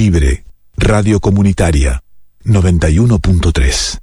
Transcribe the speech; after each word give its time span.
Libre, 0.00 0.44
Radio 0.78 1.20
Comunitaria, 1.20 2.02
91.3. 2.44 3.98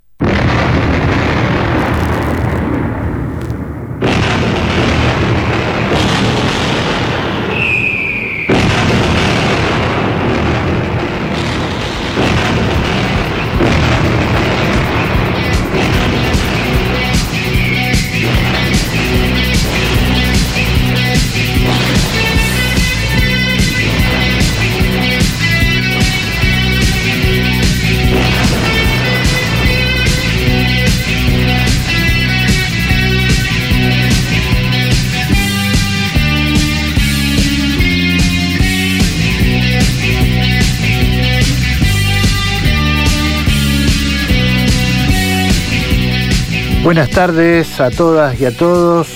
Buenas 46.88 47.10
tardes 47.10 47.82
a 47.82 47.92
todas 47.92 48.40
y 48.40 48.46
a 48.46 48.56
todos. 48.56 49.10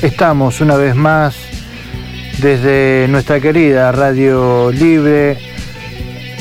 Estamos 0.00 0.62
una 0.62 0.76
vez 0.76 0.96
más 0.96 1.36
desde 2.38 3.08
nuestra 3.10 3.38
querida 3.40 3.92
Radio 3.92 4.72
Libre 4.72 5.36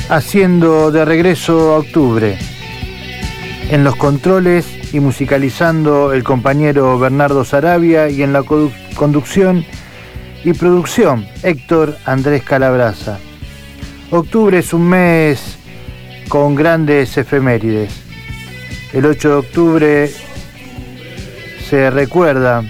haciendo 0.07 0.89
de 0.89 1.03
regreso 1.03 1.73
a 1.73 1.79
octubre. 1.79 2.37
En 3.69 3.83
los 3.83 3.97
controles 3.97 4.93
y 4.93 5.01
musicalizando 5.01 6.13
el 6.13 6.23
compañero 6.23 6.97
Bernardo 6.97 7.43
Sarabia 7.43 8.09
y 8.09 8.23
en 8.23 8.31
la 8.31 8.43
conducción 8.43 9.65
y 10.45 10.53
producción 10.53 11.27
Héctor 11.43 11.97
Andrés 12.05 12.43
Calabraza. 12.43 13.19
Octubre 14.11 14.59
es 14.59 14.71
un 14.71 14.87
mes 14.87 15.57
con 16.29 16.55
grandes 16.55 17.17
efemérides. 17.17 17.91
El 18.93 19.05
8 19.05 19.27
de 19.27 19.35
octubre 19.35 20.28
se 21.69 21.91
recuerda 21.91 22.63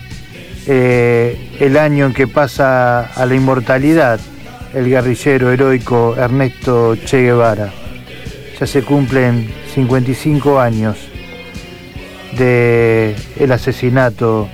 eh, 0.68 1.56
el 1.60 1.78
año 1.78 2.08
en 2.08 2.14
que 2.14 2.28
pasa 2.28 3.06
a 3.06 3.26
la 3.26 3.34
inmortalidad 3.34 4.20
el 4.74 4.90
guerrillero 4.90 5.52
heroico 5.52 6.16
Ernesto 6.18 6.98
Che 7.06 7.22
Guevara. 7.22 7.72
Ya 8.60 8.68
se 8.68 8.84
cumplen 8.84 9.50
55 9.74 10.60
años 10.60 10.98
del 12.38 13.16
el 13.38 13.52
asesinato 13.54 14.50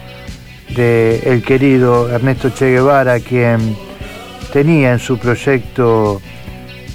del 0.76 1.22
el 1.26 1.44
querido 1.44 2.12
Ernesto 2.12 2.52
Che 2.54 2.70
Guevara, 2.70 3.20
quien 3.20 3.76
tenía 4.54 4.94
en 4.94 5.00
su 5.00 5.18
proyecto 5.18 6.22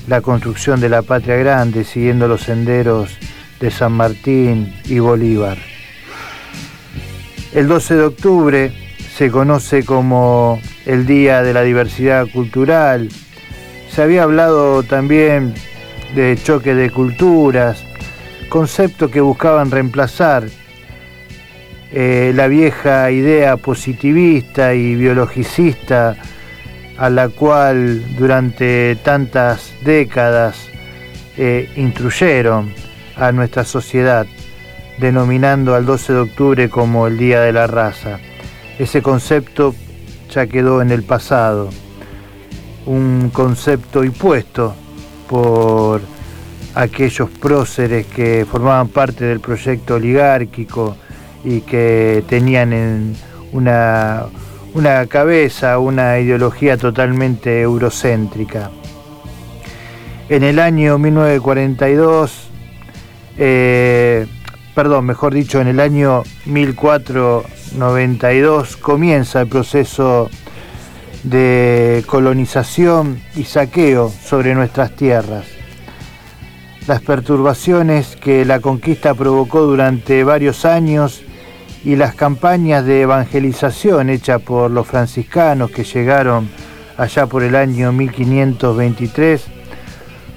la 0.06 0.20
construcción 0.20 0.80
de 0.80 0.88
la 0.88 1.02
patria 1.02 1.36
grande, 1.36 1.82
siguiendo 1.82 2.28
los 2.28 2.42
senderos 2.42 3.10
de 3.58 3.70
San 3.72 3.92
Martín 3.92 4.72
y 4.84 5.00
Bolívar. 5.00 5.69
El 7.52 7.66
12 7.66 7.96
de 7.96 8.02
octubre 8.04 8.72
se 9.16 9.28
conoce 9.30 9.84
como 9.84 10.60
el 10.86 11.04
Día 11.04 11.42
de 11.42 11.52
la 11.52 11.62
Diversidad 11.62 12.28
Cultural. 12.28 13.08
Se 13.90 14.02
había 14.02 14.22
hablado 14.22 14.84
también 14.84 15.54
de 16.14 16.38
choque 16.40 16.76
de 16.76 16.90
culturas, 16.90 17.84
conceptos 18.48 19.10
que 19.10 19.20
buscaban 19.20 19.72
reemplazar 19.72 20.44
eh, 21.92 22.32
la 22.36 22.46
vieja 22.46 23.10
idea 23.10 23.56
positivista 23.56 24.74
y 24.74 24.94
biologicista 24.94 26.16
a 26.98 27.10
la 27.10 27.30
cual 27.30 28.16
durante 28.16 28.94
tantas 29.02 29.74
décadas 29.82 30.68
eh, 31.36 31.68
a 33.16 33.32
nuestra 33.32 33.64
sociedad 33.64 34.26
denominando 35.00 35.74
al 35.74 35.86
12 35.86 36.12
de 36.12 36.18
octubre 36.20 36.68
como 36.68 37.06
el 37.06 37.16
Día 37.16 37.40
de 37.40 37.52
la 37.52 37.66
Raza. 37.66 38.18
Ese 38.78 39.02
concepto 39.02 39.74
ya 40.30 40.46
quedó 40.46 40.82
en 40.82 40.90
el 40.90 41.02
pasado, 41.02 41.70
un 42.86 43.30
concepto 43.32 44.04
impuesto 44.04 44.74
por 45.28 46.02
aquellos 46.74 47.30
próceres 47.30 48.06
que 48.06 48.46
formaban 48.50 48.88
parte 48.88 49.24
del 49.24 49.40
proyecto 49.40 49.94
oligárquico 49.96 50.96
y 51.44 51.62
que 51.62 52.22
tenían 52.28 52.72
en 52.72 53.16
una, 53.52 54.26
una 54.74 55.06
cabeza, 55.06 55.78
una 55.78 56.18
ideología 56.18 56.76
totalmente 56.76 57.62
eurocéntrica. 57.62 58.70
En 60.28 60.44
el 60.44 60.58
año 60.60 60.98
1942, 60.98 62.50
perdón, 64.82 65.04
mejor 65.04 65.34
dicho, 65.34 65.60
en 65.60 65.68
el 65.68 65.78
año 65.78 66.22
1492 66.46 68.78
comienza 68.78 69.42
el 69.42 69.46
proceso 69.46 70.30
de 71.22 72.02
colonización 72.06 73.20
y 73.36 73.44
saqueo 73.44 74.08
sobre 74.08 74.54
nuestras 74.54 74.96
tierras. 74.96 75.44
Las 76.86 77.02
perturbaciones 77.02 78.16
que 78.16 78.46
la 78.46 78.60
conquista 78.60 79.12
provocó 79.12 79.66
durante 79.66 80.24
varios 80.24 80.64
años 80.64 81.20
y 81.84 81.96
las 81.96 82.14
campañas 82.14 82.86
de 82.86 83.02
evangelización 83.02 84.08
hechas 84.08 84.40
por 84.40 84.70
los 84.70 84.86
franciscanos 84.86 85.72
que 85.72 85.84
llegaron 85.84 86.48
allá 86.96 87.26
por 87.26 87.42
el 87.42 87.54
año 87.54 87.92
1523 87.92 89.44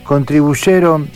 contribuyeron 0.03 1.07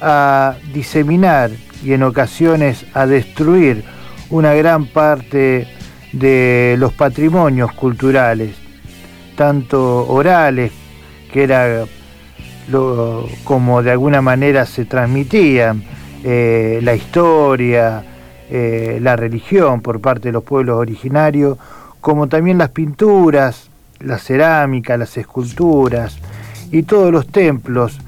a 0.00 0.54
diseminar 0.72 1.50
y 1.84 1.92
en 1.92 2.02
ocasiones 2.02 2.86
a 2.94 3.06
destruir 3.06 3.84
una 4.30 4.54
gran 4.54 4.86
parte 4.86 5.68
de 6.12 6.76
los 6.78 6.92
patrimonios 6.92 7.72
culturales, 7.72 8.56
tanto 9.36 10.06
orales, 10.08 10.72
que 11.32 11.44
era 11.44 11.84
como 13.44 13.82
de 13.82 13.92
alguna 13.92 14.20
manera 14.20 14.66
se 14.66 14.84
transmitían 14.86 15.84
eh, 16.24 16.80
la 16.82 16.94
historia, 16.94 18.04
eh, 18.50 18.98
la 19.00 19.14
religión 19.14 19.80
por 19.80 20.00
parte 20.00 20.28
de 20.28 20.32
los 20.32 20.42
pueblos 20.42 20.78
originarios, 20.78 21.58
como 22.00 22.26
también 22.26 22.58
las 22.58 22.70
pinturas, 22.70 23.70
la 24.00 24.18
cerámica, 24.18 24.96
las 24.96 25.16
esculturas 25.16 26.18
y 26.70 26.82
todos 26.82 27.12
los 27.12 27.26
templos 27.28 27.98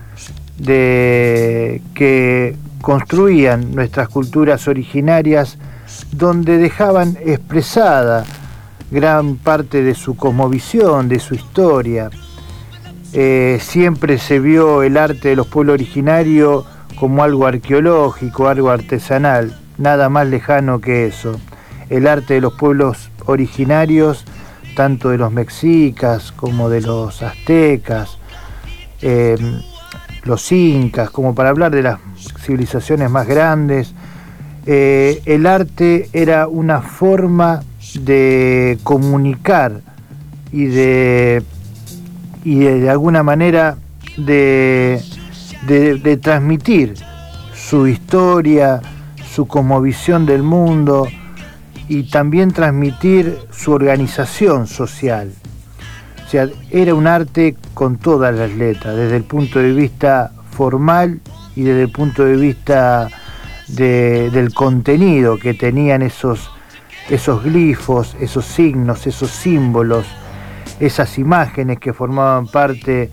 de 0.58 1.80
que 1.94 2.56
construían 2.88 3.74
nuestras 3.74 4.08
culturas 4.08 4.66
originarias 4.66 5.58
donde 6.10 6.56
dejaban 6.56 7.18
expresada 7.22 8.24
gran 8.90 9.36
parte 9.36 9.82
de 9.82 9.94
su 9.94 10.16
cosmovisión, 10.16 11.06
de 11.06 11.20
su 11.20 11.34
historia. 11.34 12.08
Eh, 13.12 13.58
siempre 13.60 14.16
se 14.16 14.40
vio 14.40 14.82
el 14.82 14.96
arte 14.96 15.28
de 15.28 15.36
los 15.36 15.48
pueblos 15.48 15.74
originarios 15.74 16.64
como 16.98 17.22
algo 17.22 17.46
arqueológico, 17.46 18.48
algo 18.48 18.70
artesanal, 18.70 19.54
nada 19.76 20.08
más 20.08 20.26
lejano 20.26 20.80
que 20.80 21.08
eso. 21.08 21.38
El 21.90 22.06
arte 22.06 22.32
de 22.32 22.40
los 22.40 22.54
pueblos 22.54 23.10
originarios, 23.26 24.24
tanto 24.74 25.10
de 25.10 25.18
los 25.18 25.30
mexicas 25.30 26.32
como 26.32 26.70
de 26.70 26.80
los 26.80 27.22
aztecas, 27.22 28.16
eh, 29.02 29.36
los 30.24 30.50
incas, 30.52 31.10
como 31.10 31.34
para 31.34 31.50
hablar 31.50 31.72
de 31.74 31.82
las 31.82 31.98
civilizaciones 32.40 33.10
más 33.10 33.26
grandes. 33.26 33.94
Eh, 34.66 35.22
el 35.24 35.46
arte 35.46 36.08
era 36.12 36.46
una 36.48 36.82
forma 36.82 37.62
de 38.00 38.78
comunicar 38.82 39.80
y 40.52 40.66
de, 40.66 41.42
y 42.44 42.58
de, 42.60 42.90
alguna 42.90 43.22
manera 43.22 43.78
de, 44.16 45.02
de, 45.66 46.16
transmitir 46.16 46.94
su 47.54 47.86
historia, 47.86 48.80
su 49.34 49.46
cosmovisión 49.46 50.26
del 50.26 50.42
mundo 50.42 51.06
y 51.88 52.04
también 52.04 52.52
transmitir 52.52 53.38
su 53.50 53.72
organización 53.72 54.66
social. 54.66 55.32
Sea, 56.28 56.48
era 56.70 56.94
un 56.94 57.06
arte 57.06 57.56
con 57.72 57.96
todas 57.96 58.34
las 58.34 58.50
letras, 58.52 58.94
desde 58.96 59.16
el 59.16 59.24
punto 59.24 59.60
de 59.60 59.72
vista 59.72 60.30
formal 60.50 61.20
y 61.56 61.62
desde 61.62 61.82
el 61.84 61.90
punto 61.90 62.24
de 62.24 62.36
vista 62.36 63.08
del 63.68 64.52
contenido 64.54 65.38
que 65.38 65.54
tenían 65.54 66.02
esos, 66.02 66.50
esos 67.08 67.44
glifos, 67.44 68.16
esos 68.20 68.44
signos, 68.44 69.06
esos 69.06 69.30
símbolos, 69.30 70.06
esas 70.80 71.18
imágenes 71.18 71.78
que 71.78 71.92
formaban 71.92 72.46
parte 72.46 73.10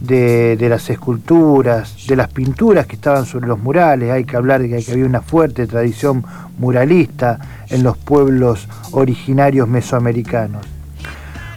de, 0.00 0.56
las 0.68 0.88
esculturas, 0.90 2.06
de 2.06 2.16
las 2.16 2.28
pinturas 2.28 2.86
que 2.86 2.96
estaban 2.96 3.26
sobre 3.26 3.48
los 3.48 3.58
murales. 3.58 4.10
Hay 4.10 4.24
que 4.24 4.36
hablar 4.36 4.60
de 4.62 4.68
que 4.68 4.92
había 4.92 5.06
una 5.06 5.22
fuerte 5.22 5.66
tradición 5.66 6.24
muralista 6.58 7.38
en 7.68 7.82
los 7.82 7.96
pueblos 7.96 8.68
originarios 8.92 9.68
mesoamericanos. 9.68 10.64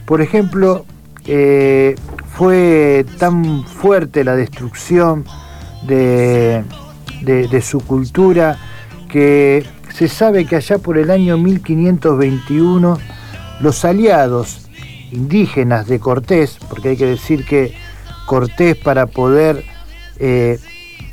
Por 0.06 0.20
ejemplo, 0.20 0.84
eh, 1.26 1.94
fue 2.34 3.04
tan 3.18 3.64
fuerte 3.64 4.24
la 4.24 4.34
destrucción 4.34 5.24
de, 5.86 6.64
su 7.62 7.80
cultura 7.80 8.58
que 9.08 9.64
se 9.92 10.08
sabe 10.08 10.46
que 10.46 10.56
allá 10.56 10.78
por 10.78 10.98
el 10.98 11.10
año 11.10 11.36
1521 11.38 12.98
los 13.60 13.84
aliados 13.84 14.68
indígenas 15.12 15.86
de 15.86 16.00
Cortés, 16.00 16.58
porque 16.68 16.90
hay 16.90 16.96
que 16.96 17.06
decir 17.06 17.44
que 17.44 17.74
Cortés 18.26 18.76
para 18.76 19.06
poder 19.06 19.64
eh, 20.18 20.58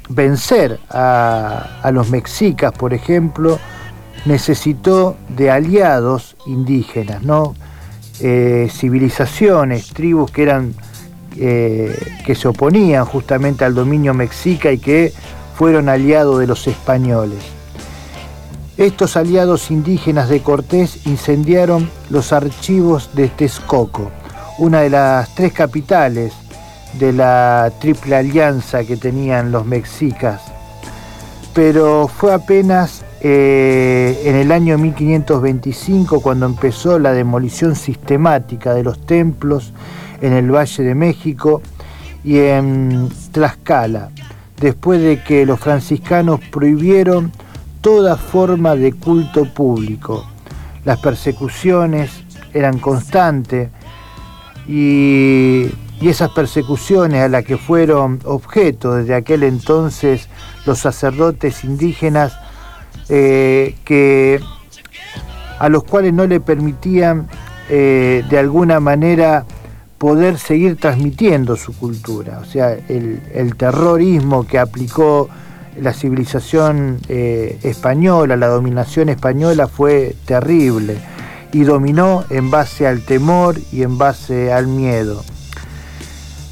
vencer 0.10 0.80
a, 0.90 1.90
los 1.94 2.10
mexicas, 2.10 2.72
por 2.72 2.94
ejemplo, 2.94 3.60
necesitó 4.26 5.16
de 5.30 5.52
aliados 5.52 6.36
indígenas, 6.46 7.22
¿no? 7.24 7.56
Eh, 8.22 8.68
civilizaciones, 8.70 9.88
tribus 9.94 10.30
que 10.30 10.44
eran 10.44 10.74
eh, 11.38 11.98
que 12.26 12.36
se 12.36 12.50
oponían 12.50 13.06
justamente 13.06 13.64
al 13.64 13.74
dominio 13.74 14.14
mexica 14.14 14.74
y 14.74 14.78
que 14.78 15.14
fueron 15.56 15.88
aliados 15.88 16.40
de 16.40 16.48
los 16.48 16.68
españoles. 16.68 17.40
Estos 18.78 19.16
aliados 19.16 19.72
indígenas 19.72 20.28
de 20.28 20.42
Cortés 20.42 21.06
incendiaron 21.06 21.90
los 22.10 22.34
archivos 22.34 23.10
de 23.14 23.30
Texcoco, 23.30 24.12
una 24.58 24.82
de 24.82 24.90
las 24.90 25.34
tres 25.36 25.54
capitales 25.54 26.34
de 27.00 27.14
la 27.14 27.72
triple 27.80 28.18
alianza 28.18 28.84
que 28.84 28.98
tenían 28.98 29.52
los 29.52 29.66
mexicas. 29.66 30.42
Pero 31.54 32.08
fue 32.08 32.34
apenas 32.34 33.04
eh, 33.22 34.22
en 34.26 34.36
el 34.36 34.52
año 34.52 34.78
1525 34.78 36.22
cuando 36.22 36.46
empezó 36.46 37.00
la 37.00 37.12
demolición 37.12 37.76
sistemática 37.76 38.74
de 38.74 38.84
los 38.84 39.06
templos 39.06 39.74
en 40.22 40.34
el 40.34 40.54
Valle 40.54 40.84
de 40.84 40.96
México 40.96 41.62
y 42.24 42.38
en 42.38 43.10
Tlaxcala, 43.32 44.10
después 44.60 45.02
de 45.02 45.24
que 45.24 45.46
los 45.46 45.60
franciscanos 45.60 46.40
prohibieron 46.52 47.32
toda 47.82 48.18
forma 48.18 48.76
de 48.76 48.94
culto 48.94 49.46
público. 49.46 50.26
Las 50.86 51.00
persecuciones 51.00 52.24
eran 52.54 52.80
constantes 52.80 53.70
y 54.68 55.70
y 56.02 56.08
esas 56.08 56.30
persecuciones 56.32 57.22
a 57.22 57.28
las 57.28 57.44
que 57.44 57.58
fueron 57.58 58.20
objeto 58.24 58.96
desde 58.96 59.16
aquel 59.16 59.44
entonces 59.44 60.30
los 60.66 60.80
sacerdotes 60.80 61.64
indígenas 61.64 62.38
eh, 63.10 63.76
que 63.84 64.40
a 65.60 65.68
los 65.68 65.84
cuales 65.84 66.14
no 66.14 66.26
le 66.26 66.40
permitían 66.40 67.28
eh, 67.70 68.24
de 68.30 68.40
alguna 68.40 68.80
manera 68.80 69.46
poder 69.98 70.38
seguir 70.38 70.78
transmitiendo 70.78 71.56
su 71.58 71.78
cultura. 71.78 72.40
O 72.40 72.46
sea, 72.46 72.72
el, 72.72 73.56
terrorismo 73.58 74.48
que 74.48 74.58
aplicó 74.58 75.30
la 75.80 75.94
civilización 75.94 77.00
eh, 77.10 77.60
española, 77.64 78.38
la 78.38 78.48
dominación 78.48 79.10
española 79.10 79.68
fue 79.68 80.16
terrible 80.26 80.98
y 81.52 81.64
dominó 81.64 82.24
en 82.30 82.50
base 82.50 82.88
al 82.88 83.02
temor 83.02 83.58
y 83.72 83.84
en 83.84 83.98
base 83.98 84.54
al 84.54 84.68
miedo. 84.68 85.24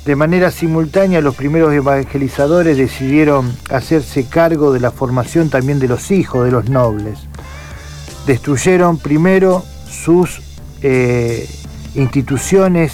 De 0.08 0.16
manera 0.16 0.52
simultánea, 0.52 1.20
los 1.20 1.36
primeros 1.36 1.74
evangelizadores 1.74 2.78
decidieron 2.78 3.54
hacerse 3.70 4.24
cargo 4.24 4.72
de 4.72 4.80
la 4.80 4.92
formación 4.92 5.50
también 5.50 5.80
de 5.80 5.90
los 5.90 6.12
hijos 6.12 6.46
de 6.46 6.52
los 6.52 6.70
nobles. 6.70 7.20
Destruyeron 8.26 9.00
primero 9.00 9.66
sus 9.90 10.40
eh, 10.82 11.46
instituciones 11.94 12.94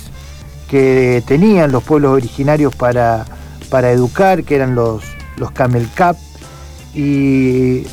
que 0.68 1.22
tenían 1.28 1.72
los 1.72 1.84
pueblos 1.84 2.14
originarios 2.14 2.76
para, 2.76 3.26
para 3.70 3.92
educar, 3.92 4.44
que 4.44 4.56
eran 4.56 4.74
los, 4.74 5.04
los 5.38 5.52
Camelcap, 5.52 6.18
y 6.96 7.84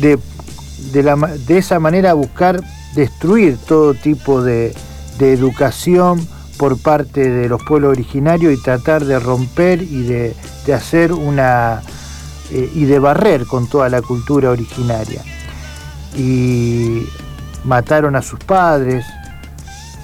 de, 0.00 0.18
de, 0.90 1.56
esa 1.56 1.78
manera 1.78 2.14
buscar 2.14 2.60
destruir 2.96 3.58
todo 3.58 3.94
tipo 3.94 4.42
de, 4.42 4.74
de 5.20 5.32
educación 5.32 6.33
por 6.56 6.78
parte 6.80 7.30
de 7.30 7.48
los 7.48 7.62
pueblos 7.62 7.90
originarios 7.90 8.52
y 8.52 8.62
tratar 8.62 9.04
de 9.04 9.18
romper 9.18 9.82
y 9.82 10.02
de, 10.02 10.34
hacer 10.74 11.12
una 11.12 11.82
eh, 12.50 12.70
y 12.74 12.84
de 12.84 12.98
barrer 12.98 13.46
con 13.46 13.68
toda 13.68 13.88
la 13.88 14.02
cultura 14.02 14.50
originaria. 14.50 15.22
Y 16.16 17.06
mataron 17.64 18.16
a 18.16 18.22
sus 18.22 18.40
padres, 18.40 19.04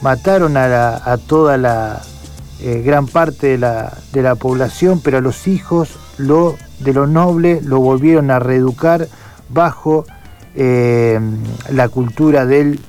mataron 0.02 0.56
a, 0.56 1.16
toda 1.26 1.56
la 1.56 2.02
eh, 2.60 2.82
gran 2.84 3.06
parte 3.06 3.48
de 3.48 3.58
la, 3.58 3.96
de 4.12 4.22
la, 4.22 4.34
población, 4.34 5.00
pero 5.02 5.18
a 5.18 5.20
los 5.20 5.46
hijos 5.46 5.98
lo, 6.18 6.56
de 6.80 6.92
los 6.92 7.08
nobles 7.08 7.64
lo 7.64 7.80
volvieron 7.80 8.30
a 8.30 8.38
reeducar 8.38 9.06
bajo 9.48 10.04
eh, 10.54 11.20
la 11.70 11.88
cultura 11.88 12.44
del 12.44 12.80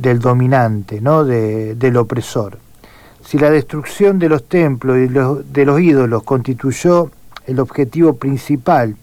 del 0.00 0.18
dominante, 0.18 1.00
¿no? 1.00 1.24
del 1.24 1.96
opresor. 1.96 2.58
Si 3.24 3.38
la 3.38 3.50
destrucción 3.50 4.18
de 4.18 4.28
los 4.28 4.48
templos 4.48 4.96
y 4.98 5.06
de 5.06 5.64
los 5.64 5.80
ídolos 5.80 6.22
constituyó 6.22 7.10
el 7.46 7.60
objetivo 7.60 8.14
principal 8.14 8.96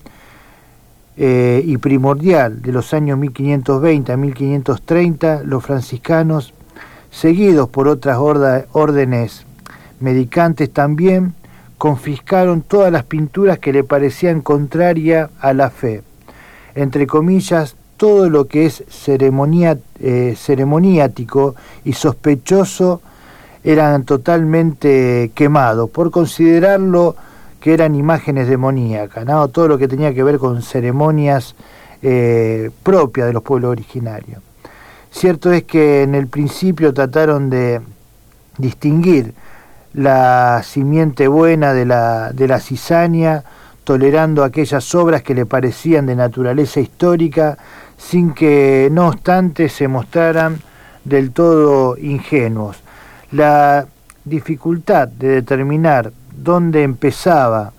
eh, 1.15 1.61
y 1.63 1.77
primordial 1.77 2.61
de 2.61 2.71
los 2.71 2.93
años 2.93 3.17
1520 3.19 4.11
a 4.11 4.17
1530, 4.17 5.43
los 5.43 5.63
franciscanos, 5.63 6.53
seguidos 7.09 7.69
por 7.69 7.87
otras 7.87 8.17
órdenes 8.19 9.45
medicantes 9.99 10.71
también, 10.71 11.33
confiscaron 11.77 12.63
todas 12.63 12.91
las 12.91 13.03
pinturas 13.03 13.59
que 13.59 13.71
le 13.71 13.83
parecían 13.83 14.41
contrarias 14.41 15.29
a 15.39 15.53
la 15.53 15.69
fe. 15.69 16.03
Entre 16.75 17.07
comillas, 17.07 17.76
todo 17.97 18.29
lo 18.29 18.47
que 18.47 18.67
es 18.67 18.83
ceremonia, 18.89 19.77
eh, 19.99 20.35
ceremoniático 20.37 21.55
y 21.83 21.93
sospechoso 21.93 23.01
eran 23.63 24.05
totalmente 24.05 25.31
quemados 25.35 25.89
por 25.89 26.11
considerarlo 26.11 27.15
que 27.59 27.73
eran 27.73 27.95
imágenes 27.95 28.47
demoníacas, 28.47 29.25
¿no? 29.25 29.47
todo 29.49 29.67
lo 29.67 29.77
que 29.77 29.87
tenía 29.87 30.13
que 30.13 30.23
ver 30.23 30.37
con 30.37 30.61
ceremonias 30.61 31.55
eh, 32.01 32.69
propias 32.83 33.27
de 33.27 33.33
los 33.33 33.43
pueblos 33.43 33.71
originarios. 33.71 34.41
Cierto 35.11 35.51
es 35.51 35.63
que 35.63 36.03
en 36.03 36.15
el 36.15 36.27
principio 36.27 36.93
trataron 36.93 37.49
de 37.49 37.81
distinguir 38.57 39.33
la 39.93 40.61
simiente 40.63 41.27
buena 41.27 41.73
de 41.73 41.85
la, 41.85 42.31
de 42.31 42.47
la 42.47 42.59
cizaña, 42.59 43.43
tolerando 43.83 44.43
aquellas 44.43 44.93
obras 44.93 45.23
que 45.23 45.33
le 45.33 45.45
parecían 45.45 46.05
de 46.05 46.15
naturaleza 46.15 46.79
histórica, 46.79 47.57
sin 47.97 48.33
que 48.33 48.89
no 48.91 49.07
obstante 49.07 49.69
se 49.69 49.87
mostraran 49.87 50.61
del 51.03 51.31
todo 51.31 51.97
ingenuos. 51.97 52.77
La 53.31 53.87
dificultad 54.23 55.07
de 55.07 55.29
determinar 55.29 56.11
dónde 56.35 56.83
empezaba 56.83 57.73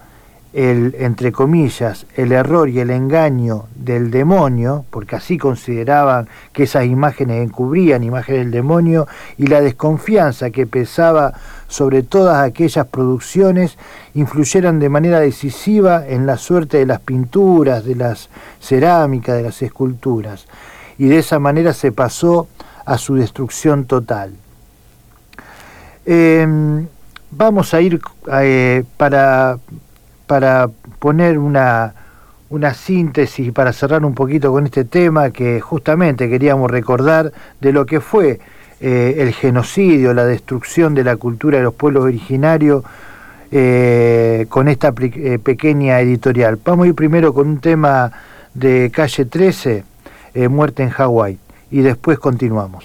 el, 0.53 0.97
entre 0.99 1.31
comillas, 1.31 2.07
el 2.17 2.33
error 2.33 2.69
y 2.69 2.81
el 2.81 2.91
engaño 2.91 3.67
del 3.75 4.11
demonio, 4.11 4.85
porque 4.91 5.17
así 5.17 5.37
consideraban 5.37 6.29
que 6.53 6.63
esas 6.63 6.87
imágenes 6.87 7.45
encubrían 7.45 8.03
imágenes 8.03 8.43
del 8.43 8.51
demonio, 8.51 9.07
y 9.37 9.47
la 9.47 9.61
desconfianza 9.61 10.51
que 10.51 10.67
pesaba 10.67 11.35
sobre 11.69 12.03
todas 12.03 12.43
aquellas 12.43 12.87
producciones, 12.87 13.77
influyeran 14.15 14.79
de 14.79 14.89
manera 14.89 15.21
decisiva 15.21 16.07
en 16.07 16.27
la 16.27 16.39
suerte 16.39 16.79
de 16.79 16.87
las 16.87 17.01
pinturas, 17.01 17.85
de 17.85 17.95
las 17.95 18.31
cerámicas, 18.61 19.37
de 19.37 19.43
las 19.43 19.61
esculturas, 19.63 20.47
y 20.97 21.09
de 21.09 21.19
esa 21.19 21.39
manera 21.39 21.75
se 21.75 21.93
pasó 21.93 22.49
a 22.87 22.97
su 22.97 23.17
destrucción 23.17 23.85
total. 23.85 24.33
Em, 26.07 26.87
vamos 27.31 27.75
a 27.75 27.83
ir 27.83 28.01
eh, 28.33 28.83
para 28.97 29.59
para 30.29 30.69
poner 31.01 31.39
una, 31.39 31.95
una 32.51 32.75
síntesis, 32.75 33.51
para 33.51 33.73
cerrar 33.73 34.05
un 34.05 34.15
poquito 34.15 34.53
con 34.53 34.67
este 34.67 34.85
tema 34.85 35.31
que 35.31 35.61
justamente 35.61 36.29
queríamos 36.29 36.71
recordar 36.71 37.33
de 37.61 37.73
lo 37.73 37.87
que 37.87 38.01
fue 38.01 38.39
eh, 38.81 39.17
el 39.19 39.33
genocidio, 39.33 40.15
la 40.15 40.25
destrucción 40.25 40.95
de 40.95 41.03
la 41.03 41.17
cultura 41.17 41.59
de 41.59 41.65
los 41.65 41.75
pueblos 41.75 42.05
originarios 42.05 42.85
eh, 43.51 44.47
con 44.49 44.69
esta 44.69 44.95
eh, 44.97 45.39
pequeña 45.43 45.99
editorial. 46.01 46.59
Vamos 46.65 46.85
a 46.85 46.89
ir 46.89 46.95
primero 46.95 47.35
con 47.35 47.49
un 47.49 47.59
tema 47.59 48.13
de 48.55 48.93
calle 48.95 49.25
13, 49.25 49.85
Muerte 50.49 50.85
en 50.85 50.91
Hawái, 50.91 51.39
y 51.71 51.81
después 51.81 52.19
continuamos. 52.19 52.85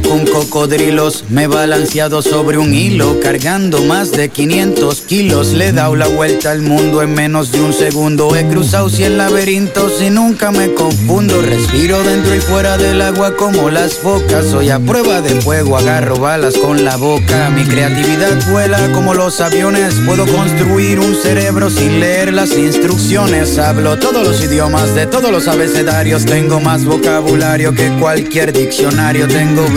Con 0.00 0.24
cocodrilos, 0.26 1.24
me 1.28 1.42
he 1.42 1.46
balanceado 1.46 2.22
sobre 2.22 2.56
un 2.56 2.72
hilo, 2.72 3.20
cargando 3.20 3.82
más 3.82 4.12
de 4.12 4.30
500 4.30 5.02
kilos. 5.02 5.48
Le 5.48 5.68
he 5.68 5.72
dado 5.72 5.96
la 5.96 6.08
vuelta 6.08 6.50
al 6.52 6.62
mundo 6.62 7.02
en 7.02 7.12
menos 7.12 7.52
de 7.52 7.60
un 7.60 7.72
segundo. 7.72 8.34
He 8.34 8.46
cruzado 8.48 8.88
cien 8.88 9.18
laberintos 9.18 10.00
y 10.00 10.08
nunca 10.08 10.50
me 10.50 10.72
confundo. 10.72 11.42
Respiro 11.42 12.02
dentro 12.04 12.34
y 12.34 12.40
fuera 12.40 12.78
del 12.78 13.02
agua 13.02 13.36
como 13.36 13.68
las 13.70 13.94
focas. 13.94 14.46
Soy 14.46 14.70
a 14.70 14.78
prueba 14.78 15.20
de 15.20 15.40
fuego, 15.42 15.76
agarro 15.76 16.16
balas 16.16 16.56
con 16.56 16.84
la 16.84 16.96
boca. 16.96 17.50
Mi 17.50 17.64
creatividad 17.64 18.50
vuela 18.50 18.92
como 18.92 19.14
los 19.14 19.40
aviones. 19.40 19.94
Puedo 20.06 20.26
construir 20.26 21.00
un 21.00 21.14
cerebro 21.14 21.68
sin 21.68 22.00
leer 22.00 22.32
las 22.32 22.56
instrucciones. 22.56 23.58
Hablo 23.58 23.98
todos 23.98 24.26
los 24.26 24.42
idiomas 24.42 24.94
de 24.94 25.06
todos 25.06 25.30
los 25.30 25.48
abecedarios. 25.48 26.24
Tengo 26.24 26.60
más 26.60 26.84
vocabulario 26.84 27.74
que 27.74 27.90
cualquier 27.98 28.52
diccionario. 28.52 29.28
Tengo 29.28 29.68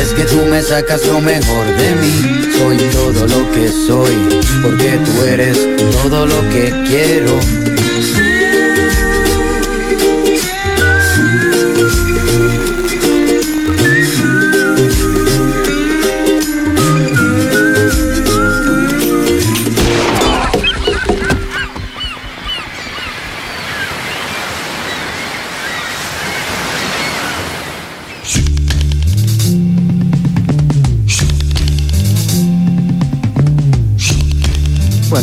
Es 0.00 0.12
que 0.14 0.24
tú 0.24 0.44
me 0.46 0.62
sacas 0.62 1.06
lo 1.06 1.20
mejor 1.20 1.66
de 1.76 1.94
mí. 1.96 2.52
Soy 2.58 2.76
todo 2.92 3.26
lo 3.26 3.50
que 3.52 3.68
soy, 3.68 4.14
porque 4.62 4.98
tú 5.04 5.24
eres 5.24 5.58
todo 5.92 6.26
lo 6.26 6.40
que 6.50 6.72
quiero. 6.88 7.38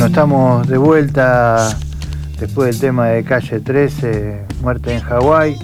Estamos 0.05 0.67
de 0.67 0.77
vuelta 0.77 1.77
después 2.39 2.72
del 2.72 2.79
tema 2.79 3.08
de 3.08 3.24
Calle 3.24 3.60
13, 3.60 4.46
Muerte 4.62 4.96
en 4.96 5.01
Hawái. 5.01 5.58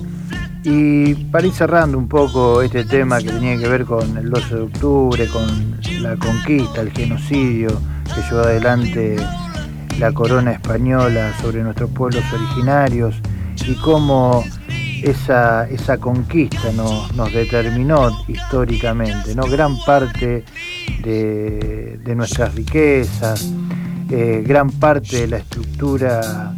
Y 0.64 1.16
para 1.26 1.48
ir 1.48 1.54
cerrando 1.54 1.98
un 1.98 2.08
poco 2.08 2.62
este 2.62 2.84
tema 2.84 3.18
que 3.20 3.30
tenía 3.30 3.58
que 3.58 3.68
ver 3.68 3.86
con 3.86 4.16
el 4.18 4.30
12 4.30 4.56
de 4.56 4.62
octubre, 4.62 5.28
con 5.28 5.78
la 6.02 6.16
conquista, 6.18 6.82
el 6.82 6.92
genocidio 6.92 7.70
que 8.14 8.22
llevó 8.22 8.42
adelante 8.44 9.16
la 9.98 10.12
corona 10.12 10.52
española 10.52 11.34
sobre 11.42 11.64
nuestros 11.64 11.90
pueblos 11.90 12.24
originarios 12.32 13.16
y 13.66 13.74
cómo 13.76 14.44
esa, 15.04 15.68
esa 15.70 15.98
conquista 15.98 16.72
nos, 16.74 17.14
nos 17.16 17.34
determinó 17.34 18.12
históricamente, 18.28 19.34
¿no? 19.36 19.44
Gran 19.44 19.78
parte 19.86 20.44
de, 21.04 22.00
de 22.04 22.16
nuestras 22.16 22.54
riquezas, 22.54 23.52
eh, 24.10 24.44
gran 24.46 24.70
parte 24.70 25.22
de 25.22 25.28
la 25.28 25.38
estructura, 25.38 26.54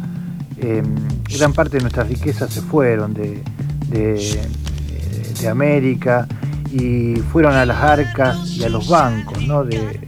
em, 0.56 0.94
gran 1.36 1.52
parte 1.52 1.78
de 1.78 1.82
nuestras 1.82 2.08
riquezas 2.08 2.52
se 2.52 2.60
fueron 2.60 3.14
de, 3.14 3.42
América 5.50 6.28
y 6.70 7.16
fueron 7.32 7.54
a 7.54 7.64
las 7.64 7.78
arcas 7.78 8.46
y 8.50 8.62
a 8.62 8.68
los 8.68 8.88
bancos 8.88 9.38
de, 9.68 9.98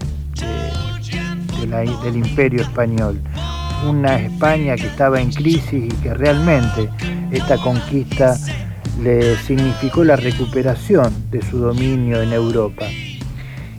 del 2.02 2.16
imperio 2.16 2.62
español. 2.62 3.18
Una 3.88 4.16
España 4.20 4.76
que 4.76 4.86
estaba 4.86 5.20
en 5.20 5.32
crisis 5.32 5.72
y 5.72 5.88
que 6.02 6.12
realmente 6.12 6.90
esta 7.30 7.56
conquista 7.56 8.36
le 9.00 9.36
significó 9.38 10.04
la 10.04 10.16
recuperación 10.16 11.12
de 11.30 11.42
su 11.42 11.58
dominio 11.58 12.20
en 12.22 12.32
Europa. 12.32 12.86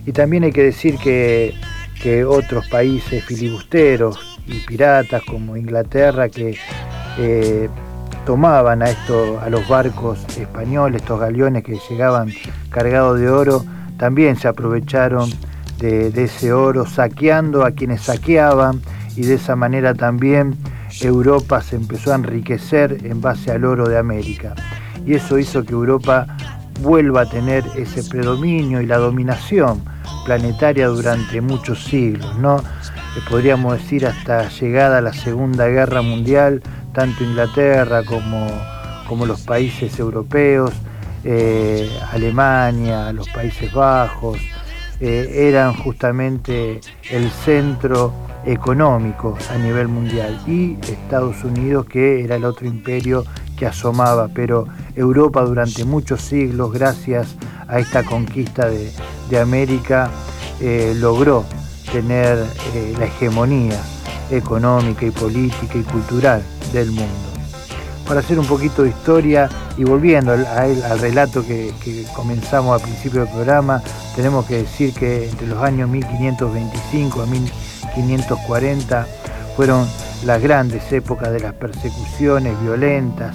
Y 0.06 0.12
también 0.12 0.44
hay 0.44 0.52
que 0.52 0.64
decir 0.64 0.98
que 0.98 1.54
que 2.02 2.24
otros 2.24 2.68
países 2.68 3.24
filibusteros 3.24 4.18
y 4.46 4.60
piratas 4.60 5.22
como 5.22 5.56
Inglaterra 5.56 6.28
que 6.28 6.56
eh, 7.18 7.68
tomaban 8.26 8.82
a, 8.82 8.90
esto, 8.90 9.40
a 9.40 9.48
los 9.48 9.66
barcos 9.68 10.18
españoles, 10.36 11.02
estos 11.02 11.20
galeones 11.20 11.64
que 11.64 11.78
llegaban 11.88 12.32
cargados 12.70 13.20
de 13.20 13.28
oro, 13.28 13.64
también 13.98 14.36
se 14.36 14.48
aprovecharon 14.48 15.30
de, 15.78 16.08
ese 16.24 16.52
oro 16.52 16.86
saqueando 16.86 17.64
a 17.64 17.72
quienes 17.72 18.02
saqueaban 18.02 18.80
y 19.16 19.22
de 19.22 19.34
esa 19.34 19.54
manera 19.56 19.94
también 19.94 20.56
Europa 21.00 21.60
se 21.60 21.76
empezó 21.76 22.12
a 22.12 22.16
enriquecer 22.16 23.04
en 23.04 23.20
base 23.20 23.50
al 23.50 23.64
oro 23.64 23.88
de 23.88 23.98
América. 23.98 24.54
Y 25.04 25.14
eso 25.14 25.38
hizo 25.38 25.64
que 25.64 25.72
Europa 25.72 26.26
vuelva 26.80 27.22
a 27.22 27.28
tener 27.28 27.64
ese 27.76 28.02
predominio 28.04 28.80
y 28.80 28.86
la 28.86 28.96
dominación 28.96 29.82
planetaria 30.24 30.88
durante 30.88 31.40
muchos 31.40 31.84
siglos, 31.84 32.36
¿no? 32.38 32.58
Eh, 32.58 33.20
podríamos 33.28 33.74
decir 33.74 34.06
hasta 34.06 34.48
llegada 34.48 34.98
a 34.98 35.00
la 35.00 35.12
Segunda 35.12 35.66
Guerra 35.68 36.02
Mundial, 36.02 36.62
tanto 36.92 37.24
Inglaterra 37.24 38.02
como, 38.04 38.46
como 39.08 39.26
los 39.26 39.42
países 39.42 39.98
europeos, 39.98 40.72
eh, 41.24 41.90
Alemania, 42.12 43.12
los 43.12 43.28
Países 43.30 43.72
Bajos, 43.72 44.38
eh, 45.00 45.48
eran 45.48 45.74
justamente 45.74 46.80
el 47.10 47.30
centro 47.30 48.12
económico 48.46 49.36
a 49.50 49.56
nivel 49.56 49.88
mundial 49.88 50.38
y 50.46 50.76
Estados 50.82 51.42
Unidos 51.44 51.86
que 51.86 52.22
era 52.22 52.36
el 52.36 52.44
otro 52.44 52.66
imperio 52.66 53.24
que 53.56 53.66
asomaba, 53.66 54.28
pero 54.28 54.66
Europa 54.94 55.42
durante 55.42 55.84
muchos 55.84 56.20
siglos, 56.20 56.72
gracias 56.72 57.36
a 57.36 57.53
esta 57.78 58.02
conquista 58.04 58.68
de, 58.68 59.40
América, 59.40 60.10
eh, 60.60 60.94
logró 60.96 61.44
tener 61.90 62.38
eh, 62.74 62.94
la 62.98 63.06
hegemonía 63.06 63.80
económica 64.30 65.04
y 65.06 65.10
política 65.10 65.78
y 65.78 65.82
cultural 65.82 66.42
del 66.72 66.90
mundo. 66.92 67.34
Para 68.06 68.20
hacer 68.20 68.38
un 68.38 68.46
poquito 68.46 68.82
de 68.82 68.90
historia, 68.90 69.48
Y 69.76 69.82
volviendo 69.82 70.30
al, 70.30 71.00
relato 71.00 71.44
que, 71.44 71.72
comenzamos 72.14 72.80
al 72.80 72.88
principio 72.88 73.22
del 73.22 73.30
programa, 73.30 73.82
tenemos 74.14 74.46
que 74.46 74.58
decir 74.58 74.94
que 74.94 75.28
entre 75.28 75.48
los 75.48 75.60
años 75.60 75.88
1525 75.88 77.22
a 77.22 77.26
1540 77.26 79.06
fueron 79.56 79.84
las 80.24 80.40
grandes 80.40 80.92
épocas 80.92 81.32
de 81.32 81.40
las 81.40 81.54
persecuciones 81.54 82.54
violentas 82.62 83.34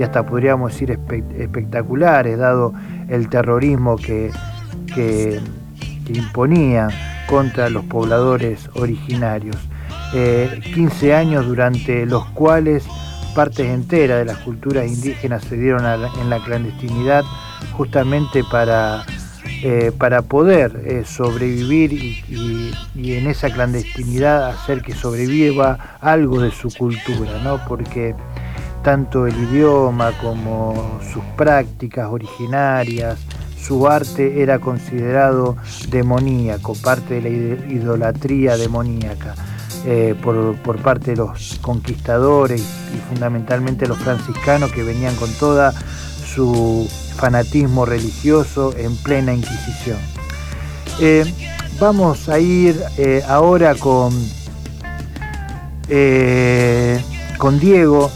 y 0.00 0.02
hasta 0.02 0.24
podríamos 0.24 0.72
decir 0.72 0.98
espectaculares, 1.38 2.38
dado 2.38 2.72
el 3.10 3.28
terrorismo 3.28 3.96
que, 3.96 4.30
que, 4.94 5.38
imponía 6.08 6.88
contra 7.28 7.68
los 7.68 7.84
pobladores 7.84 8.70
originarios. 8.76 9.58
15 10.12 11.06
eh, 11.06 11.14
años 11.14 11.46
durante 11.46 12.06
los 12.06 12.24
cuales 12.30 12.86
partes 13.34 13.66
enteras 13.66 14.20
de 14.20 14.24
las 14.24 14.38
culturas 14.38 14.86
indígenas 14.86 15.44
se 15.44 15.58
dieron 15.58 15.84
en 15.84 16.30
la 16.30 16.42
clandestinidad 16.42 17.22
justamente 17.76 18.42
para, 18.50 19.04
eh, 19.62 19.92
para 19.98 20.22
poder 20.22 20.80
eh, 20.86 21.02
sobrevivir 21.04 21.92
y, 21.92 22.72
en 22.96 23.26
esa 23.26 23.50
clandestinidad 23.50 24.48
hacer 24.48 24.80
que 24.80 24.94
sobreviva 24.94 25.98
algo 26.00 26.40
de 26.40 26.52
su 26.52 26.70
cultura, 26.70 27.38
¿no? 27.44 27.60
porque 27.68 28.14
tanto 28.82 29.26
el 29.26 29.36
idioma 29.36 30.12
como 30.20 31.00
sus 31.12 31.22
prácticas 31.36 32.08
originarias, 32.10 33.18
su 33.60 33.86
arte 33.86 34.42
era 34.42 34.58
considerado 34.58 35.56
demoníaco, 35.88 36.74
parte 36.82 37.20
de 37.20 37.22
la 37.22 37.72
idolatría 37.72 38.56
demoníaca. 38.56 39.34
Eh, 39.86 40.14
por, 40.22 40.82
parte 40.82 41.12
de 41.12 41.16
los 41.16 41.58
conquistadores 41.62 42.60
y 42.60 42.98
fundamentalmente 43.08 43.88
los 43.88 43.96
franciscanos 43.96 44.70
que 44.72 44.82
venían 44.82 45.16
con 45.16 45.32
toda 45.38 45.72
su 45.72 46.86
fanatismo 47.16 47.86
religioso 47.86 48.74
en 48.76 48.94
plena 48.96 49.32
Inquisición. 49.32 49.96
Eh, 51.00 51.24
vamos 51.80 52.28
a 52.28 52.38
ir 52.38 52.78
eh, 52.98 53.22
ahora 53.26 53.74
con, 53.74 54.12
con 57.38 57.58
Diego, 57.58 58.10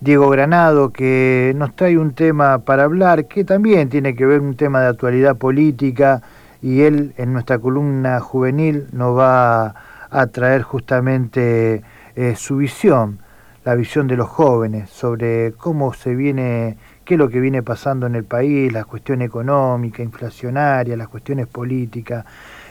Diego 0.00 0.28
Granado, 0.28 0.90
que 0.90 1.52
nos 1.56 1.74
trae 1.74 1.96
un 1.96 2.12
tema 2.12 2.58
para 2.58 2.84
hablar 2.84 3.26
que 3.26 3.44
también 3.44 3.88
tiene 3.88 4.14
que 4.14 4.26
ver 4.26 4.40
un 4.40 4.54
tema 4.54 4.82
de 4.82 4.88
actualidad 4.88 5.36
política 5.36 6.22
y 6.60 6.82
él 6.82 7.14
en 7.16 7.32
nuestra 7.32 7.58
columna 7.58 8.20
juvenil 8.20 8.86
nos 8.92 9.16
va 9.18 9.74
a 10.10 10.26
traer 10.28 10.62
justamente 10.62 11.82
eh, 12.14 12.34
su 12.36 12.58
visión, 12.58 13.18
la 13.64 13.74
visión 13.74 14.06
de 14.06 14.16
los 14.16 14.28
jóvenes 14.28 14.90
sobre 14.90 15.52
cómo 15.52 15.92
se 15.94 16.14
viene, 16.14 16.76
qué 17.04 17.14
es 17.14 17.18
lo 17.18 17.28
que 17.28 17.40
viene 17.40 17.62
pasando 17.62 18.06
en 18.06 18.14
el 18.14 18.24
país, 18.24 18.72
las 18.72 18.86
cuestiones 18.86 19.28
económicas, 19.28 20.00
inflacionarias, 20.00 20.98
las 20.98 21.08
cuestiones 21.08 21.46
políticas, 21.46 22.24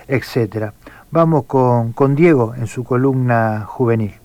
etcétera. 0.08 0.74
Vamos 1.12 1.46
con, 1.46 1.94
con 1.94 2.16
Diego 2.16 2.54
en 2.56 2.68
su 2.68 2.84
columna 2.84 3.66
juvenil. 3.68 4.25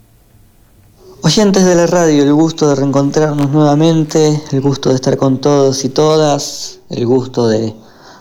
Oyentes 1.22 1.66
de 1.66 1.74
la 1.74 1.86
radio, 1.86 2.22
el 2.22 2.32
gusto 2.32 2.66
de 2.66 2.76
reencontrarnos 2.76 3.50
nuevamente, 3.50 4.42
el 4.52 4.62
gusto 4.62 4.88
de 4.88 4.94
estar 4.94 5.18
con 5.18 5.38
todos 5.38 5.84
y 5.84 5.90
todas, 5.90 6.78
el 6.88 7.04
gusto 7.04 7.46
de 7.46 7.74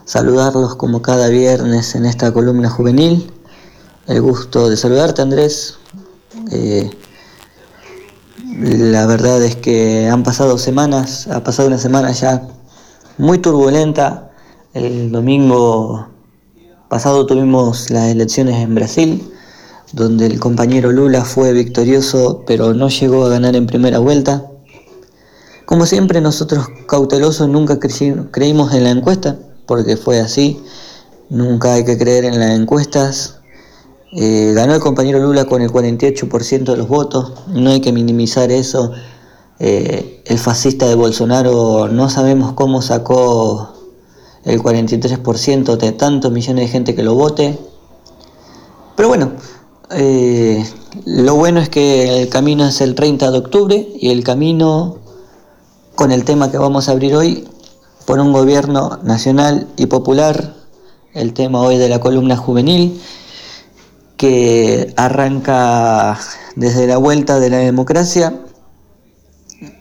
saludarlos 0.03 0.75
como 0.75 1.01
cada 1.01 1.29
viernes 1.29 1.95
en 1.95 2.05
esta 2.05 2.33
columna 2.33 2.69
juvenil. 2.69 3.31
El 4.05 4.21
gusto 4.21 4.69
de 4.69 4.75
saludarte 4.75 5.21
Andrés. 5.21 5.77
Eh, 6.51 6.89
la 8.57 9.05
verdad 9.05 9.41
es 9.43 9.55
que 9.55 10.09
han 10.09 10.23
pasado 10.23 10.57
semanas, 10.57 11.27
ha 11.27 11.41
pasado 11.41 11.69
una 11.69 11.77
semana 11.77 12.11
ya 12.11 12.49
muy 13.17 13.37
turbulenta. 13.37 14.29
El 14.73 15.13
domingo 15.13 16.05
pasado 16.89 17.25
tuvimos 17.25 17.91
las 17.91 18.09
elecciones 18.09 18.55
en 18.55 18.75
Brasil, 18.75 19.31
donde 19.91 20.27
el 20.27 20.39
compañero 20.39 20.91
Lula 20.91 21.25
fue 21.25 21.53
victorioso, 21.53 22.43
pero 22.45 22.73
no 22.73 22.89
llegó 22.89 23.25
a 23.25 23.29
ganar 23.29 23.55
en 23.55 23.65
primera 23.65 23.99
vuelta. 23.99 24.45
Como 25.65 25.85
siempre, 25.85 26.21
nosotros 26.21 26.67
cautelosos 26.87 27.47
nunca 27.47 27.79
creímos 27.79 28.73
en 28.73 28.83
la 28.83 28.91
encuesta, 28.91 29.37
porque 29.65 29.97
fue 29.97 30.19
así. 30.19 30.59
Nunca 31.29 31.73
hay 31.73 31.85
que 31.85 31.97
creer 31.97 32.25
en 32.25 32.39
las 32.39 32.59
encuestas. 32.59 33.39
Eh, 34.11 34.53
ganó 34.55 34.73
el 34.73 34.79
compañero 34.79 35.19
Lula 35.19 35.45
con 35.45 35.61
el 35.61 35.71
48% 35.71 36.63
de 36.63 36.77
los 36.77 36.87
votos. 36.87 37.33
No 37.47 37.69
hay 37.69 37.81
que 37.81 37.91
minimizar 37.91 38.51
eso. 38.51 38.91
Eh, 39.59 40.23
el 40.25 40.39
fascista 40.39 40.87
de 40.87 40.95
Bolsonaro 40.95 41.87
no 41.87 42.09
sabemos 42.09 42.53
cómo 42.53 42.81
sacó 42.81 43.73
el 44.43 44.61
43% 44.61 45.77
de 45.77 45.91
tantos 45.91 46.31
millones 46.31 46.65
de 46.65 46.71
gente 46.71 46.95
que 46.95 47.03
lo 47.03 47.13
vote. 47.13 47.59
Pero 48.95 49.09
bueno, 49.09 49.33
eh, 49.91 50.65
lo 51.05 51.35
bueno 51.35 51.59
es 51.59 51.69
que 51.69 52.21
el 52.21 52.29
camino 52.29 52.65
es 52.65 52.81
el 52.81 52.95
30 52.95 53.31
de 53.31 53.37
octubre 53.37 53.87
y 53.99 54.09
el 54.09 54.23
camino 54.23 54.97
con 55.95 56.11
el 56.11 56.23
tema 56.23 56.51
que 56.51 56.57
vamos 56.57 56.87
a 56.87 56.91
abrir 56.91 57.15
hoy 57.15 57.47
por 58.05 58.19
un 58.19 58.31
gobierno 58.31 58.99
nacional 59.03 59.67
y 59.77 59.87
popular, 59.87 60.55
el 61.13 61.33
tema 61.33 61.61
hoy 61.61 61.77
de 61.77 61.89
la 61.89 61.99
columna 61.99 62.37
juvenil, 62.37 63.01
que 64.17 64.93
arranca 64.97 66.19
desde 66.55 66.87
la 66.87 66.97
vuelta 66.97 67.39
de 67.39 67.49
la 67.49 67.57
democracia. 67.57 68.33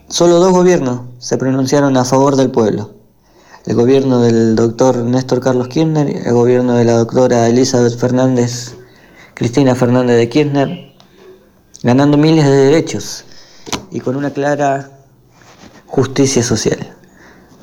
Solo 0.08 0.40
dos 0.40 0.52
gobiernos 0.52 1.02
se 1.18 1.38
pronunciaron 1.38 1.96
a 1.96 2.04
favor 2.04 2.36
del 2.36 2.50
pueblo. 2.50 2.90
El 3.66 3.76
gobierno 3.76 4.20
del 4.20 4.56
doctor 4.56 4.96
Néstor 4.96 5.40
Carlos 5.40 5.68
Kirchner 5.68 6.08
y 6.08 6.26
el 6.26 6.32
gobierno 6.32 6.74
de 6.74 6.84
la 6.84 6.98
doctora 6.98 7.48
Elizabeth 7.48 7.98
Fernández, 7.98 8.77
Cristina 9.38 9.76
Fernández 9.76 10.16
de 10.16 10.28
Kirchner, 10.28 10.92
ganando 11.84 12.16
miles 12.16 12.44
de 12.44 12.50
derechos 12.50 13.24
y 13.92 14.00
con 14.00 14.16
una 14.16 14.32
clara 14.32 14.90
justicia 15.86 16.42
social 16.42 16.96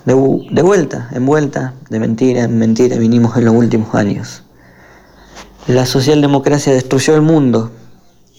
de, 0.06 0.14
vuelta 0.14 1.10
en 1.12 1.26
vuelta, 1.26 1.74
de 1.90 2.00
mentira 2.00 2.44
en 2.44 2.58
mentira, 2.58 2.96
vinimos 2.96 3.36
en 3.36 3.44
los 3.44 3.54
últimos 3.54 3.94
años. 3.94 4.44
La 5.68 5.86
socialdemocracia 5.86 6.72
destruyó 6.72 7.14
el 7.14 7.24
mundo 7.24 7.72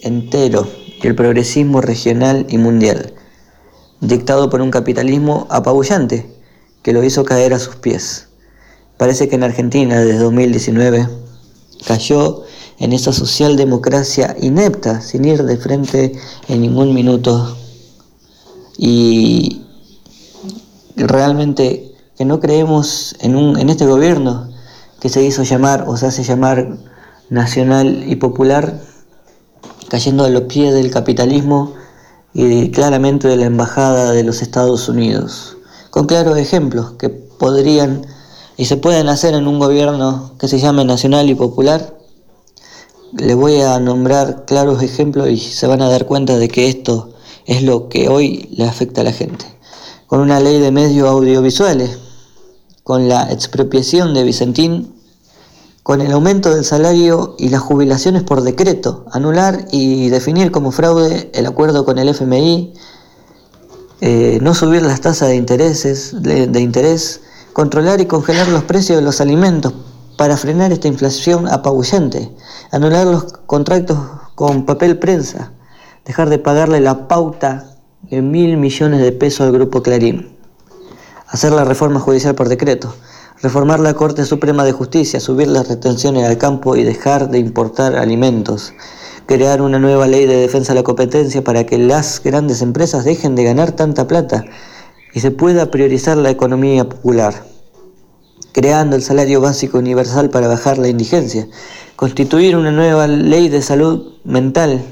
entero 0.01 0.66
y 1.03 1.07
el 1.07 1.14
progresismo 1.14 1.83
regional 1.83 2.46
y 2.49 2.57
mundial, 2.57 3.12
dictado 4.01 4.49
por 4.49 4.62
un 4.62 4.70
capitalismo 4.70 5.46
apabullante 5.51 6.27
que 6.81 6.94
lo 6.94 7.05
hizo 7.05 7.27
caer 7.27 7.53
a 7.53 7.59
sus 7.59 7.77
pies. 7.77 8.29
Parece 8.96 9.29
que 9.29 9.35
en 9.35 9.44
Argentina 9.44 10.01
desde 10.01 10.20
2019 10.20 11.07
cayó 11.87 12.46
en 12.79 12.93
esa 12.93 13.12
socialdemocracia 13.12 14.37
inepta, 14.41 15.01
sin 15.01 15.25
ir 15.25 15.45
de 15.45 15.57
frente 15.57 16.12
en 16.49 16.61
ningún 16.61 16.95
minuto 16.95 17.57
y 18.77 19.62
realmente 20.97 21.95
que 22.17 22.25
no 22.25 22.41
creemos 22.41 23.17
en, 23.21 23.37
un, 23.37 23.59
en 23.59 23.69
este 23.71 23.87
gobierno 23.87 24.49
que 25.01 25.09
se 25.09 25.23
hizo 25.23 25.43
llamar 25.43 25.85
o 25.87 25.97
se 25.97 26.07
hace 26.07 26.23
llamar 26.23 26.79
nacional 27.29 28.05
y 28.07 28.17
popular, 28.17 28.81
cayendo 29.89 30.25
a 30.25 30.31
los 30.31 30.43
pies 30.43 30.75
del 30.75 30.91
capitalismo 30.91 31.75
y 32.33 32.71
claramente 32.71 33.29
de 33.29 33.37
la 33.37 33.47
Embajada 33.47 34.12
de 34.12 34.23
los 34.23 34.43
Estados 34.43 34.89
Unidos, 34.89 35.57
con 35.91 36.07
claros 36.07 36.39
ejemplos 36.39 36.93
que 36.93 37.09
podrían 37.09 38.07
y 38.57 38.67
se 38.67 38.77
pueden 38.77 39.09
hacer 39.09 39.35
en 39.35 39.47
un 39.47 39.59
gobierno 39.59 40.33
que 40.39 40.49
se 40.49 40.59
llame 40.59 40.85
nacional 40.85 41.29
y 41.29 41.35
popular. 41.35 41.96
Le 43.12 43.35
voy 43.35 43.61
a 43.61 43.79
nombrar 43.79 44.45
claros 44.47 44.83
ejemplos 44.83 45.29
y 45.29 45.38
se 45.38 45.69
van 45.69 45.81
a 45.81 45.88
dar 45.88 46.07
cuenta 46.07 46.38
de 46.38 46.49
que 46.49 46.69
esto 46.69 47.11
es 47.47 47.62
lo 47.62 47.88
que 47.88 48.09
hoy 48.09 48.49
le 48.51 48.64
afecta 48.64 49.03
a 49.03 49.05
la 49.05 49.12
gente. 49.12 49.47
Con 50.09 50.21
una 50.21 50.40
ley 50.40 50.59
de 50.59 50.73
medios 50.73 51.09
audiovisuales, 51.09 51.99
con 52.83 53.09
la 53.09 53.33
expropiación 53.33 54.12
de 54.12 54.25
Vicentín, 54.25 54.92
con 55.85 56.01
el 56.01 56.11
aumento 56.11 56.53
del 56.53 56.64
salario 56.64 57.37
y 57.38 57.49
las 57.49 57.61
jubilaciones 57.61 58.25
por 58.25 58.42
decreto, 58.42 59.07
anular 59.12 59.66
y 59.71 60.09
definir 60.09 60.51
como 60.51 60.73
fraude 60.73 61.31
el 61.33 61.47
acuerdo 61.47 61.85
con 61.85 61.99
el 61.99 62.09
FMI, 62.09 62.75
eh, 64.01 64.40
no 64.42 64.53
subir 64.53 64.83
las 64.83 65.01
tasas 65.01 65.29
de, 65.29 65.37
intereses, 65.37 66.12
de 66.23 66.61
interés, 66.61 67.21
controlar 67.53 68.01
y 68.01 68.07
congelar 68.07 68.49
los 68.49 68.64
precios 68.64 68.99
de 68.99 69.05
los 69.05 69.21
alimentos 69.21 69.73
para 70.16 70.37
frenar 70.37 70.72
esta 70.72 70.88
inflación 70.88 71.48
apabullante, 71.48 72.31
anular 72.70 73.07
los 73.07 73.24
contratos 73.46 73.98
con 74.35 74.64
papel 74.64 74.98
prensa, 74.98 75.52
dejar 76.05 76.29
de 76.29 76.38
pagarle 76.38 76.81
la 76.81 77.09
pauta 77.09 77.76
en 78.11 78.31
mil 78.31 78.57
millones 78.57 79.00
de 79.00 79.12
pesos 79.12 79.42
al 79.42 79.52
Grupo 79.52 79.83
Clarín. 79.83 80.37
Hacer 81.29 81.52
la 81.52 81.64
reforma 81.64 82.00
judicial 82.00 82.35
por 82.35 82.48
decreto. 82.48 82.94
Reformar 83.42 83.81
la 83.81 83.94
Corte 83.94 84.24
Suprema 84.24 84.64
de 84.64 84.72
Justicia, 84.72 85.20
subir 85.20 85.48
las 85.48 85.68
retenciones 85.68 86.24
al 86.24 86.38
campo 86.38 86.76
y 86.76 86.85
dejar 86.85 87.29
de 87.29 87.38
importar 87.38 87.96
alimentos. 87.96 88.72
crear 89.26 89.61
una 89.61 89.81
nueva 89.81 90.07
ley 90.07 90.24
de 90.24 90.37
defensa 90.37 90.72
de 90.72 90.81
la 90.81 90.85
competencia 90.85 91.42
para 91.42 91.66
que 91.66 91.79
las 91.79 92.22
grandes 92.22 92.62
empresas 92.62 93.05
dejen 93.05 93.35
de 93.35 93.42
ganar 93.42 93.72
tanta 93.72 94.07
plata 94.07 94.44
y 95.12 95.20
se 95.20 95.33
pueda 95.33 95.70
priorizar 95.70 96.16
la 96.16 96.31
economía 96.31 96.88
popular, 96.88 97.35
creando 98.57 98.97
el 98.97 99.03
salario 99.03 99.42
básico 99.42 99.77
universal 99.77 100.31
para 100.31 100.49
bajar 100.49 100.79
la 100.79 100.88
indigencia, 100.88 101.47
constituir 101.95 102.57
una 102.57 102.71
nueva 102.71 103.07
ley 103.07 103.51
de 103.51 103.61
salud 103.61 104.14
mental, 104.25 104.83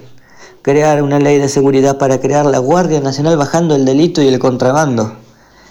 crear 0.61 1.03
una 1.03 1.18
ley 1.18 1.38
de 1.38 1.48
seguridad 1.48 1.96
para 1.96 2.20
crear 2.20 2.44
la 2.44 2.59
Guardia 2.59 3.00
Nacional 3.00 3.38
bajando 3.38 3.74
el 3.74 3.87
delito 3.87 4.20
y 4.20 4.29
el 4.29 4.38
contrabando, 4.38 5.14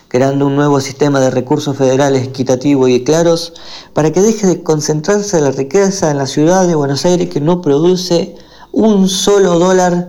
creando 0.07 0.47
un 0.47 0.55
nuevo 0.55 0.81
sistema 0.81 1.19
de 1.19 1.29
recursos 1.29 1.77
federales 1.77 2.23
equitativo 2.23 2.87
y 2.87 3.03
claros 3.03 3.53
para 3.93 4.11
que 4.11 4.21
deje 4.21 4.47
de 4.47 4.63
concentrarse 4.63 5.39
la 5.39 5.51
riqueza 5.51 6.09
en 6.09 6.17
la 6.17 6.25
ciudad 6.25 6.67
de 6.67 6.73
Buenos 6.73 7.05
Aires 7.05 7.29
que 7.29 7.41
no 7.41 7.61
produce 7.61 8.35
un 8.71 9.07
solo 9.07 9.59
dólar 9.59 10.07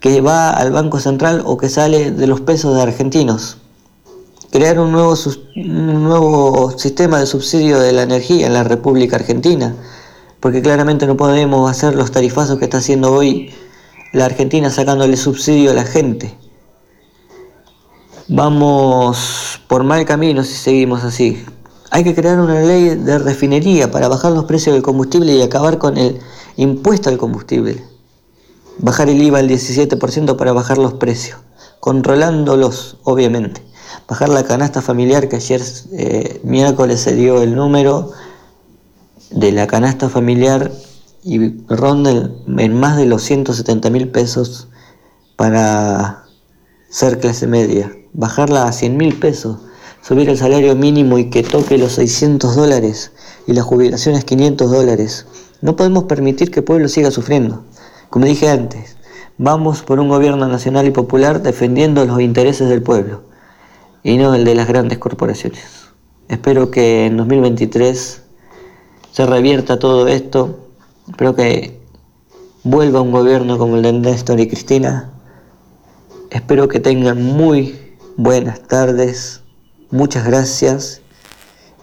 que 0.00 0.20
va 0.20 0.50
al 0.50 0.72
Banco 0.72 0.98
Central 0.98 1.44
o 1.46 1.56
que 1.56 1.68
sale 1.68 2.10
de 2.10 2.26
los 2.26 2.40
pesos 2.40 2.74
de 2.74 2.82
argentinos. 2.82 3.59
Crear 4.50 4.80
un 4.80 4.90
nuevo, 4.90 5.14
nuevo 5.54 6.76
sistema 6.76 7.20
de 7.20 7.26
subsidio 7.26 7.78
de 7.78 7.92
la 7.92 8.02
energía 8.02 8.48
en 8.48 8.54
la 8.54 8.64
República 8.64 9.14
Argentina, 9.14 9.76
porque 10.40 10.60
claramente 10.60 11.06
no 11.06 11.16
podemos 11.16 11.70
hacer 11.70 11.94
los 11.94 12.10
tarifazos 12.10 12.58
que 12.58 12.64
está 12.64 12.78
haciendo 12.78 13.12
hoy 13.12 13.54
la 14.12 14.24
Argentina 14.24 14.68
sacándole 14.68 15.16
subsidio 15.16 15.70
a 15.70 15.74
la 15.74 15.84
gente. 15.84 16.36
Vamos 18.26 19.60
por 19.68 19.84
mal 19.84 20.04
camino 20.04 20.42
si 20.42 20.54
seguimos 20.54 21.04
así. 21.04 21.44
Hay 21.92 22.02
que 22.02 22.16
crear 22.16 22.40
una 22.40 22.60
ley 22.60 22.96
de 22.96 23.20
refinería 23.20 23.92
para 23.92 24.08
bajar 24.08 24.32
los 24.32 24.46
precios 24.46 24.74
del 24.74 24.82
combustible 24.82 25.32
y 25.32 25.42
acabar 25.42 25.78
con 25.78 25.96
el 25.96 26.18
impuesto 26.56 27.08
al 27.08 27.18
combustible. 27.18 27.84
Bajar 28.78 29.10
el 29.10 29.22
IVA 29.22 29.38
al 29.38 29.48
17% 29.48 30.34
para 30.34 30.52
bajar 30.52 30.78
los 30.78 30.94
precios, 30.94 31.38
controlándolos, 31.78 32.96
obviamente. 33.04 33.69
Bajar 34.08 34.28
la 34.28 34.44
canasta 34.44 34.82
familiar, 34.82 35.28
que 35.28 35.36
ayer 35.36 35.62
eh, 35.92 36.40
miércoles 36.44 37.00
se 37.00 37.14
dio 37.14 37.42
el 37.42 37.54
número 37.54 38.10
de 39.30 39.52
la 39.52 39.66
canasta 39.66 40.08
familiar 40.08 40.72
y 41.22 41.64
ronda 41.68 42.30
en 42.58 42.74
más 42.74 42.96
de 42.96 43.06
los 43.06 43.22
170 43.22 43.90
mil 43.90 44.08
pesos 44.08 44.68
para 45.36 46.24
ser 46.88 47.20
clase 47.20 47.46
media 47.46 47.92
bajarla 48.12 48.64
a 48.64 48.72
100 48.72 48.96
mil 48.96 49.18
pesos, 49.18 49.58
subir 50.02 50.28
el 50.28 50.38
salario 50.38 50.74
mínimo 50.74 51.18
y 51.18 51.30
que 51.30 51.42
toque 51.42 51.78
los 51.78 51.92
600 51.92 52.56
dólares 52.56 53.12
y 53.46 53.52
las 53.52 53.64
jubilaciones 53.64 54.24
500 54.24 54.70
dólares. 54.70 55.26
No 55.60 55.76
podemos 55.76 56.04
permitir 56.04 56.50
que 56.50 56.60
el 56.60 56.64
pueblo 56.64 56.88
siga 56.88 57.10
sufriendo. 57.10 57.64
Como 58.08 58.26
dije 58.26 58.48
antes, 58.48 58.96
vamos 59.38 59.82
por 59.82 60.00
un 60.00 60.08
gobierno 60.08 60.48
nacional 60.48 60.86
y 60.86 60.90
popular 60.90 61.42
defendiendo 61.42 62.04
los 62.04 62.20
intereses 62.20 62.68
del 62.68 62.82
pueblo 62.82 63.29
y 64.02 64.16
no 64.16 64.34
el 64.34 64.44
de 64.44 64.54
las 64.54 64.68
grandes 64.68 64.98
corporaciones. 64.98 65.88
Espero 66.28 66.70
que 66.70 67.06
en 67.06 67.16
2023 67.16 68.22
se 69.10 69.26
revierta 69.26 69.78
todo 69.78 70.08
esto. 70.08 70.68
Espero 71.08 71.34
que 71.34 71.80
vuelva 72.62 73.00
un 73.00 73.12
gobierno 73.12 73.58
como 73.58 73.76
el 73.76 73.82
de 73.82 73.92
Néstor 73.92 74.38
y 74.40 74.46
Cristina. 74.46 75.10
Espero 76.30 76.68
que 76.68 76.78
tengan 76.78 77.22
muy 77.22 77.96
buenas 78.16 78.62
tardes, 78.62 79.40
muchas 79.90 80.24
gracias 80.24 81.00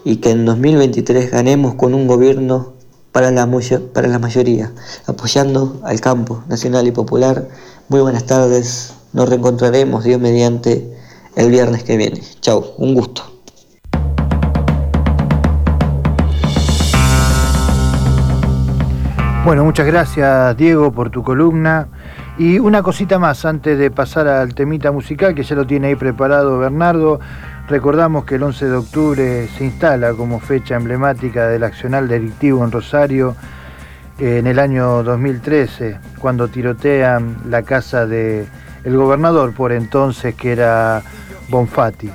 y 0.06 0.18
que 0.18 0.30
en 0.30 0.46
2023 0.46 1.32
ganemos 1.32 1.76
con 1.76 1.94
un 1.94 2.08
gobierno 2.08 2.74
para 3.12 3.32
la, 3.32 3.50
para 3.94 4.08
la 4.08 4.20
mayoría, 4.20 4.72
apoyando 5.06 5.82
al 5.84 6.00
campo 6.00 6.44
nacional 6.48 6.88
y 6.88 6.92
popular. 6.92 7.50
Muy 7.90 8.00
buenas 8.00 8.26
tardes, 8.26 8.94
nos 9.12 9.28
reencontraremos 9.28 10.04
Dios 10.04 10.22
mediante 10.22 10.96
el 11.38 11.52
viernes 11.52 11.84
que 11.84 11.96
viene. 11.96 12.20
Chao, 12.42 12.74
un 12.78 12.96
gusto. 12.96 13.22
Bueno, 19.46 19.64
muchas 19.64 19.86
gracias 19.86 20.58
Diego 20.58 20.92
por 20.92 21.10
tu 21.10 21.24
columna. 21.24 21.88
Y 22.40 22.60
una 22.60 22.84
cosita 22.84 23.18
más 23.18 23.46
antes 23.46 23.80
de 23.80 23.90
pasar 23.90 24.28
al 24.28 24.54
temita 24.54 24.92
musical, 24.92 25.34
que 25.34 25.44
ya 25.44 25.56
lo 25.56 25.66
tiene 25.66 25.88
ahí 25.88 25.96
preparado 25.96 26.58
Bernardo. 26.58 27.20
Recordamos 27.68 28.26
que 28.26 28.36
el 28.36 28.44
11 28.44 28.66
de 28.66 28.76
octubre 28.76 29.48
se 29.58 29.66
instala 29.66 30.14
como 30.14 30.40
fecha 30.40 30.76
emblemática 30.76 31.48
del 31.48 31.64
accional 31.64 32.08
delictivo 32.08 32.64
en 32.64 32.72
Rosario 32.72 33.36
en 34.20 34.48
el 34.48 34.60
año 34.60 35.04
2013, 35.04 35.98
cuando 36.20 36.48
tirotean 36.48 37.38
la 37.50 37.62
casa 37.64 38.06
del 38.06 38.48
el 38.84 38.98
gobernador 38.98 39.54
por 39.54 39.72
entonces, 39.72 40.36
que 40.36 40.52
era 40.52 41.04
Bonfatti. 41.50 42.12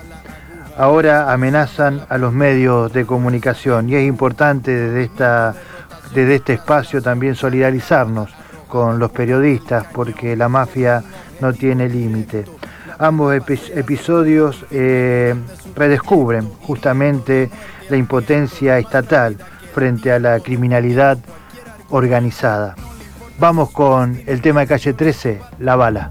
Ahora 0.76 1.32
amenazan 1.32 2.00
a 2.08 2.18
los 2.18 2.32
medios 2.32 2.92
de 2.92 3.04
comunicación 3.04 3.88
y 3.88 3.96
es 3.96 4.06
importante 4.06 4.70
desde, 4.70 5.02
esta, 5.04 5.54
desde 6.14 6.36
este 6.36 6.52
espacio 6.54 7.02
también 7.02 7.34
solidarizarnos 7.34 8.30
con 8.68 8.98
los 8.98 9.10
periodistas 9.10 9.86
porque 9.92 10.34
la 10.34 10.48
mafia 10.48 11.02
no 11.40 11.52
tiene 11.52 11.88
límite. 11.88 12.46
Ambos 12.98 13.34
episodios 13.74 14.64
eh, 14.70 15.34
redescubren 15.74 16.48
justamente 16.60 17.50
la 17.90 17.96
impotencia 17.96 18.78
estatal 18.78 19.36
frente 19.74 20.12
a 20.12 20.18
la 20.18 20.40
criminalidad 20.40 21.18
organizada. 21.90 22.74
Vamos 23.38 23.70
con 23.70 24.20
el 24.26 24.40
tema 24.40 24.60
de 24.60 24.66
calle 24.68 24.94
13, 24.94 25.40
la 25.58 25.76
bala. 25.76 26.10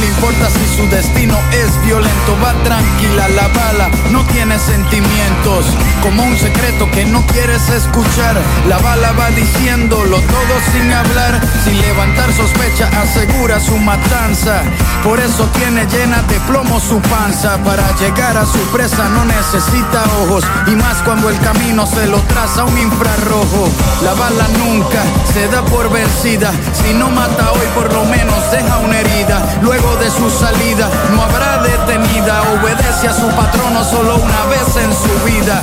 le 0.00 0.06
importa 0.06 0.48
si 0.50 0.76
su 0.76 0.88
destino 0.88 1.36
es 1.52 1.80
violento, 1.84 2.36
va 2.42 2.52
tranquila 2.64 3.28
la 3.28 3.48
bala, 3.48 3.90
no 4.10 4.24
tiene 4.26 4.58
sentimientos, 4.58 5.66
como 6.02 6.22
un 6.24 6.36
secreto 6.36 6.90
que 6.90 7.04
no 7.04 7.24
quieres 7.26 7.68
escuchar, 7.68 8.40
la 8.68 8.78
bala 8.78 9.12
va 9.12 9.30
diciéndolo 9.30 10.16
todo 10.16 10.54
sin 10.72 10.92
hablar, 10.92 11.40
sin 11.64 11.80
levantar 11.80 12.32
sospecha, 12.32 12.88
asegura 13.02 13.60
su 13.60 13.76
matanza, 13.78 14.62
por 15.04 15.20
eso 15.20 15.44
tiene 15.58 15.86
llena 15.86 16.22
de 16.22 16.40
plomo 16.40 16.80
su 16.80 17.00
panza, 17.02 17.58
para 17.64 17.84
llegar 17.98 18.36
a 18.36 18.46
su 18.46 18.58
presa 18.72 19.08
no 19.10 19.24
necesita 19.24 20.04
ojos, 20.22 20.44
y 20.66 20.76
más 20.76 20.96
cuando 21.02 21.28
el 21.28 21.38
camino 21.40 21.86
se 21.86 22.06
lo 22.06 22.18
traza 22.22 22.64
un 22.64 22.78
infrarrojo, 22.78 23.68
la 24.02 24.14
bala 24.14 24.46
nunca 24.58 25.02
se 25.32 25.48
da 25.48 25.62
por 25.66 25.90
vencida, 25.90 26.52
si 26.72 26.94
no 26.94 27.10
mata 27.10 27.52
hoy 27.52 27.66
por 27.74 27.92
lo 27.92 28.04
menos 28.04 28.50
deja 28.50 28.78
una 28.78 28.98
herida, 28.98 29.42
luego 29.62 29.89
de 29.96 30.10
su 30.10 30.30
salida 30.30 30.88
no 31.12 31.22
habrá 31.22 31.62
detenida. 31.62 32.42
Obedece 32.54 33.08
a 33.08 33.12
su 33.12 33.28
patrono 33.28 33.84
solo 33.84 34.16
una 34.16 34.44
vez 34.46 34.76
en 34.76 34.92
su 34.92 35.24
vida. 35.24 35.62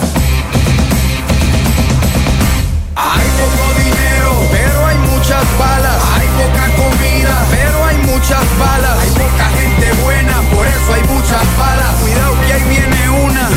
Hay 2.96 3.28
poco 3.40 3.80
dinero, 3.80 4.32
pero 4.52 4.86
hay 4.88 4.98
muchas 4.98 5.44
balas. 5.58 5.98
Hay 6.16 6.28
poca 6.40 6.66
comida, 6.76 7.36
pero 7.52 7.86
hay 7.86 7.98
muchas 7.98 8.46
balas. 8.60 8.98
Hay 9.02 9.10
poca 9.12 9.46
gente 9.58 9.94
buena, 10.04 10.42
por 10.54 10.66
eso 10.66 10.94
hay 10.94 11.04
muchas 11.04 11.46
balas. 11.58 11.96
Cuidado 12.02 12.34
que 12.46 12.54
ahí 12.54 12.64
viene 12.64 13.10
una. 13.10 13.48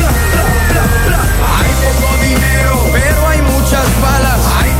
Hay 1.57 1.71
poco 1.83 2.17
dinero, 2.21 2.85
pero 2.91 3.27
hay 3.27 3.41
muchas 3.41 3.85
balas. 4.01 4.39
Hay 4.61 4.71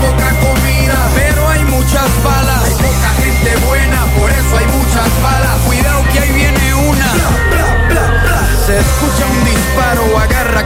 escucha 9.01 9.27
un 9.27 9.43
disparo, 9.43 10.17
agarra 10.19 10.65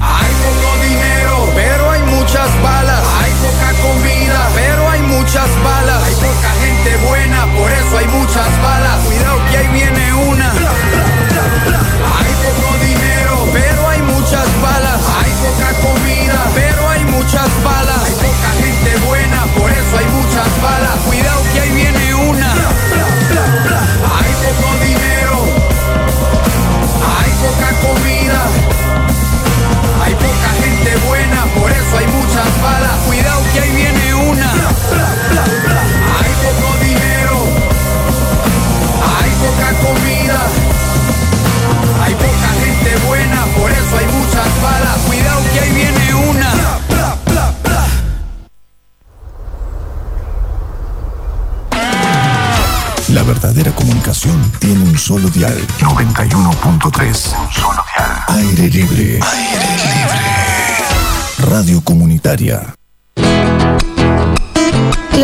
Hay 0.00 0.32
poco 0.44 0.82
dinero, 0.82 1.50
pero 1.54 1.90
hay 1.90 2.02
muchas 2.02 2.50
balas. 2.62 3.02
Hay 3.22 3.32
poca 3.40 3.72
comida, 3.82 4.48
pero 4.54 4.90
hay 4.90 5.02
muchas 5.02 5.48
balas. 5.62 6.02
Hay 6.04 6.14
poca 6.14 6.50
gente 6.60 6.96
buena, 7.08 7.46
por 7.56 7.70
eso 7.70 7.98
hay 7.98 8.08
muchas 8.08 8.62
balas. 8.62 9.04
Cuidado 9.04 9.38
que 9.50 9.56
ahí 9.56 9.68
viene 9.68 10.14
una. 10.14 10.50
Hay 10.50 12.32
poco 12.44 12.78
dinero, 12.84 13.48
pero 13.52 13.88
hay 13.88 14.02
muchas 14.02 14.46
balas. 14.62 15.00
Hay 15.22 15.32
poca 15.42 15.72
comida, 15.80 16.40
pero 16.54 16.88
hay 16.88 17.04
muchas 17.06 17.48
balas. 17.64 18.02
Hay 18.04 18.12
poca 18.12 18.50
gente 18.60 18.96
buena, 19.06 19.44
por 19.58 19.70
eso 19.70 19.98
hay 19.98 20.06
muchas 20.06 20.62
balas. 20.62 20.96
Cuidado 21.06 21.31
dial. 55.42 55.66
91.3. 55.78 57.36
Un 57.36 57.50
solo 57.50 57.84
dial. 57.94 58.24
Aire 58.28 58.68
libre. 58.68 59.18
Aire 59.20 59.76
libre. 59.76 60.20
Radio 61.38 61.80
comunitaria. 61.82 62.72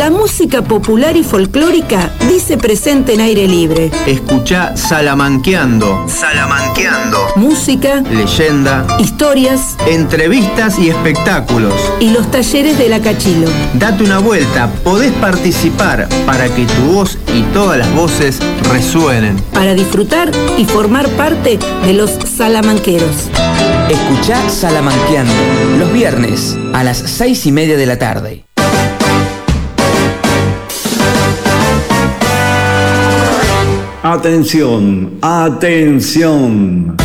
La 0.09 0.15
música 0.17 0.63
popular 0.63 1.15
y 1.15 1.23
folclórica 1.23 2.09
dice 2.27 2.57
presente 2.57 3.13
en 3.13 3.21
aire 3.21 3.47
libre. 3.47 3.91
Escucha 4.07 4.75
Salamanqueando. 4.75 6.07
Salamanqueando. 6.07 7.19
Música, 7.35 8.01
Leyenda, 8.01 8.87
historias 8.97 9.77
entrevistas 9.85 10.79
y 10.79 10.89
espectáculos. 10.89 11.75
y 11.99 12.09
los 12.09 12.31
talleres 12.31 12.79
de 12.79 12.89
la 12.89 12.99
Cachilo. 13.01 13.47
Date 13.75 14.03
una 14.03 14.17
vuelta, 14.17 14.71
podés 14.83 15.11
participar 15.11 16.09
para 16.25 16.49
que 16.55 16.65
tu 16.65 16.93
voz 16.93 17.19
y 17.35 17.43
todas 17.53 17.77
las 17.77 17.93
voces 17.93 18.39
resuenen. 18.71 19.39
Para 19.53 19.75
disfrutar 19.75 20.31
y 20.57 20.65
formar 20.65 21.07
parte 21.09 21.59
de 21.85 21.93
los 21.93 22.09
salamanqueros. 22.35 23.29
Escuchá 23.91 24.49
Salamanqueando 24.49 25.33
los 25.77 25.93
viernes 25.93 26.57
a 26.73 26.83
las 26.83 26.97
seis 26.97 27.45
y 27.45 27.51
media 27.51 27.77
de 27.77 27.85
la 27.85 27.99
tarde. 27.99 28.48
Atención, 34.11 35.19
atención. 35.21 36.95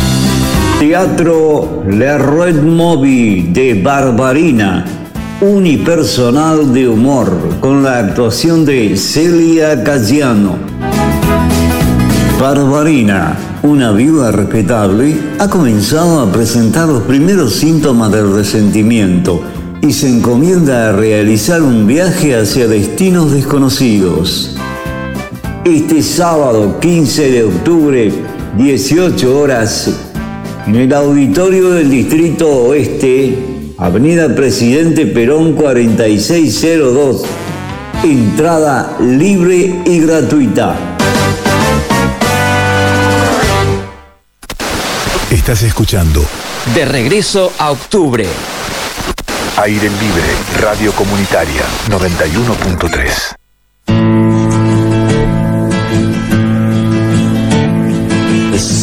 Teatro 0.79 1.83
Le 1.87 2.17
Red 2.17 2.63
Movie 2.63 3.49
de 3.53 3.79
Barbarina, 3.79 4.83
unipersonal 5.39 6.73
de 6.73 6.87
humor, 6.87 7.29
con 7.59 7.83
la 7.83 7.99
actuación 7.99 8.65
de 8.65 8.97
Celia 8.97 9.83
Cayano. 9.83 10.55
Barbarina, 12.41 13.37
una 13.61 13.91
viuda 13.91 14.31
respetable, 14.31 15.15
ha 15.37 15.47
comenzado 15.47 16.21
a 16.21 16.31
presentar 16.31 16.87
los 16.87 17.03
primeros 17.03 17.53
síntomas 17.53 18.11
del 18.11 18.33
resentimiento 18.33 19.43
y 19.79 19.93
se 19.93 20.09
encomienda 20.09 20.89
a 20.89 20.91
realizar 20.93 21.61
un 21.61 21.85
viaje 21.85 22.35
hacia 22.35 22.67
destinos 22.67 23.31
desconocidos. 23.31 24.54
Este 25.65 26.03
sábado 26.03 26.79
15 26.79 27.31
de 27.31 27.43
octubre, 27.43 28.13
18 28.55 29.39
horas, 29.39 29.89
en 30.67 30.75
el 30.75 30.93
auditorio 30.93 31.71
del 31.71 31.89
Distrito 31.89 32.47
Oeste, 32.47 33.73
Avenida 33.79 34.35
Presidente 34.35 35.07
Perón 35.07 35.53
4602, 35.53 37.23
entrada 38.03 38.95
libre 38.99 39.81
y 39.85 40.01
gratuita. 40.01 40.75
Estás 45.31 45.63
escuchando 45.63 46.23
De 46.75 46.85
regreso 46.85 47.51
a 47.57 47.71
octubre. 47.71 48.27
Aire 49.57 49.89
Libre, 49.89 50.61
Radio 50.61 50.91
Comunitaria 50.91 51.63
91.3. 51.89 53.44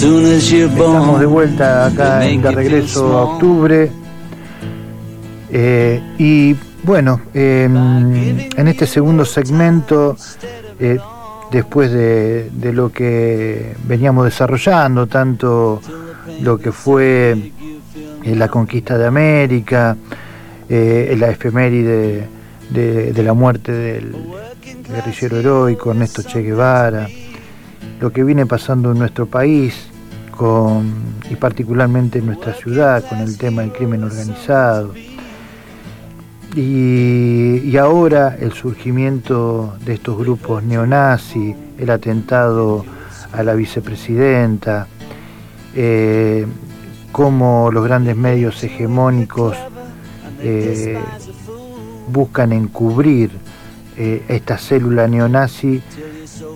Estamos 0.02 1.20
de 1.20 1.26
vuelta 1.26 1.86
acá 1.86 2.26
en 2.26 2.42
de 2.42 2.50
regreso 2.50 3.16
a 3.16 3.22
octubre. 3.22 3.88
Eh, 5.48 6.02
y 6.18 6.56
bueno, 6.82 7.20
eh, 7.32 7.68
en 8.56 8.68
este 8.68 8.88
segundo 8.88 9.24
segmento, 9.24 10.16
eh, 10.80 10.98
después 11.52 11.92
de, 11.92 12.50
de 12.50 12.72
lo 12.72 12.90
que 12.90 13.76
veníamos 13.84 14.24
desarrollando, 14.24 15.06
tanto 15.06 15.80
lo 16.40 16.58
que 16.58 16.72
fue 16.72 17.52
eh, 18.24 18.34
la 18.34 18.48
conquista 18.48 18.98
de 18.98 19.06
América, 19.06 19.96
la 20.68 21.30
efeméride 21.30 22.26
de, 22.70 23.12
de 23.12 23.22
la 23.22 23.34
muerte 23.34 23.70
del 23.70 24.16
guerrillero 24.88 25.36
heroico 25.36 25.92
Ernesto 25.92 26.24
Che 26.24 26.42
Guevara, 26.42 27.06
lo 28.00 28.10
que 28.10 28.24
viene 28.24 28.46
pasando 28.46 28.90
en 28.90 28.98
nuestro 28.98 29.26
país 29.26 29.91
con, 30.36 30.92
y 31.30 31.36
particularmente 31.36 32.18
en 32.18 32.26
nuestra 32.26 32.52
ciudad 32.54 33.04
con 33.08 33.18
el 33.20 33.38
tema 33.38 33.62
del 33.62 33.72
crimen 33.72 34.02
organizado. 34.02 34.92
y, 36.54 37.76
ahora 37.76 38.36
el 38.38 38.52
surgimiento 38.52 39.76
de 39.84 39.94
estos 39.94 40.18
grupos 40.18 40.62
neonazis, 40.62 41.56
el 41.78 41.90
atentado 41.90 42.84
a 43.32 43.42
la 43.42 43.54
vicepresidenta, 43.54 44.86
eh, 45.74 46.46
cómo 47.12 47.70
los 47.72 47.84
grandes 47.84 48.16
medios 48.16 48.62
hegemónicos 48.62 49.56
eh, 50.40 50.98
buscan 52.08 52.52
encubrir 52.52 53.30
eh, 53.96 54.22
esta 54.28 54.58
célula 54.58 55.08
neonazi 55.08 55.82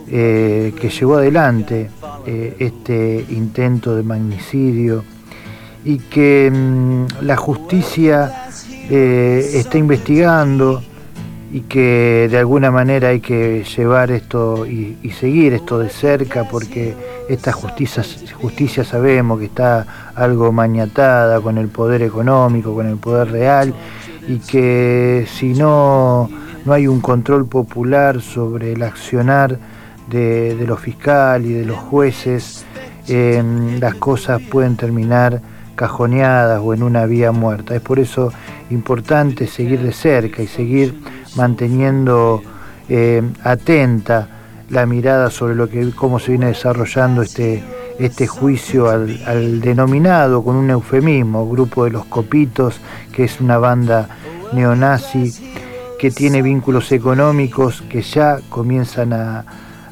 que 0.07 0.91
llevó 0.97 1.17
adelante 1.17 1.89
este 2.27 3.25
intento 3.29 3.95
de 3.95 4.03
magnicidio 4.03 5.03
y 5.85 5.99
que 5.99 6.51
mm, 6.53 7.23
la 7.23 7.37
justicia 7.37 8.49
eh, 8.89 9.51
está 9.53 9.77
investigando 9.77 10.83
y 11.51 11.61
que 11.61 12.27
de 12.29 12.37
alguna 12.37 12.71
manera 12.71 13.09
hay 13.09 13.21
que 13.21 13.63
llevar 13.63 14.11
esto 14.11 14.65
y, 14.65 14.97
seguir 15.17 15.53
esto 15.53 15.79
de 15.79 15.89
cerca 15.89 16.43
porque 16.43 16.93
esta 17.29 17.53
justicia, 17.53 18.03
justicia 18.33 18.83
sabemos 18.83 19.39
que 19.39 19.45
está 19.45 20.11
algo 20.13 20.51
mañatada 20.51 21.39
con 21.39 21.57
el 21.57 21.69
poder 21.69 22.01
económico, 22.01 22.75
con 22.75 22.87
el 22.87 22.97
poder 22.97 23.31
real 23.31 23.73
y 24.27 24.39
que 24.39 25.25
si 25.33 25.53
no, 25.53 26.29
no 26.65 26.73
hay 26.73 26.87
un 26.87 26.99
control 26.99 27.47
popular 27.47 28.21
sobre 28.21 28.73
el 28.73 28.83
accionar 28.83 29.57
de, 30.07 30.55
los 30.67 30.79
fiscales 30.79 31.49
y 31.49 31.53
de 31.53 31.65
los 31.65 31.77
jueces, 31.77 32.65
eh, 33.07 33.43
las 33.79 33.95
cosas 33.95 34.41
pueden 34.41 34.75
terminar 34.75 35.41
cajoneadas 35.75 36.61
o 36.63 36.73
en 36.73 36.83
una 36.83 37.05
vía 37.05 37.31
muerta. 37.31 37.75
Es 37.75 37.81
por 37.81 37.99
eso 37.99 38.31
importante 38.69 39.47
seguir 39.47 39.81
de 39.81 39.93
cerca 39.93 40.41
y 40.41 40.47
seguir 40.47 40.95
manteniendo 41.35 42.41
eh, 42.89 43.21
atenta 43.43 44.27
la 44.69 44.85
mirada 44.85 45.29
sobre 45.29 45.55
lo 45.55 45.69
que 45.69 45.91
cómo 45.91 46.19
se 46.19 46.31
viene 46.31 46.47
desarrollando 46.47 47.21
este 47.21 47.63
este 47.99 48.27
juicio 48.27 48.89
al, 48.89 49.59
denominado 49.59 50.43
con 50.43 50.55
un 50.55 50.69
eufemismo 50.69 51.49
grupo 51.49 51.85
de 51.85 51.91
los 51.91 52.05
copitos 52.05 52.79
que 53.11 53.23
es 53.23 53.41
una 53.41 53.57
banda 53.57 54.07
neonazi 54.53 55.33
que 55.97 56.11
tiene 56.11 56.43
vínculos 56.43 56.91
económicos 56.91 57.81
que 57.89 58.03
ya 58.03 58.37
comienzan 58.49 59.13
a, 59.13 59.45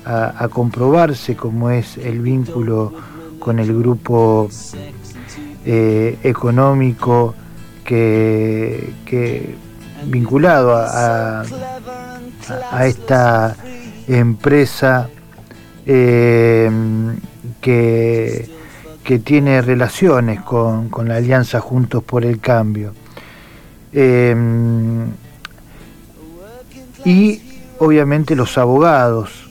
a 0.05 0.47
comprobarse 0.49 1.35
como 1.35 1.71
es 1.71 1.97
el 1.97 2.21
vínculo 2.21 2.93
con 3.39 3.59
el 3.59 3.77
grupo 3.77 4.49
eh, 5.67 6.19
económico 6.21 7.33
que, 7.83 9.55
vinculado 10.05 10.75
a, 10.75 11.43
esta 12.83 13.55
empresa 14.07 15.09
eh, 15.85 16.69
que, 17.61 18.49
que, 19.03 19.19
tiene 19.19 19.61
relaciones 19.63 20.41
con, 20.41 20.89
la 21.07 21.15
Alianza 21.15 21.59
Juntos 21.59 22.03
por 22.03 22.25
el 22.25 22.39
Cambio. 22.39 22.93
Eh, 23.91 24.35
y 27.05 27.41
obviamente 27.79 28.35
los 28.35 28.57
abogados, 28.57 29.44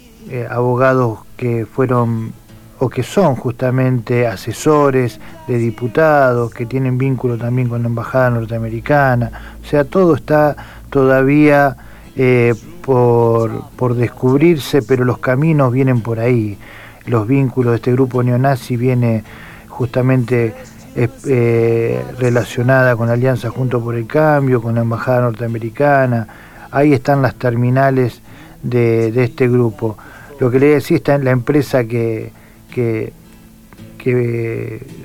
abogados 0.49 1.21
que 1.37 1.67
fueron 1.67 2.33
o 2.79 2.89
que 2.89 3.03
son 3.03 3.37
justamente 3.37 4.27
asesores 4.27 5.21
de 5.47 5.59
diputados, 5.59 6.53
que 6.53 6.67
tienen 6.67 6.99
vínculo 6.99 7.39
también 7.39 7.69
con 7.69 7.83
la 7.83 7.89
Embajada 7.89 8.31
Norteamericana. 8.31 9.57
O 9.63 9.67
sea, 9.67 9.85
todo 9.85 10.15
está 10.15 10.57
todavía 10.91 11.77
eh, 12.17 12.55
por, 12.83 13.95
descubrirse, 13.95 14.83
pero 14.83 15.05
los 15.05 15.19
caminos 15.19 15.73
vienen 15.73 16.01
por 16.01 16.21
ahí. 16.21 16.59
Los 17.07 17.27
vínculos 17.27 17.73
de 17.73 17.77
este 17.77 17.93
grupo 17.93 18.23
neonazi 18.23 18.77
viene 18.77 19.25
justamente 19.69 20.55
eh, 20.95 21.09
eh, 21.27 22.05
relacionada 22.19 22.97
con 22.97 23.07
la 23.09 23.15
Alianza 23.15 23.51
Junto 23.51 23.83
por 23.83 23.95
el 23.95 24.07
Cambio, 24.07 24.61
con 24.61 24.75
la 24.75 24.83
Embajada 24.83 25.23
Norteamericana. 25.23 26.27
Ahí 26.71 26.93
están 26.93 27.23
las 27.23 27.35
terminales 27.37 28.21
de, 28.63 29.13
de 29.13 29.25
este 29.25 29.49
grupo. 29.49 29.97
Lo 30.41 30.51
que 30.51 30.59
le 30.59 30.67
decía 30.67 30.97
está 30.97 31.15
en 31.15 31.25
la 31.25 31.31
empresa 31.31 31.85
que, 31.85 32.33
que, 32.73 33.13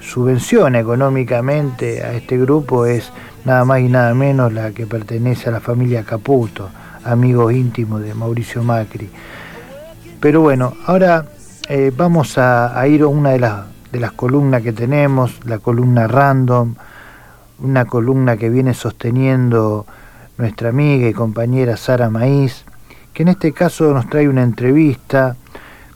subvenciona 0.01 0.79
económicamente 0.79 2.03
a 2.03 2.13
este 2.13 2.37
grupo 2.37 2.85
es 2.85 3.11
nada 3.45 3.63
más 3.63 3.79
y 3.79 3.87
nada 3.87 4.13
menos 4.13 4.51
la 4.51 4.71
que 4.71 4.85
pertenece 4.85 5.47
a 5.47 5.53
la 5.53 5.61
familia 5.61 6.03
Caputo, 6.03 6.69
amigo 7.05 7.49
íntimo 7.49 7.99
de 7.99 8.13
Mauricio 8.13 8.61
Macri. 8.61 9.09
Pero 10.19 10.41
bueno, 10.41 10.73
ahora 10.85 11.25
eh, 11.69 11.93
vamos 11.95 12.37
a, 12.37 12.85
ir 12.87 13.03
a 13.03 13.07
una 13.07 13.29
de 13.29 13.39
las, 13.39 13.65
de 13.91 13.99
las 14.01 14.11
columnas 14.11 14.63
que 14.63 14.73
tenemos, 14.73 15.39
la 15.45 15.59
columna 15.59 16.07
random, 16.07 16.75
una 17.61 17.85
columna 17.85 18.35
que 18.35 18.49
viene 18.49 18.73
sosteniendo 18.73 19.85
nuestra 20.37 20.69
amiga 20.69 21.07
y 21.07 21.13
compañera 21.13 21.77
Sara 21.77 22.09
Maíz, 22.09 22.65
que 23.19 23.23
en 23.23 23.27
este 23.27 23.51
caso 23.51 23.93
nos 23.93 24.09
trae 24.09 24.29
una 24.29 24.43
entrevista 24.43 25.35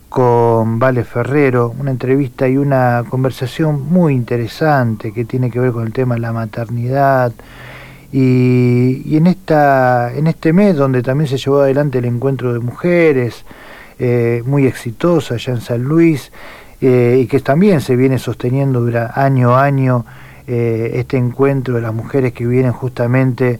con 0.09 0.77
Vale 0.77 1.05
Ferrero, 1.05 1.73
una 1.79 1.89
entrevista 1.89 2.49
y 2.49 2.57
una 2.57 3.05
conversación 3.07 3.89
muy 3.89 4.13
interesante 4.13 5.13
que 5.13 5.23
tiene 5.23 5.49
que 5.49 5.57
ver 5.57 5.71
con 5.71 5.87
el 5.87 5.93
tema 5.93 6.15
de 6.15 6.19
la 6.19 6.33
maternidad. 6.33 7.31
Y, 8.11 9.15
en, 9.15 9.27
esta, 9.27 10.11
en 10.13 10.27
este 10.27 10.51
mes 10.51 10.75
donde 10.75 11.01
también 11.01 11.29
se 11.29 11.37
llevó 11.37 11.61
adelante 11.61 11.99
el 11.99 12.05
encuentro 12.05 12.51
de 12.51 12.59
mujeres, 12.59 13.45
eh, 13.99 14.43
muy 14.45 14.67
exitosa 14.67 15.35
allá 15.35 15.53
en 15.53 15.61
San 15.61 15.81
Luis, 15.81 16.29
eh, 16.81 17.21
y 17.23 17.27
que 17.27 17.39
también 17.39 17.79
se 17.79 17.95
viene 17.95 18.19
sosteniendo 18.19 18.81
durante 18.81 19.17
año 19.17 19.55
a 19.55 19.63
año 19.63 20.03
eh, 20.45 20.91
este 20.95 21.15
encuentro 21.15 21.75
de 21.75 21.83
las 21.83 21.93
mujeres 21.93 22.33
que 22.33 22.45
vienen 22.45 22.73
justamente 22.73 23.59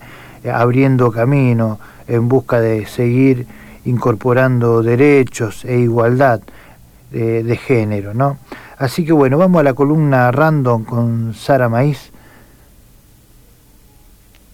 abriendo 0.52 1.10
camino 1.10 1.78
en 2.08 2.28
busca 2.28 2.60
de 2.60 2.86
seguir 2.86 3.46
incorporando 3.84 4.82
derechos 4.82 5.64
e 5.64 5.78
igualdad 5.78 6.40
de, 7.10 7.56
género, 7.56 8.12
¿no? 8.12 8.38
Así 8.76 9.04
que 9.04 9.12
bueno, 9.12 9.38
vamos 9.38 9.60
a 9.60 9.62
la 9.62 9.74
columna 9.74 10.32
random 10.32 10.84
con 10.84 11.34
Sara 11.34 11.68
Maíz. 11.68 12.10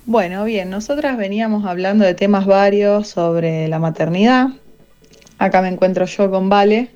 Bueno, 0.04 0.44
bien, 0.44 0.68
nosotras 0.68 1.16
veníamos 1.16 1.64
hablando 1.64 2.04
de 2.04 2.14
temas 2.14 2.44
varios 2.44 3.08
sobre 3.08 3.68
la 3.68 3.78
maternidad. 3.78 4.48
Acá 5.38 5.62
me 5.62 5.68
encuentro 5.68 6.04
yo 6.04 6.30
con 6.30 6.50
Vale, 6.50 6.90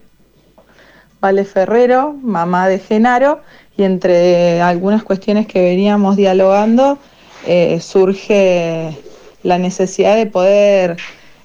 Vale 1.20 1.44
Ferrero, 1.44 2.12
mamá 2.12 2.68
de 2.68 2.78
Genaro, 2.78 3.40
y 3.76 3.84
entre 3.84 4.60
algunas 4.60 5.02
cuestiones 5.02 5.46
que 5.46 5.62
veníamos 5.62 6.16
dialogando 6.16 6.98
eh, 7.46 7.80
surge 7.80 8.98
la 9.44 9.58
necesidad 9.58 10.16
de 10.16 10.26
poder 10.26 10.96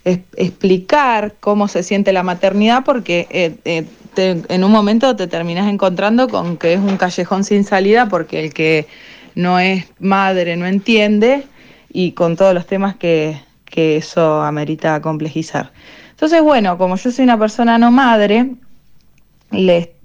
explicar 0.05 1.35
cómo 1.39 1.67
se 1.67 1.83
siente 1.83 2.13
la 2.13 2.23
maternidad 2.23 2.83
porque 2.83 3.27
eh, 3.29 3.55
eh, 3.65 3.85
en 4.17 4.63
un 4.63 4.71
momento 4.71 5.15
te 5.15 5.27
terminas 5.27 5.69
encontrando 5.69 6.27
con 6.27 6.57
que 6.57 6.73
es 6.73 6.79
un 6.79 6.97
callejón 6.97 7.43
sin 7.43 7.63
salida 7.63 8.07
porque 8.07 8.45
el 8.45 8.53
que 8.53 8.87
no 9.35 9.59
es 9.59 9.85
madre 9.99 10.55
no 10.55 10.65
entiende 10.65 11.43
y 11.91 12.13
con 12.13 12.35
todos 12.35 12.53
los 12.53 12.65
temas 12.65 12.95
que, 12.95 13.37
eso 13.71 14.41
amerita 14.41 15.01
complejizar. 15.01 15.71
Entonces, 16.09 16.41
bueno, 16.41 16.77
como 16.77 16.97
yo 16.97 17.11
soy 17.11 17.23
una 17.23 17.39
persona 17.39 17.77
no 17.77 17.91
madre, 17.91 18.55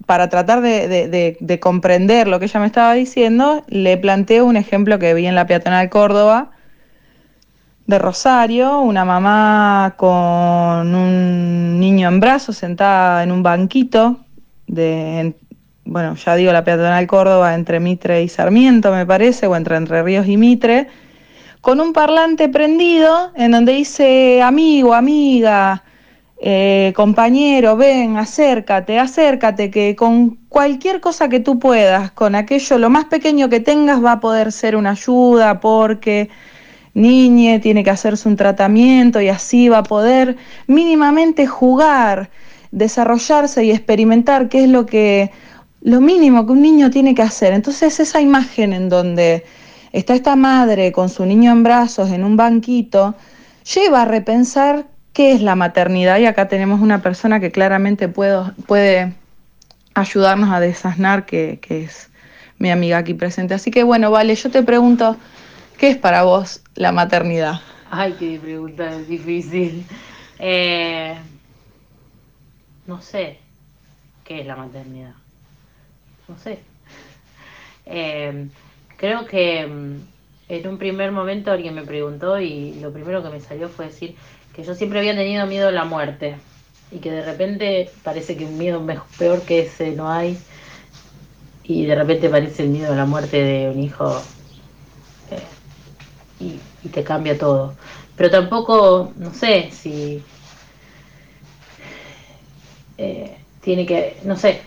para 0.07 0.28
tratar 0.28 0.61
de, 0.61 1.36
de, 1.40 1.59
comprender 1.61 2.28
lo 2.28 2.38
que 2.38 2.45
ella 2.45 2.61
me 2.61 2.66
estaba 2.66 2.95
diciendo, 2.95 3.64
le 3.66 3.97
planteo 3.97 4.45
un 4.45 4.57
ejemplo 4.57 5.01
que 5.01 5.12
vi 5.12 5.26
en 5.26 5.34
la 5.34 5.49
peatonal 5.49 5.90
Córdoba, 5.90 6.53
de 7.87 7.99
Rosario, 7.99 8.80
una 8.80 9.05
mamá 9.05 9.95
con 9.97 10.95
un 10.95 11.78
niño 11.78 12.09
en 12.09 12.20
brazos 12.20 12.57
sentada 12.57 13.22
en 13.22 13.30
un 13.30 13.43
banquito 13.43 14.20
de, 14.66 15.35
bueno, 15.85 16.14
ya 16.14 16.35
digo 16.35 16.53
la 16.53 16.64
peatonal 16.64 17.07
Córdoba 17.07 17.55
entre 17.55 17.80
Mitre 17.80 18.22
y 18.22 18.28
Sarmiento, 18.28 18.91
me 18.91 19.05
parece, 19.05 19.47
o 19.47 19.55
entre 19.55 19.76
Entre 19.76 20.03
Ríos 20.03 20.26
y 20.26 20.37
Mitre, 20.37 20.89
con 21.61 21.80
un 21.80 21.93
parlante 21.93 22.49
prendido 22.49 23.32
en 23.37 23.51
donde 23.53 23.72
dice 23.72 24.43
amigo, 24.43 24.95
amiga, 24.95 25.85
eh, 26.39 26.93
compañero, 26.97 27.76
ven, 27.76 28.16
acércate, 28.16 28.99
acércate, 28.99 29.70
que 29.70 29.95
con 29.95 30.37
cualquier 30.49 31.01
cosa 31.01 31.28
que 31.28 31.41
tú 31.41 31.59
puedas, 31.59 32.12
con 32.12 32.35
aquello, 32.35 32.78
lo 32.78 32.91
más 32.91 33.07
pequeño 33.07 33.49
que 33.49 33.61
tengas 33.61 34.03
va 34.03 34.12
a 34.12 34.20
poder 34.20 34.53
ser 34.53 34.76
una 34.76 34.91
ayuda 34.91 35.61
porque 35.61 36.30
niñe, 36.95 37.59
tiene 37.59 37.84
que 37.84 37.90
hacerse 37.90 38.28
un 38.28 38.36
tratamiento 38.36 39.20
y 39.20 39.28
así 39.28 39.68
va 39.68 39.78
a 39.78 39.82
poder 39.82 40.36
mínimamente 40.66 41.47
jugar, 41.47 42.30
desarrollarse 42.70 43.64
y 43.64 43.70
experimentar 43.70 44.49
qué 44.49 44.64
es 44.64 44.70
lo 44.70 44.86
que 44.86 45.30
lo 45.82 46.01
mínimo 46.01 46.47
que 46.47 46.53
un 46.53 46.62
niño 46.62 46.90
tiene 46.90 47.14
que 47.14 47.22
hacer. 47.22 47.53
Entonces 47.53 48.01
esa 48.01 48.20
imagen 48.20 48.72
en 48.72 48.88
donde 48.88 49.45
está 49.92 50.14
esta 50.14 50.34
madre 50.34 50.92
con 50.92 51.09
su 51.09 51.26
niño 51.26 51.53
en 51.53 51.62
brazos 51.62 52.11
en 52.11 52.24
un 52.24 52.36
banquito, 52.36 53.14
lleva 53.74 54.03
a 54.03 54.05
repensar 54.07 54.86
qué 55.12 55.32
es 55.32 55.42
la 55.42 55.55
maternidad 55.57 56.18
y 56.18 56.26
acá 56.26 56.49
tenemos 56.49 56.80
una 56.80 57.03
persona 57.03 57.38
que 57.38 57.53
claramente 57.53 58.09
puede 58.09 59.14
ayudarnos 59.95 60.51
a 60.51 60.61
desasnar, 60.61 61.26
que, 61.26 61.61
que 61.61 61.84
es 61.84 62.11
mi 62.59 62.70
amiga 62.70 62.99
aquí 62.99 63.14
presente. 63.14 63.55
Así 63.55 63.70
que 63.70 63.82
bueno, 63.82 64.11
vale, 64.11 64.34
yo 64.34 64.51
te 64.51 64.62
pregunto, 64.62 65.16
¿qué 65.78 65.90
es 65.90 65.96
para 65.96 66.22
vos 66.22 66.60
la 66.74 66.92
maternidad? 66.92 67.60
Ay, 67.90 68.14
qué 68.18 68.38
pregunta 68.40 68.98
difícil. 68.98 69.84
Eh, 70.38 71.16
no 72.86 73.00
sé 73.00 73.38
qué 74.24 74.40
es 74.40 74.46
la 74.46 74.56
maternidad. 74.56 75.14
No 76.28 76.38
sé. 76.38 76.58
Eh, 77.86 78.48
creo 78.96 79.26
que 79.26 79.66
mm, 79.66 80.00
en 80.48 80.68
un 80.68 80.78
primer 80.78 81.12
momento 81.12 81.50
alguien 81.50 81.74
me 81.74 81.82
preguntó 81.82 82.40
y 82.40 82.74
lo 82.74 82.92
primero 82.92 83.22
que 83.22 83.30
me 83.30 83.40
salió 83.40 83.68
fue 83.68 83.86
decir 83.86 84.16
que 84.54 84.64
yo 84.64 84.74
siempre 84.74 84.98
había 85.00 85.14
tenido 85.14 85.46
miedo 85.46 85.68
a 85.68 85.72
la 85.72 85.84
muerte 85.84 86.36
y 86.90 86.98
que 86.98 87.10
de 87.10 87.24
repente 87.24 87.90
parece 88.02 88.36
que 88.36 88.44
un 88.44 88.58
miedo 88.58 88.84
peor 89.18 89.42
que 89.42 89.60
ese 89.60 89.92
no 89.92 90.10
hay 90.10 90.38
y 91.62 91.86
de 91.86 91.94
repente 91.94 92.28
parece 92.28 92.62
el 92.62 92.70
miedo 92.70 92.92
a 92.92 92.96
la 92.96 93.06
muerte 93.06 93.42
de 93.42 93.70
un 93.70 93.80
hijo 93.80 94.22
y, 96.45 96.88
te 96.88 97.03
cambia 97.03 97.38
todo. 97.38 97.74
Pero 98.16 98.30
tampoco, 98.30 99.12
no 99.16 99.32
sé 99.32 99.70
si 99.72 100.22
eh, 102.99 103.36
tiene 103.61 103.86
que, 103.86 104.18
no 104.24 104.36
sé, 104.36 104.62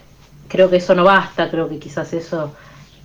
creo 0.48 0.68
que 0.68 0.76
eso 0.76 0.94
no 0.94 1.04
basta, 1.04 1.50
creo 1.50 1.68
que 1.68 1.78
quizás 1.78 2.12
eso 2.12 2.52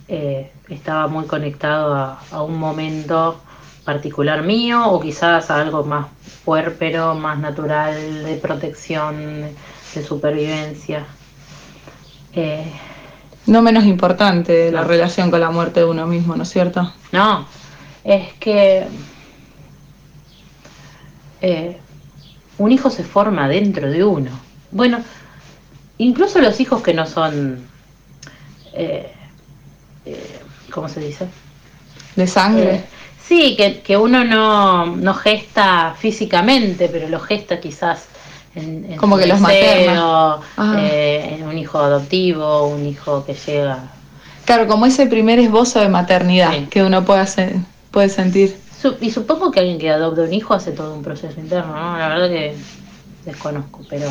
eh, 0.08 0.50
estaba 0.68 1.06
muy 1.06 1.26
conectado 1.26 1.94
a, 2.30 2.42
un 2.42 2.58
momento 2.58 3.40
particular 3.84 4.42
mío 4.42 4.90
o 4.90 5.00
quizás 5.00 5.50
a 5.50 5.60
algo 5.60 5.84
más 5.84 6.06
puérpero, 6.44 7.14
más 7.14 7.38
natural 7.38 8.24
de 8.24 8.36
protección, 8.36 9.42
de 9.94 10.02
supervivencia. 10.02 11.06
No 13.46 13.60
menos 13.60 13.84
importante 13.84 14.72
la 14.72 14.84
relación 14.84 15.30
con 15.30 15.40
la 15.40 15.50
muerte 15.50 15.80
de 15.80 15.86
uno 15.86 16.06
mismo, 16.06 16.34
¿no 16.34 16.44
es 16.44 16.48
cierto? 16.48 16.90
No, 17.12 17.46
es 18.04 18.32
que 18.34 18.86
eh, 21.40 21.76
un 22.58 22.72
hijo 22.72 22.90
se 22.90 23.02
forma 23.02 23.48
dentro 23.48 23.90
de 23.90 24.04
uno. 24.04 24.30
Bueno, 24.70 25.02
incluso 25.98 26.40
los 26.40 26.60
hijos 26.60 26.82
que 26.82 26.94
no 26.94 27.06
son, 27.06 27.66
eh, 28.74 29.12
eh, 30.04 30.40
¿cómo 30.70 30.88
se 30.88 31.00
dice? 31.00 31.26
De 32.16 32.26
sangre. 32.26 32.84
sí, 33.20 33.56
que, 33.56 33.80
que 33.80 33.96
uno 33.96 34.24
no, 34.24 34.86
no, 34.96 35.14
gesta 35.14 35.94
físicamente, 35.98 36.88
pero 36.88 37.08
lo 37.08 37.18
gesta 37.18 37.58
quizás 37.58 38.08
como 38.98 39.18
que 39.18 39.26
los 39.26 39.40
maternos 39.40 40.40
eh, 40.78 41.42
un 41.44 41.58
hijo 41.58 41.78
adoptivo, 41.78 42.68
un 42.68 42.86
hijo 42.86 43.24
que 43.24 43.34
llega. 43.34 43.78
Claro, 44.44 44.68
como 44.68 44.86
ese 44.86 45.06
primer 45.06 45.38
esbozo 45.38 45.80
de 45.80 45.88
maternidad 45.88 46.52
que 46.68 46.82
uno 46.82 47.04
puede, 47.04 47.20
hacer, 47.20 47.56
puede 47.94 48.08
sentir. 48.08 48.56
y 49.00 49.10
supongo 49.12 49.52
que 49.52 49.60
alguien 49.60 49.78
que 49.78 49.88
adopta 49.88 50.22
un 50.22 50.34
hijo 50.34 50.52
hace 50.52 50.72
todo 50.72 50.94
un 50.94 51.02
proceso 51.04 51.38
interno, 51.40 51.72
¿no? 51.74 51.96
La 51.96 52.08
verdad 52.08 52.28
que 52.28 52.54
desconozco, 53.24 53.82
pero 53.88 54.10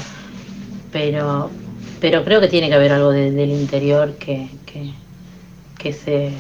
pero 0.91 1.51
pero 1.99 2.23
creo 2.23 2.39
que 2.39 2.47
tiene 2.47 2.69
que 2.69 2.75
haber 2.75 2.93
algo 2.93 3.11
del 3.11 3.49
interior 3.49 4.13
que, 4.13 4.49
que, 4.65 4.93
que 5.77 5.91
se 5.93 6.31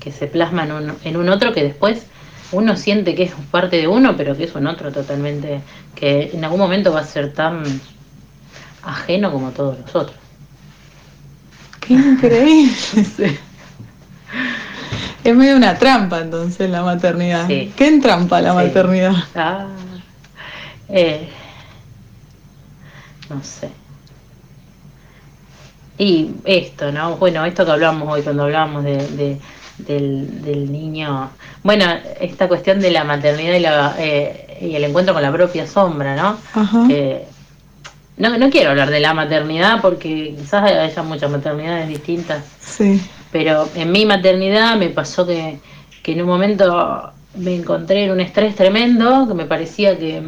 que 0.00 0.10
se 0.10 0.26
plasma 0.26 0.64
en 0.64 0.72
un, 0.72 0.92
en 1.04 1.16
un 1.16 1.28
otro 1.28 1.52
que 1.52 1.62
después 1.62 2.06
uno 2.52 2.76
siente 2.76 3.14
que 3.14 3.24
es 3.24 3.32
parte 3.50 3.76
de 3.76 3.86
uno, 3.86 4.16
pero 4.16 4.36
que 4.36 4.44
es 4.44 4.54
un 4.54 4.66
otro 4.66 4.90
totalmente, 4.90 5.60
que 5.94 6.30
en 6.32 6.44
algún 6.44 6.60
momento 6.60 6.92
va 6.92 7.00
a 7.00 7.06
ser 7.06 7.32
tan 7.34 7.62
ajeno 8.82 9.30
como 9.32 9.50
todos 9.50 9.78
los 9.78 9.94
otros. 9.94 10.16
Qué 11.80 11.94
increíble. 11.94 13.38
Es 15.24 15.34
medio 15.34 15.56
una 15.56 15.78
trampa 15.78 16.20
entonces 16.20 16.70
la 16.70 16.82
maternidad. 16.82 17.46
¿Qué 17.48 17.72
entrampa 17.78 18.40
la 18.40 18.54
maternidad? 18.54 19.14
Ah, 19.34 19.66
eh, 20.88 21.28
no 23.30 23.42
sé. 23.42 23.70
Y 25.96 26.32
esto, 26.44 26.92
¿no? 26.92 27.16
Bueno, 27.16 27.44
esto 27.44 27.64
que 27.64 27.70
hablamos 27.70 28.08
hoy 28.12 28.22
cuando 28.22 28.44
hablamos 28.44 28.84
de 28.84 29.38
del, 29.78 30.42
del 30.42 30.70
niño. 30.70 31.30
Bueno, 31.62 31.84
esta 32.20 32.48
cuestión 32.48 32.80
de 32.80 32.90
la 32.90 33.04
maternidad 33.04 33.54
y, 33.54 33.60
la, 33.60 33.94
eh, 33.98 34.58
y 34.60 34.74
el 34.74 34.84
encuentro 34.84 35.14
con 35.14 35.22
la 35.22 35.32
propia 35.32 35.66
sombra, 35.66 36.14
¿no? 36.14 36.38
no, 38.16 38.38
no 38.38 38.50
quiero 38.50 38.70
hablar 38.70 38.90
de 38.90 39.00
la 39.00 39.14
maternidad 39.14 39.80
porque 39.80 40.34
quizás 40.38 40.62
haya 40.64 41.02
muchas 41.02 41.30
maternidades 41.30 41.88
distintas. 41.88 42.44
Sí. 42.60 43.00
Pero 43.34 43.68
en 43.74 43.90
mi 43.90 44.06
maternidad 44.06 44.76
me 44.76 44.90
pasó 44.90 45.26
que, 45.26 45.58
que 46.04 46.12
en 46.12 46.20
un 46.20 46.28
momento 46.28 47.10
me 47.34 47.56
encontré 47.56 48.04
en 48.04 48.12
un 48.12 48.20
estrés 48.20 48.54
tremendo, 48.54 49.26
que 49.26 49.34
me 49.34 49.44
parecía 49.44 49.98
que, 49.98 50.22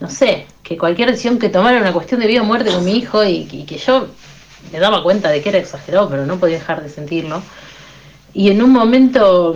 no 0.00 0.10
sé, 0.10 0.46
que 0.64 0.76
cualquier 0.76 1.12
decisión 1.12 1.38
que 1.38 1.48
tomara 1.48 1.76
era 1.76 1.82
una 1.82 1.92
cuestión 1.92 2.18
de 2.18 2.26
vida 2.26 2.42
o 2.42 2.44
muerte 2.44 2.72
con 2.72 2.84
mi 2.84 2.96
hijo 2.96 3.22
y, 3.22 3.46
y 3.52 3.62
que 3.66 3.78
yo 3.78 4.08
me 4.72 4.80
daba 4.80 5.04
cuenta 5.04 5.30
de 5.30 5.40
que 5.40 5.50
era 5.50 5.58
exagerado, 5.58 6.08
pero 6.08 6.26
no 6.26 6.40
podía 6.40 6.58
dejar 6.58 6.82
de 6.82 6.88
sentirlo. 6.88 7.40
Y 8.34 8.50
en 8.50 8.62
un 8.62 8.72
momento, 8.72 9.54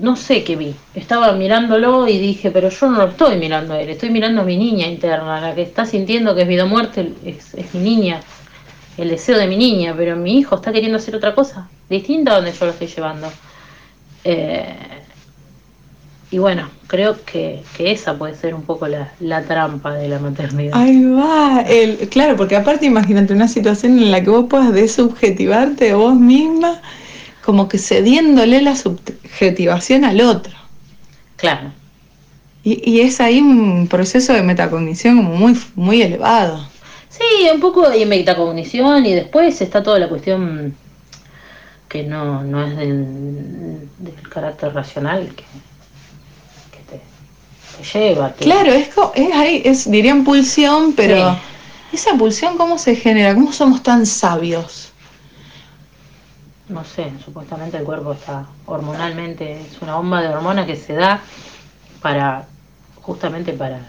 no 0.00 0.16
sé 0.16 0.42
qué 0.42 0.56
vi, 0.56 0.74
estaba 0.96 1.30
mirándolo 1.34 2.08
y 2.08 2.18
dije, 2.18 2.50
pero 2.50 2.70
yo 2.70 2.90
no 2.90 2.98
lo 2.98 3.08
estoy 3.10 3.36
mirando 3.36 3.74
a 3.74 3.80
él, 3.80 3.90
estoy 3.90 4.10
mirando 4.10 4.40
a 4.40 4.44
mi 4.44 4.56
niña 4.56 4.88
interna, 4.88 5.40
la 5.40 5.54
que 5.54 5.62
está 5.62 5.86
sintiendo 5.86 6.34
que 6.34 6.42
es 6.42 6.48
vida 6.48 6.64
o 6.64 6.66
muerte, 6.66 7.12
es, 7.24 7.54
mi 7.72 7.82
niña, 7.82 8.20
el 8.96 9.10
deseo 9.10 9.38
de 9.38 9.46
mi 9.46 9.56
niña, 9.56 9.94
pero 9.96 10.16
mi 10.16 10.38
hijo 10.38 10.56
está 10.56 10.72
queriendo 10.72 10.98
hacer 10.98 11.16
otra 11.16 11.34
cosa, 11.34 11.68
distinta 11.88 12.32
a 12.32 12.36
donde 12.36 12.52
yo 12.52 12.66
lo 12.66 12.72
estoy 12.72 12.88
llevando. 12.88 13.32
Eh, 14.24 14.76
y 16.32 16.38
bueno, 16.38 16.68
creo 16.86 17.16
que, 17.24 17.62
esa 17.78 18.16
puede 18.16 18.36
ser 18.36 18.54
un 18.54 18.62
poco 18.62 18.86
la, 18.86 19.12
la, 19.18 19.42
trampa 19.42 19.94
de 19.94 20.08
la 20.08 20.18
maternidad. 20.20 20.78
Ahí 20.78 21.04
va, 21.04 21.62
el, 21.62 22.08
claro, 22.08 22.36
porque 22.36 22.56
aparte 22.56 22.86
imagínate 22.86 23.32
una 23.32 23.48
situación 23.48 23.98
en 23.98 24.12
la 24.12 24.22
que 24.22 24.30
vos 24.30 24.46
puedas 24.48 24.72
desubjetivarte 24.72 25.94
vos 25.94 26.14
misma 26.14 26.80
como 27.44 27.68
que 27.68 27.78
cediéndole 27.78 28.62
la 28.62 28.76
subjetivación 28.76 30.04
al 30.04 30.20
otro. 30.20 30.52
Claro. 31.36 31.72
Y, 32.62 33.00
es 33.00 33.20
ahí 33.20 33.40
un 33.40 33.88
proceso 33.88 34.34
de 34.34 34.42
metacognición 34.42 35.16
como 35.16 35.34
muy, 35.34 35.58
muy 35.74 36.02
elevado. 36.02 36.68
Sí, 37.20 37.48
un 37.52 37.60
poco 37.60 37.88
de 37.88 38.06
metacognición 38.06 39.04
y 39.04 39.14
después 39.14 39.60
está 39.60 39.82
toda 39.82 39.98
la 39.98 40.08
cuestión 40.08 40.74
que 41.88 42.02
no, 42.02 42.42
no 42.42 42.64
es 42.64 42.76
del, 42.76 43.88
carácter 44.32 44.72
racional 44.72 45.28
que, 45.34 45.44
te, 46.88 47.98
lleva. 47.98 48.32
Claro, 48.32 48.72
es, 48.72 48.88
es 49.14 49.34
ahí, 49.34 49.62
es, 49.64 49.90
dirían 49.90 50.24
pulsión, 50.24 50.94
pero 50.94 51.36
esa 51.92 52.14
pulsión 52.14 52.56
cómo 52.56 52.78
se 52.78 52.96
genera, 52.96 53.34
cómo 53.34 53.52
somos 53.52 53.82
tan 53.82 54.06
sabios 54.06 54.90
no 56.70 56.84
sé, 56.84 57.12
supuestamente 57.24 57.76
el 57.76 57.84
cuerpo 57.84 58.12
está 58.12 58.46
hormonalmente, 58.66 59.60
es 59.60 59.82
una 59.82 59.96
bomba 59.96 60.22
de 60.22 60.28
hormonas 60.28 60.66
que 60.66 60.76
se 60.76 60.94
da 60.94 61.20
para, 62.00 62.46
justamente 63.02 63.52
para 63.52 63.80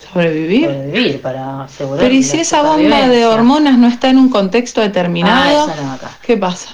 sobrevivir, 0.00 0.66
sobrevivir 0.66 1.20
para 1.20 1.64
asegurar. 1.64 2.00
Pero 2.00 2.14
¿y 2.14 2.22
si 2.22 2.40
esa 2.40 2.62
bomba 2.62 3.08
de 3.08 3.26
hormonas 3.26 3.78
no 3.78 3.88
está 3.88 4.10
en 4.10 4.18
un 4.18 4.30
contexto 4.30 4.80
determinado? 4.80 5.68
Ah, 5.68 5.94
acá. 5.94 6.18
¿Qué 6.22 6.36
pasa? 6.36 6.70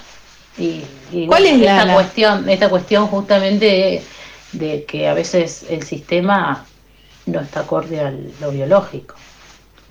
Y, 0.59 0.83
¿Cuál 1.27 1.47
es 1.47 1.61
esta 1.61 1.85
la, 1.85 1.95
cuestión? 1.95 2.49
Esta 2.49 2.69
cuestión 2.69 3.07
justamente 3.09 4.03
de, 4.53 4.85
que 4.85 5.09
a 5.09 5.15
veces 5.15 5.67
el 5.69 5.83
sistema 5.83 6.65
no 7.27 7.41
está 7.41 7.61
acorde 7.61 8.01
a 8.01 8.13
lo 8.41 8.51
biológico. 8.51 9.15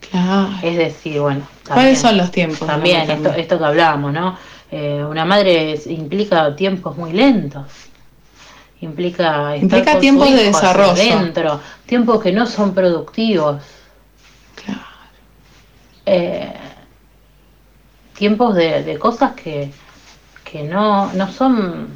Claro. 0.09 0.49
Es 0.63 0.77
decir, 0.77 1.19
bueno. 1.19 1.47
¿Cuáles 1.67 1.99
son 1.99 2.17
los 2.17 2.31
tiempos? 2.31 2.67
También, 2.67 3.09
esto, 3.09 3.29
esto 3.33 3.57
que 3.57 3.65
hablábamos, 3.65 4.13
¿no? 4.13 4.37
Eh, 4.71 5.03
una 5.07 5.25
madre 5.25 5.79
implica 5.85 6.55
tiempos 6.55 6.97
muy 6.97 7.13
lentos. 7.13 7.63
Implica, 8.85 9.57
implica 9.57 9.99
tiempos 9.99 10.31
de 10.31 10.43
desarrollo. 10.45 10.93
Dentro, 10.93 11.59
tiempos 11.85 12.21
que 12.21 12.31
no 12.31 12.45
son 12.45 12.73
productivos. 12.73 13.61
Claro. 14.63 14.81
Eh, 16.05 16.53
tiempos 18.15 18.55
de, 18.55 18.97
cosas 18.99 19.33
que, 19.33 19.71
que 20.43 20.63
no, 20.63 21.11
no 21.13 21.31
son 21.31 21.89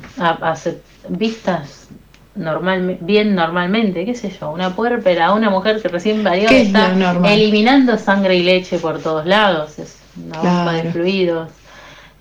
vistas 1.09 1.87
normal, 2.35 2.97
bien 3.01 3.35
normalmente, 3.35 4.05
qué 4.05 4.15
sé 4.15 4.31
yo, 4.39 4.51
una 4.51 4.75
puérpera, 4.75 5.33
una 5.33 5.49
mujer 5.49 5.81
que 5.81 5.87
recién 5.89 6.23
parió 6.23 6.49
está 6.49 6.93
eliminando 7.31 7.97
sangre 7.97 8.35
y 8.37 8.43
leche 8.43 8.79
por 8.79 8.99
todos 8.99 9.25
lados, 9.25 9.77
es 9.79 9.99
una 10.17 10.37
bomba 10.37 10.73
de 10.73 10.91
fluidos, 10.91 11.49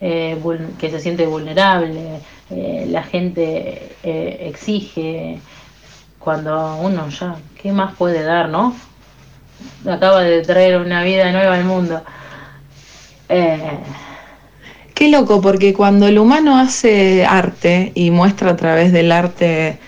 eh, 0.00 0.38
que 0.78 0.90
se 0.90 1.00
siente 1.00 1.26
vulnerable, 1.26 2.20
eh, 2.50 2.86
la 2.88 3.02
gente 3.02 3.90
eh, 4.02 4.46
exige, 4.48 5.38
cuando 6.18 6.76
uno 6.76 7.08
ya, 7.08 7.36
¿qué 7.60 7.72
más 7.72 7.94
puede 7.94 8.22
dar, 8.22 8.48
no? 8.48 8.74
Acaba 9.86 10.22
de 10.22 10.42
traer 10.42 10.78
una 10.78 11.02
vida 11.02 11.30
nueva 11.32 11.54
al 11.54 11.64
mundo. 11.64 12.02
Eh, 13.28 13.78
Qué 14.94 15.10
loco, 15.10 15.40
porque 15.40 15.74
cuando 15.74 16.08
el 16.08 16.18
humano 16.18 16.58
hace 16.58 17.24
arte 17.24 17.92
y 17.94 18.10
muestra 18.10 18.50
a 18.50 18.56
través 18.56 18.92
del 18.92 19.12
arte 19.12 19.78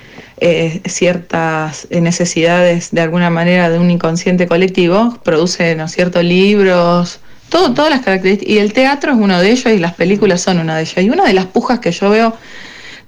eh, 0.41 0.81
ciertas 0.87 1.89
necesidades 1.91 2.93
de 2.93 3.01
alguna 3.01 3.29
manera 3.29 3.69
de 3.71 3.79
un 3.79 3.91
inconsciente 3.91 4.47
colectivo, 4.47 5.19
produce, 5.25 5.75
¿no 5.75 5.87
es 5.87 5.93
cierto?, 5.93 6.23
libros, 6.23 7.21
todo, 7.51 7.74
todas 7.74 7.90
las 7.90 8.01
características. 8.01 8.55
Y 8.55 8.59
el 8.59 8.72
teatro 8.72 9.12
es 9.12 9.18
uno 9.18 9.40
de 9.40 9.51
ellos 9.51 9.72
y 9.72 9.78
las 9.78 9.94
películas 9.94 10.40
son 10.40 10.59
una 10.59 10.76
de 10.76 10.82
ellas. 10.82 11.05
Y 11.05 11.11
una 11.11 11.24
de 11.24 11.34
las 11.34 11.46
pujas 11.46 11.80
que 11.80 11.92
yo 11.92 12.09
veo 12.09 12.34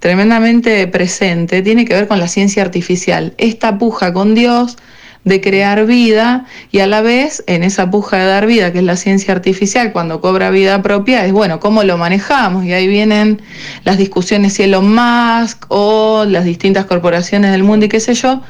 tremendamente 0.01 0.87
presente 0.89 1.63
tiene 1.63 1.85
que 1.85 1.95
ver 1.95 2.09
con 2.09 2.19
la 2.19 2.29
ciencia 2.29 2.63
artificial. 2.63 3.33
Esta 3.39 3.79
puja 3.79 4.13
con 4.13 4.35
Dios 4.35 4.77
de 5.25 5.41
crear 5.41 5.87
vida 5.87 6.47
y 6.73 6.81
a 6.81 6.87
la 6.87 7.01
vez 7.01 7.45
en 7.47 7.63
esa 7.63 7.91
puja 7.91 8.19
de 8.19 8.25
dar 8.27 8.47
vida, 8.47 8.73
que 8.73 8.79
es 8.79 8.85
la 8.85 8.97
ciencia 8.97 9.33
artificial, 9.33 9.93
cuando 9.93 10.21
cobra 10.21 10.51
vida 10.51 10.83
propia, 10.83 11.25
es 11.25 11.33
bueno, 11.33 11.61
¿cómo 11.61 11.85
lo 11.85 11.97
manejamos? 11.97 12.65
Y 12.65 12.73
ahí 12.73 12.89
vienen 12.89 13.41
las 13.85 13.99
discusiones 13.99 14.55
si 14.55 14.65
Elon 14.65 14.93
Musk 14.93 15.67
o 15.69 16.25
las 16.27 16.45
distintas 16.45 16.87
corporaciones 16.87 17.53
del 17.53 17.63
mundo 17.63 17.87
y 17.87 17.89
qué 17.89 18.01
sé 18.01 18.15
yo. 18.15 18.43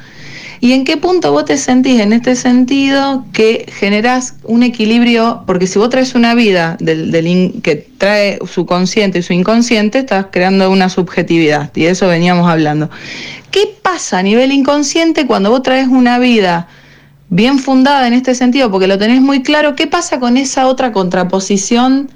¿Y 0.63 0.71
en 0.71 0.85
qué 0.85 0.95
punto 0.95 1.33
vos 1.33 1.43
te 1.43 1.57
sentís 1.57 1.99
en 1.99 2.13
este 2.13 2.37
sentido 2.37 3.25
que 3.33 3.65
generás 3.67 4.35
un 4.45 4.63
equilibrio? 4.63 5.43
Porque 5.45 5.67
si 5.67 5.77
vos 5.77 5.89
traes 5.89 6.15
una 6.15 6.35
vida 6.35 6.77
del, 6.79 7.59
que 7.61 7.75
trae 7.97 8.39
su 8.49 8.65
consciente 8.65 9.19
y 9.19 9.23
su 9.23 9.33
inconsciente, 9.33 9.99
estás 9.99 10.27
creando 10.31 10.71
una 10.71 10.87
subjetividad, 10.87 11.69
y 11.75 11.83
de 11.83 11.89
eso 11.89 12.07
veníamos 12.07 12.49
hablando. 12.49 12.89
¿Qué 13.51 13.75
pasa 13.81 14.19
a 14.19 14.23
nivel 14.23 14.53
inconsciente 14.53 15.27
cuando 15.27 15.49
vos 15.49 15.63
traes 15.63 15.89
una 15.89 16.17
vida 16.17 16.69
bien 17.27 17.59
fundada 17.59 18.07
en 18.07 18.13
este 18.13 18.33
sentido, 18.33 18.71
porque 18.71 18.87
lo 18.87 18.97
tenés 18.97 19.19
muy 19.19 19.43
claro, 19.43 19.75
¿qué 19.75 19.87
pasa 19.87 20.21
con 20.21 20.37
esa 20.37 20.67
otra 20.67 20.93
contraposición 20.93 22.09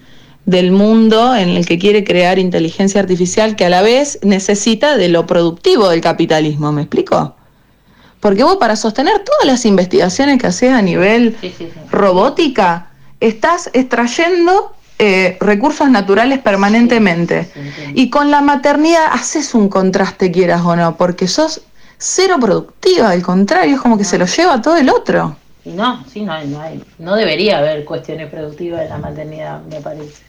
del 0.45 0.71
mundo 0.71 1.35
en 1.35 1.49
el 1.49 1.65
que 1.65 1.77
quiere 1.77 2.05
crear 2.05 2.39
inteligencia 2.39 3.01
artificial 3.01 3.57
que 3.57 3.65
a 3.65 3.69
la 3.69 3.81
vez 3.81 4.19
necesita 4.23 4.95
de 4.95 5.09
lo 5.09 5.27
productivo 5.27 5.89
del 5.89 5.99
capitalismo? 5.99 6.71
¿Me 6.71 6.83
explico? 6.83 7.35
Porque 8.19 8.43
vos 8.43 8.57
para 8.57 8.75
sostener 8.75 9.19
todas 9.19 9.45
las 9.45 9.65
investigaciones 9.65 10.39
que 10.41 10.47
haces 10.47 10.71
a 10.71 10.81
nivel 10.81 11.37
sí, 11.39 11.53
sí, 11.57 11.69
sí. 11.73 11.79
robótica, 11.91 12.87
estás 13.19 13.69
extrayendo 13.73 14.73
eh, 14.99 15.37
recursos 15.39 15.89
naturales 15.89 16.39
permanentemente. 16.39 17.49
Y 17.93 18.09
con 18.09 18.31
la 18.31 18.41
maternidad 18.41 19.05
haces 19.11 19.53
un 19.53 19.69
contraste, 19.69 20.31
quieras 20.31 20.61
o 20.65 20.75
no, 20.75 20.97
porque 20.97 21.27
sos 21.27 21.61
cero 21.99 22.37
productiva, 22.39 23.09
al 23.11 23.21
contrario, 23.21 23.75
es 23.75 23.81
como 23.81 23.97
que 23.97 24.03
se 24.03 24.17
lo 24.17 24.25
lleva 24.25 24.61
todo 24.61 24.77
el 24.77 24.89
otro. 24.89 25.35
Y 25.63 25.71
no, 25.71 26.03
sí, 26.11 26.21
no, 26.21 26.31
hay- 26.33 26.47
no, 26.47 26.59
hay, 26.61 26.83
no 26.97 27.15
debería 27.15 27.59
haber 27.59 27.85
cuestiones 27.85 28.29
productivas 28.31 28.81
en 28.83 28.89
la 28.89 28.97
maternidad, 28.97 29.61
me 29.63 29.81
parece. 29.81 30.23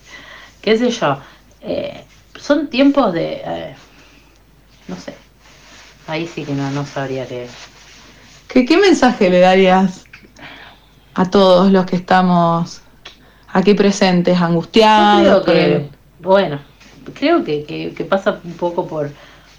¿Qué 0.61 0.77
sé 0.77 0.91
yo? 0.91 1.19
Eh, 1.63 2.05
son 2.39 2.69
tiempos 2.69 3.13
de... 3.15 3.41
eh, 3.45 3.75
no 4.89 4.97
sé. 4.97 5.15
Ahí 6.07 6.27
sí 6.27 6.45
que 6.45 6.53
no, 6.53 6.71
no 6.71 6.85
sabría 6.87 7.27
qué... 7.27 7.47
¿Qué, 8.49 8.65
¿Qué 8.65 8.77
mensaje 8.79 9.31
le 9.31 9.41
darías 9.41 10.09
a 11.15 11.31
todos 11.31 11.71
los 11.73 11.87
que 11.87 11.97
estamos 11.97 12.83
aquí 13.49 13.75
presentes, 13.75 14.41
Yo 14.97 15.09
angustiados? 15.09 15.09
creo 15.09 15.45
que, 15.45 15.65
el- 15.65 15.91
bueno, 16.19 16.61
creo 17.15 17.45
que, 17.45 17.65
que, 17.67 17.95
que 17.95 18.05
pasa 18.05 18.41
un 18.45 18.57
poco 18.57 18.87
por, 18.87 19.17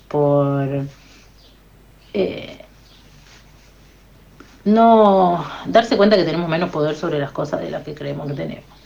por 0.07 0.89
eh, 2.13 2.65
no 4.63 5.45
darse 5.65 5.97
cuenta 5.97 6.15
que 6.15 6.23
tenemos 6.23 6.49
menos 6.49 6.69
poder 6.71 6.95
sobre 6.95 7.19
las 7.19 7.31
cosas 7.31 7.59
de 7.61 7.69
las 7.71 7.83
que 7.83 7.93
creemos 7.95 8.27
que 8.27 8.33
tenemos. 8.35 8.79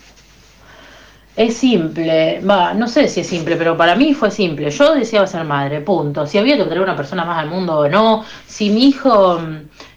Es 1.35 1.57
simple, 1.57 2.41
va, 2.41 2.75
no 2.75 2.87
sé 2.87 3.07
si 3.07 3.21
es 3.21 3.27
simple, 3.27 3.55
pero 3.55 3.75
para 3.75 3.95
mí 3.95 4.13
fue 4.13 4.29
simple. 4.29 4.69
Yo 4.69 4.93
deseaba 4.93 5.25
ser 5.25 5.43
madre, 5.45 5.81
punto. 5.81 6.27
Si 6.27 6.37
había 6.37 6.57
que 6.57 6.63
traer 6.65 6.81
una 6.81 6.95
persona 6.95 7.25
más 7.25 7.39
al 7.39 7.49
mundo 7.49 7.79
o 7.79 7.89
no, 7.89 8.23
si 8.45 8.69
mi 8.69 8.85
hijo, 8.89 9.39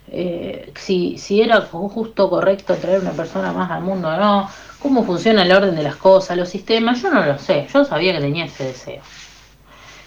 eh, 0.09 0.71
si, 0.75 1.17
si 1.17 1.41
era 1.41 1.61
justo, 1.61 2.29
correcto 2.29 2.75
traer 2.75 3.01
una 3.01 3.11
persona 3.11 3.51
más 3.51 3.71
al 3.71 3.81
mundo 3.81 4.09
o 4.09 4.17
no, 4.17 4.49
cómo 4.79 5.03
funciona 5.05 5.43
el 5.43 5.51
orden 5.51 5.75
de 5.75 5.83
las 5.83 5.95
cosas, 5.95 6.37
los 6.37 6.49
sistemas, 6.49 7.01
yo 7.01 7.11
no 7.11 7.25
lo 7.25 7.37
sé. 7.37 7.67
Yo 7.73 7.85
sabía 7.85 8.13
que 8.13 8.21
tenía 8.21 8.45
ese 8.45 8.65
deseo. 8.65 9.01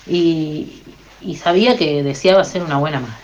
Y, 0.07 0.83
y 1.21 1.37
sabía 1.37 1.77
que 1.77 2.03
deseaba 2.03 2.45
ser 2.45 2.63
una 2.63 2.79
buena 2.79 3.01
madre. 3.01 3.15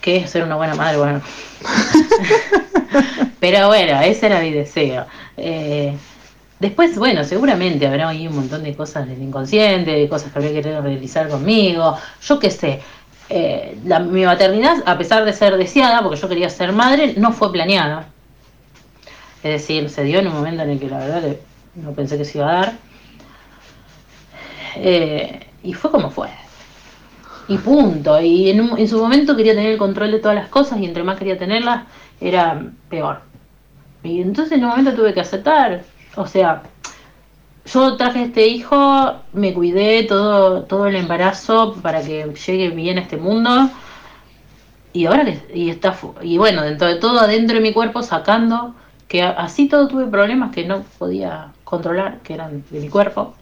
¿Qué 0.00 0.16
es 0.16 0.30
ser 0.30 0.42
una 0.44 0.56
buena 0.56 0.74
madre? 0.74 0.98
Bueno. 0.98 1.22
Pero 3.40 3.68
bueno, 3.68 4.00
ese 4.00 4.26
era 4.26 4.40
mi 4.40 4.50
deseo. 4.50 5.06
Eh, 5.36 5.96
después, 6.58 6.96
bueno, 6.98 7.24
seguramente 7.24 7.86
habrá 7.86 8.08
ahí 8.08 8.26
un 8.26 8.34
montón 8.36 8.64
de 8.64 8.74
cosas 8.74 9.08
del 9.08 9.22
inconsciente, 9.22 9.92
de 9.92 10.08
cosas 10.08 10.32
que 10.32 10.38
habría 10.38 10.54
querido 10.54 10.82
realizar 10.82 11.28
conmigo. 11.28 11.96
Yo 12.20 12.38
qué 12.38 12.50
sé. 12.50 12.80
Eh, 13.34 13.78
mi 14.10 14.26
maternidad, 14.26 14.82
a 14.84 14.98
pesar 14.98 15.24
de 15.24 15.32
ser 15.32 15.56
deseada, 15.56 16.02
porque 16.02 16.20
yo 16.20 16.28
quería 16.28 16.50
ser 16.50 16.70
madre, 16.72 17.14
no 17.16 17.32
fue 17.32 17.50
planeada. 17.50 18.08
Es 19.42 19.52
decir, 19.52 19.88
se 19.88 20.04
dio 20.04 20.18
en 20.18 20.26
un 20.26 20.34
momento 20.34 20.62
en 20.62 20.68
el 20.68 20.78
que 20.78 20.90
la 20.90 20.98
verdad 20.98 21.22
no 21.76 21.92
pensé 21.92 22.18
que 22.18 22.26
se 22.26 22.36
iba 22.36 22.50
a 22.50 22.54
dar. 22.54 22.72
Eh, 24.76 25.46
y 25.62 25.72
fue 25.72 25.90
como 25.90 26.10
fue. 26.10 26.28
Y 27.48 27.56
punto. 27.56 28.20
Y 28.20 28.50
en 28.50 28.86
su 28.88 28.98
momento 28.98 29.34
quería 29.34 29.54
tener 29.54 29.72
el 29.72 29.78
control 29.78 30.10
de 30.10 30.18
todas 30.18 30.36
las 30.36 30.48
cosas 30.48 30.78
y 30.80 30.84
entre 30.84 31.02
más 31.02 31.18
quería 31.18 31.38
tenerlas 31.38 31.84
era 32.20 32.62
peor. 32.90 33.22
Y 34.02 34.20
entonces 34.20 34.58
en 34.58 34.64
un 34.64 34.70
momento 34.72 34.92
tuve 34.92 35.14
que 35.14 35.20
aceptar. 35.20 35.84
O 36.16 36.26
sea, 36.26 36.64
yo 37.64 37.96
traje 37.96 38.24
este 38.24 38.46
hijo, 38.48 39.14
me 39.32 39.54
cuidé 39.54 40.02
todo, 40.04 40.64
todo 40.64 40.86
el 40.86 40.96
embarazo 40.96 41.74
para 41.80 42.02
que 42.02 42.34
llegue 42.46 42.70
bien 42.70 42.98
a 42.98 43.02
este 43.02 43.16
mundo. 43.16 43.70
Y 44.92 45.06
ahora 45.06 45.24
que 45.24 45.40
y 45.54 45.70
está 45.70 45.96
y 46.20 46.38
bueno, 46.38 46.62
dentro 46.62 46.86
de 46.88 46.96
todo 46.96 47.20
adentro 47.20 47.56
de 47.56 47.62
mi 47.62 47.72
cuerpo 47.72 48.02
sacando 48.02 48.74
que 49.08 49.22
así 49.22 49.68
todo 49.68 49.88
tuve 49.88 50.06
problemas 50.06 50.52
que 50.54 50.64
no 50.64 50.82
podía 50.98 51.52
controlar, 51.64 52.20
que 52.20 52.34
eran 52.34 52.64
de 52.70 52.80
mi 52.80 52.88
cuerpo. 52.88 53.34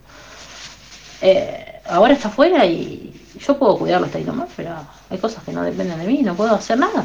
Eh, 1.22 1.80
ahora 1.88 2.14
está 2.14 2.28
afuera 2.28 2.66
y 2.66 3.12
yo 3.38 3.58
puedo 3.58 3.78
cuidarlo 3.78 4.06
hasta 4.06 4.18
ahí 4.18 4.24
nomás, 4.24 4.48
pero 4.56 4.74
hay 5.08 5.18
cosas 5.18 5.44
que 5.44 5.52
no 5.52 5.62
dependen 5.62 5.98
de 5.98 6.06
mí, 6.06 6.22
no 6.22 6.34
puedo 6.34 6.54
hacer 6.54 6.78
nada. 6.78 7.04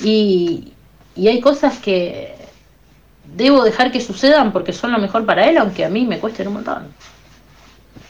Y, 0.00 0.72
y 1.14 1.28
hay 1.28 1.40
cosas 1.40 1.78
que 1.78 2.41
debo 3.24 3.64
dejar 3.64 3.90
que 3.92 4.00
sucedan 4.00 4.52
porque 4.52 4.72
son 4.72 4.92
lo 4.92 4.98
mejor 4.98 5.24
para 5.26 5.48
él, 5.48 5.58
aunque 5.58 5.84
a 5.84 5.88
mí 5.88 6.06
me 6.06 6.18
cuesten 6.18 6.48
un 6.48 6.54
montón. 6.54 6.88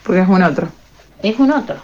Porque 0.02 0.20
es 0.20 0.28
un 0.28 0.42
otro. 0.42 0.68
Es 1.22 1.38
un 1.38 1.52
otro. 1.52 1.76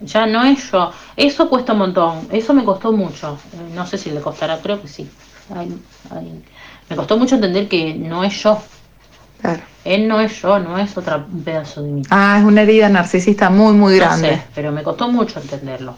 Ya 0.00 0.26
no 0.26 0.44
es 0.44 0.70
yo. 0.70 0.90
Eso 1.16 1.48
cuesta 1.48 1.72
un 1.72 1.78
montón. 1.78 2.28
Eso 2.30 2.52
me 2.52 2.64
costó 2.64 2.92
mucho. 2.92 3.38
Eh, 3.54 3.74
No 3.74 3.86
sé 3.86 3.96
si 3.96 4.10
le 4.10 4.20
costará, 4.20 4.58
creo 4.58 4.80
que 4.82 4.88
sí. 4.88 5.08
Ay, 5.54 5.74
ay. 6.10 6.42
Me 6.90 6.96
costó 6.96 7.16
mucho 7.16 7.36
entender 7.36 7.68
que 7.68 7.94
no 7.94 8.22
es 8.24 8.42
yo. 8.42 8.60
Claro. 9.40 9.62
Él 9.84 10.08
no 10.08 10.20
es 10.20 10.40
yo, 10.40 10.58
no 10.58 10.78
es 10.78 10.96
otra 10.96 11.16
un 11.16 11.42
pedazo 11.44 11.82
de 11.82 11.90
mí. 11.90 12.02
Ah, 12.10 12.36
es 12.38 12.44
una 12.44 12.62
herida 12.62 12.88
narcisista 12.88 13.50
muy, 13.50 13.72
muy 13.74 13.96
grande. 13.96 14.30
No 14.30 14.36
sé, 14.36 14.42
pero 14.54 14.72
me 14.72 14.82
costó 14.82 15.08
mucho 15.08 15.40
entenderlo. 15.40 15.94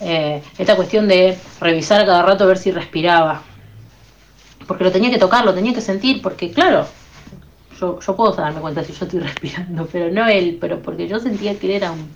Eh, 0.00 0.42
esta 0.56 0.76
cuestión 0.76 1.08
de 1.08 1.36
revisar 1.60 2.06
cada 2.06 2.22
rato 2.22 2.44
a 2.44 2.46
ver 2.46 2.58
si 2.58 2.70
respiraba. 2.70 3.42
Porque 4.68 4.84
lo 4.84 4.92
tenía 4.92 5.10
que 5.10 5.18
tocar, 5.18 5.44
lo 5.44 5.54
tenía 5.54 5.72
que 5.72 5.80
sentir, 5.80 6.22
porque 6.22 6.52
claro, 6.52 6.86
yo, 7.80 7.98
yo 7.98 8.16
puedo 8.16 8.32
darme 8.32 8.60
cuenta 8.60 8.84
si 8.84 8.92
yo 8.92 9.06
estoy 9.06 9.20
respirando, 9.30 9.88
pero 9.90 10.12
no 10.12 10.28
él, 10.28 10.58
pero 10.60 10.80
porque 10.80 11.08
yo 11.08 11.18
sentía 11.18 11.58
que 11.58 11.66
él 11.66 11.72
era 11.72 11.90
un, 11.90 12.08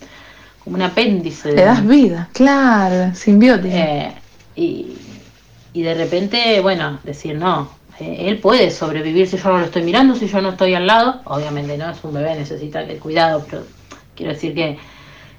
como 0.63 0.77
un 0.77 0.83
apéndice. 0.83 1.53
Le 1.53 1.65
das 1.65 1.85
vida, 1.85 2.29
claro, 2.35 3.15
simbiótica. 3.15 3.75
Eh, 3.75 4.13
y, 4.55 4.87
y 5.73 5.83
de 5.83 5.95
repente, 5.95 6.61
bueno, 6.61 6.99
decir, 7.05 7.37
no, 7.37 7.71
eh, 7.99 8.27
él 8.29 8.39
puede 8.39 8.71
sobrevivir 8.71 9.27
si 9.27 9.39
yo 9.39 9.49
no 9.49 9.59
lo 9.59 9.65
estoy 9.65 9.83
mirando, 9.83 10.15
si 10.15 10.27
yo 10.29 10.43
no 10.43 10.51
estoy 10.51 10.75
al 10.75 10.87
lado. 10.87 11.23
Obviamente 11.25 11.79
no 11.79 11.91
es 11.91 12.05
un 12.05 12.13
bebé, 12.13 12.37
necesita 12.37 12.83
el 12.83 12.99
cuidado, 12.99 13.47
pero 13.49 13.63
quiero 14.15 14.33
decir 14.35 14.55
que 14.55 14.79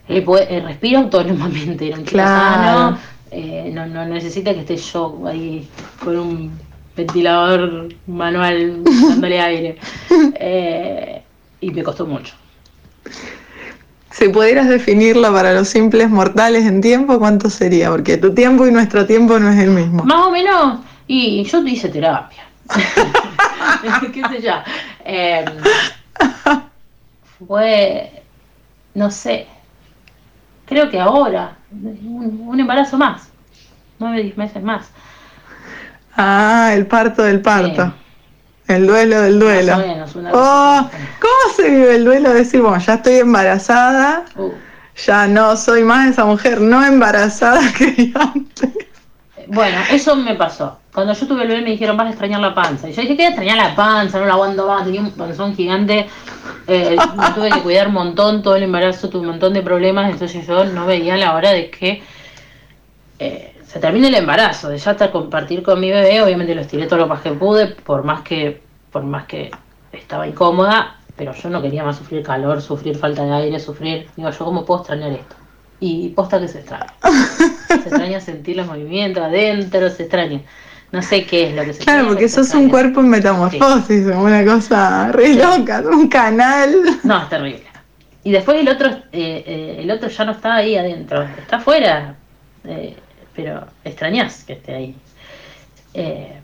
él, 0.07 0.23
puede, 0.23 0.57
él 0.57 0.63
respira 0.63 0.99
autónomamente, 0.99 1.89
chico 1.89 2.05
Claro. 2.05 2.73
sano, 2.73 2.97
eh, 3.31 3.69
no, 3.71 3.85
no 3.85 4.03
necesita 4.05 4.53
que 4.53 4.61
esté 4.61 4.77
yo 4.77 5.21
ahí 5.27 5.69
con 6.03 6.17
un 6.17 6.72
ventilador 6.95 7.89
manual 8.07 8.83
dándole 9.09 9.41
aire. 9.41 9.77
Eh, 10.35 11.23
y 11.61 11.71
me 11.71 11.83
costó 11.83 12.05
mucho. 12.05 12.35
Si 14.11 14.29
pudieras 14.29 14.67
definirlo 14.67 15.33
para 15.33 15.53
los 15.53 15.67
simples 15.67 16.09
mortales 16.09 16.65
en 16.65 16.81
tiempo, 16.81 17.17
¿cuánto 17.17 17.49
sería? 17.49 17.89
Porque 17.89 18.17
tu 18.17 18.33
tiempo 18.33 18.67
y 18.67 18.71
nuestro 18.71 19.05
tiempo 19.05 19.39
no 19.39 19.49
es 19.49 19.59
el 19.59 19.71
mismo. 19.71 20.03
Más 20.03 20.27
o 20.27 20.31
menos, 20.31 20.81
y 21.07 21.43
yo 21.43 21.65
hice 21.65 21.89
terapia. 21.89 22.43
¿Qué 24.13 24.21
sé 24.29 24.41
yo? 24.41 24.53
Eh, 25.03 25.43
fue, 27.47 28.23
no 28.93 29.09
sé, 29.09 29.47
creo 30.65 30.89
que 30.89 30.99
ahora, 30.99 31.57
un, 31.71 32.43
un 32.45 32.59
embarazo 32.59 32.97
más, 32.97 33.29
nueve, 33.99 34.21
diez 34.21 34.37
meses 34.37 34.61
más. 34.61 34.91
Ah, 36.15 36.71
el 36.73 36.85
parto 36.87 37.23
del 37.23 37.41
parto. 37.41 37.93
El 38.67 38.87
duelo 38.87 39.21
del 39.21 39.39
duelo. 39.39 39.75
Más 39.77 39.83
o 39.83 39.87
menos, 39.87 40.15
una 40.15 40.31
Oh, 40.33 40.89
¿Cómo 41.19 41.55
se 41.55 41.69
vive 41.69 41.95
el 41.95 42.05
duelo 42.05 42.29
de 42.29 42.35
decir, 42.35 42.61
bueno, 42.61 42.77
ya 42.79 42.93
estoy 42.95 43.15
embarazada, 43.15 44.23
Uh. 44.35 44.51
ya 45.05 45.27
no 45.27 45.57
soy 45.57 45.83
más 45.83 46.09
esa 46.09 46.25
mujer 46.25 46.61
no 46.61 46.83
embarazada 46.85 47.61
que 47.77 48.11
antes? 48.15 48.69
Bueno, 49.47 49.77
eso 49.91 50.15
me 50.15 50.35
pasó. 50.35 50.79
Cuando 50.93 51.13
yo 51.13 51.27
tuve 51.27 51.41
el 51.41 51.49
bebé 51.49 51.61
me 51.61 51.71
dijeron, 51.71 51.97
vas 51.97 52.07
a 52.07 52.09
extrañar 52.11 52.39
la 52.39 52.53
panza. 52.55 52.87
Y 52.87 52.93
yo 52.93 53.01
dije, 53.01 53.17
¿qué 53.17 53.27
extrañar 53.27 53.57
la 53.57 53.75
panza? 53.75 54.19
No 54.19 54.25
la 54.25 54.33
aguanto 54.33 54.65
más. 54.67 54.85
Tenía 54.85 55.01
un 55.01 55.11
panzón 55.11 55.55
gigante. 55.55 56.07
Eh, 56.67 56.95
me 57.17 57.29
tuve 57.31 57.49
que 57.49 57.59
cuidar 57.59 57.87
un 57.89 57.93
montón. 57.95 58.41
Todo 58.41 58.55
el 58.55 58.63
embarazo 58.63 59.09
tuve 59.09 59.21
un 59.21 59.27
montón 59.31 59.53
de 59.53 59.61
problemas. 59.61 60.09
Entonces 60.11 60.47
yo 60.47 60.63
no 60.65 60.85
veía 60.85 61.17
la 61.17 61.33
hora 61.35 61.51
de 61.51 61.69
que 61.71 62.01
eh, 63.19 63.52
se 63.73 63.79
termine 63.79 64.09
el 64.09 64.15
embarazo. 64.15 64.69
De 64.69 64.77
ya 64.77 64.91
estar 64.91 65.11
compartir 65.11 65.63
con 65.63 65.79
mi 65.79 65.89
bebé. 65.89 66.21
Obviamente 66.21 66.53
lo 66.53 66.61
estiré 66.61 66.85
todo 66.85 66.99
lo 66.99 67.07
más 67.07 67.21
que 67.21 67.31
pude. 67.31 67.67
Por 67.67 68.03
más 68.03 68.21
que, 68.21 68.61
por 68.91 69.01
más 69.03 69.25
que 69.25 69.49
estaba 69.91 70.27
incómoda. 70.27 70.97
Pero 71.15 71.33
yo 71.33 71.49
no 71.49 71.59
quería 71.61 71.83
más 71.83 71.97
sufrir 71.97 72.21
calor, 72.23 72.61
sufrir 72.61 72.95
falta 72.95 73.23
de 73.23 73.33
aire, 73.33 73.59
sufrir. 73.59 74.07
Digo, 74.15 74.29
yo 74.29 74.45
cómo 74.45 74.63
puedo 74.63 74.81
extrañar 74.81 75.11
esto. 75.11 75.35
Y 75.79 76.09
posta 76.09 76.39
que 76.39 76.47
se 76.47 76.59
extraña. 76.59 76.93
Se 77.67 77.89
extraña 77.89 78.21
sentir 78.21 78.55
los 78.57 78.67
movimientos 78.67 79.23
adentro, 79.23 79.89
se 79.89 80.03
extraña. 80.03 80.41
No 80.91 81.01
sé 81.01 81.25
qué 81.25 81.49
es 81.49 81.55
lo 81.55 81.63
que 81.63 81.73
se 81.73 81.83
Claro, 81.83 82.07
porque 82.09 82.29
sos 82.29 82.37
un 82.53 82.65
extraña. 82.65 82.69
cuerpo 82.69 82.99
en 82.99 83.09
metamorfosis, 83.09 84.05
una 84.05 84.45
cosa 84.45 85.11
re 85.11 85.33
loca, 85.33 85.81
un 85.91 86.07
canal. 86.07 86.75
No, 87.03 87.23
es 87.23 87.29
terrible. 87.29 87.63
Y 88.23 88.31
después 88.31 88.59
el 88.61 88.69
otro, 88.69 88.89
eh, 89.11 89.43
eh, 89.45 89.77
el 89.79 89.89
otro 89.89 90.07
ya 90.07 90.23
no 90.23 90.33
está 90.33 90.53
ahí 90.55 90.77
adentro, 90.77 91.23
está 91.23 91.57
afuera. 91.57 92.15
eh, 92.65 92.95
pero 93.35 93.65
extrañas 93.83 94.43
que 94.43 94.53
esté 94.53 94.73
ahí. 94.73 94.95
Eh, 95.93 96.39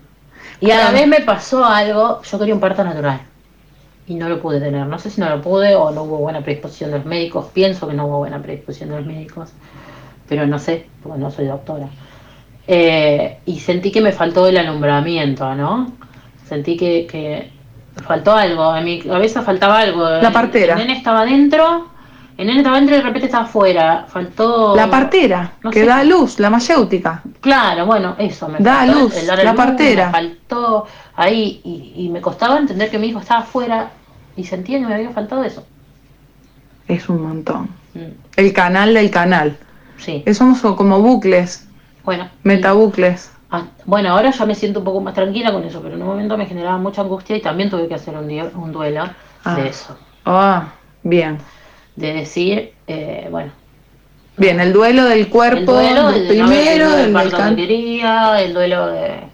y 0.60 0.70
a 0.70 0.76
la 0.78 0.90
vez 0.90 1.06
me 1.06 1.20
pasó 1.20 1.64
algo, 1.64 2.22
yo 2.22 2.38
quería 2.38 2.54
un 2.54 2.60
parto 2.60 2.84
natural. 2.84 3.20
Y 4.06 4.14
no 4.14 4.28
lo 4.28 4.40
pude 4.40 4.60
tener. 4.60 4.86
No 4.86 4.98
sé 4.98 5.10
si 5.10 5.20
no 5.20 5.28
lo 5.30 5.40
pude 5.40 5.74
o 5.74 5.90
no 5.90 6.02
hubo 6.02 6.18
buena 6.18 6.42
predisposición 6.42 6.90
de 6.90 6.98
los 6.98 7.06
médicos. 7.06 7.46
Pienso 7.52 7.86
que 7.86 7.94
no 7.94 8.06
hubo 8.06 8.18
buena 8.18 8.42
predisposición 8.42 8.90
de 8.90 8.96
los 8.96 9.06
médicos. 9.06 9.52
Pero 10.28 10.46
no 10.46 10.58
sé, 10.58 10.86
porque 11.02 11.18
no 11.18 11.30
soy 11.30 11.46
doctora. 11.46 11.88
Eh, 12.66 13.38
y 13.46 13.60
sentí 13.60 13.90
que 13.90 14.00
me 14.00 14.12
faltó 14.12 14.46
el 14.46 14.56
alumbramiento, 14.58 15.54
¿no? 15.54 15.92
Sentí 16.46 16.76
que, 16.76 17.06
que 17.06 17.50
faltó 18.02 18.32
algo. 18.32 18.64
A 18.64 18.80
mi 18.80 19.00
cabeza 19.00 19.42
faltaba 19.42 19.78
algo. 19.78 20.08
La 20.08 20.32
partera. 20.32 20.74
El 20.74 20.80
nene 20.80 20.98
estaba 20.98 21.22
adentro. 21.22 21.89
El 22.40 22.46
nene 22.46 22.60
estaba 22.60 22.80
y 22.80 22.86
de 22.86 23.02
repente 23.02 23.26
estaba 23.26 23.44
afuera. 23.44 24.06
Faltó. 24.08 24.74
La 24.74 24.88
partera, 24.90 25.52
No 25.62 25.70
que 25.70 25.80
sé. 25.80 25.86
da 25.86 26.02
luz, 26.04 26.38
la 26.40 26.48
mayéutica. 26.48 27.22
Claro, 27.42 27.84
bueno, 27.84 28.14
eso 28.18 28.48
me 28.48 28.58
Da 28.60 28.76
faltó, 28.78 28.98
luz, 28.98 29.16
el 29.18 29.26
dar 29.26 29.40
a 29.40 29.44
la 29.44 29.50
luz, 29.52 29.56
partera. 29.58 30.06
Me 30.06 30.12
faltó 30.12 30.86
ahí 31.16 31.60
y, 31.62 31.92
y 31.96 32.08
me 32.08 32.22
costaba 32.22 32.56
entender 32.58 32.90
que 32.90 32.98
mi 32.98 33.08
hijo 33.08 33.18
estaba 33.20 33.40
afuera 33.40 33.90
y 34.36 34.44
sentía 34.44 34.78
que 34.78 34.86
me 34.86 34.94
había 34.94 35.10
faltado 35.10 35.44
eso. 35.44 35.66
Es 36.88 37.10
un 37.10 37.22
montón. 37.22 37.68
Mm, 37.92 38.00
El 38.36 38.52
canal 38.54 38.94
del 38.94 39.10
canal. 39.10 39.58
Sí, 39.98 40.22
Eh, 40.24 40.32
Somos 40.32 40.60
como 40.62 40.98
bucles, 41.00 41.68
bueno. 42.04 42.26
metabucles. 42.42 43.32
Ah, 43.50 43.64
bueno, 43.84 44.12
ahora 44.12 44.30
ya 44.30 44.46
me 44.46 44.54
siento 44.54 44.78
un 44.78 44.86
poco 44.86 45.02
más 45.02 45.12
tranquila 45.12 45.52
con 45.52 45.62
eso, 45.64 45.82
pero 45.82 45.94
en 45.94 46.00
un 46.00 46.08
momento 46.08 46.38
me 46.38 46.46
generaba 46.46 46.78
mucha 46.78 47.02
angustia 47.02 47.36
y 47.36 47.42
también 47.42 47.68
tuve 47.68 47.86
que 47.86 47.96
hacer 47.96 48.16
un, 48.16 48.26
día- 48.28 48.50
un 48.54 48.72
duelo 48.72 49.04
Ah. 49.44 49.56
de 49.56 49.68
eso. 49.68 49.98
Ah, 50.24 50.68
bien. 51.02 51.36
De 52.00 52.12
decir, 52.14 52.72
eh, 52.86 53.28
bueno, 53.30 53.52
Bien, 54.36 54.58
el 54.60 54.72
duelo 54.72 55.04
del 55.04 55.18
el 55.20 55.28
cuerpo, 55.28 55.72
duelo 55.72 56.10
del 56.12 56.38
no 56.38 56.46
haber 56.46 56.58
primero, 56.60 56.88
tenido 56.90 56.98
el 56.98 57.26
el 57.26 57.30
del 57.30 57.56
que 57.56 57.56
quería, 57.56 58.40
el 58.40 58.54
duelo 58.54 58.86
de, 58.86 59.00
de 59.00 59.30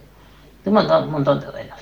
un 0.67 0.73
montón, 0.75 1.05
un 1.05 1.11
montón 1.12 1.41
de 1.41 1.47
duelos. 1.47 1.77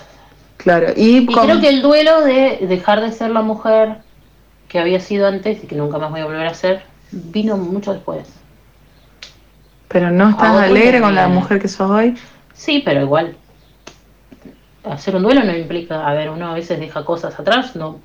Claro, 0.57 0.87
y, 0.95 1.17
Y 1.17 1.25
con- 1.25 1.47
creo 1.47 1.59
que 1.59 1.69
el 1.69 1.81
duelo 1.81 2.21
de 2.21 2.59
dejar 2.67 3.01
de 3.01 3.11
ser 3.11 3.31
la 3.31 3.41
mujer 3.41 3.97
que 4.67 4.79
había 4.79 4.99
sido 4.99 5.27
antes 5.27 5.63
y 5.63 5.67
que 5.67 5.75
nunca 5.75 5.97
más 5.97 6.11
voy 6.11 6.21
a 6.21 6.25
volver 6.25 6.47
a 6.47 6.53
ser, 6.53 6.83
vino 7.11 7.57
mucho 7.57 7.93
después. 7.93 8.27
Pero 9.87 10.11
no 10.11 10.29
estás 10.29 10.55
alegre 10.55 11.01
con 11.01 11.15
la 11.15 11.27
mujer 11.27 11.59
que 11.61 11.67
sos 11.67 11.89
hoy. 11.89 12.15
Sí, 12.53 12.81
pero 12.83 13.01
igual. 13.01 13.35
Hacer 14.83 15.15
un 15.15 15.23
duelo 15.23 15.43
no 15.43 15.55
implica, 15.55 16.07
a 16.07 16.13
ver, 16.13 16.29
uno 16.29 16.51
a 16.51 16.53
veces 16.53 16.79
deja 16.79 17.03
cosas 17.03 17.39
atrás 17.39 17.75
no 17.75 17.99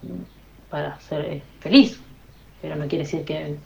para 0.70 0.98
ser 1.00 1.20
eh, 1.26 1.42
feliz, 1.60 2.00
pero 2.60 2.76
no 2.76 2.86
quiere 2.86 3.04
decir 3.04 3.24
que 3.24 3.56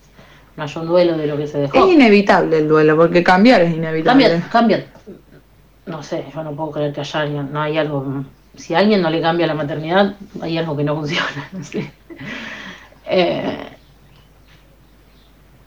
no 0.57 0.63
haya 0.63 0.81
un 0.81 0.87
duelo 0.87 1.17
de 1.17 1.27
lo 1.27 1.37
que 1.37 1.47
se 1.47 1.59
dejó. 1.59 1.79
Es 1.79 1.93
inevitable 1.93 2.59
el 2.59 2.69
duelo, 2.69 2.97
porque 2.97 3.23
cambiar 3.23 3.63
es 3.63 3.75
inevitable. 3.75 4.25
Cambia, 4.25 4.49
cambia. 4.51 4.87
No 5.87 6.03
sé, 6.03 6.25
yo 6.35 6.43
no 6.43 6.53
puedo 6.53 6.71
creer 6.71 6.93
que 6.93 7.01
haya 7.01 7.21
alguien, 7.21 7.53
no 7.53 7.61
hay 7.61 7.77
algo. 7.77 8.25
Si 8.57 8.75
a 8.75 8.79
alguien 8.79 9.03
no 9.03 9.11
le 9.11 9.21
cambia 9.21 9.47
la 9.47 9.55
maternidad, 9.55 10.15
hay 10.41 10.57
algo 10.59 10.77
que 10.77 10.85
no 10.85 10.97
funciona. 10.97 11.49
No 11.53 11.65
sé. 11.65 11.91
Eh, 13.07 13.69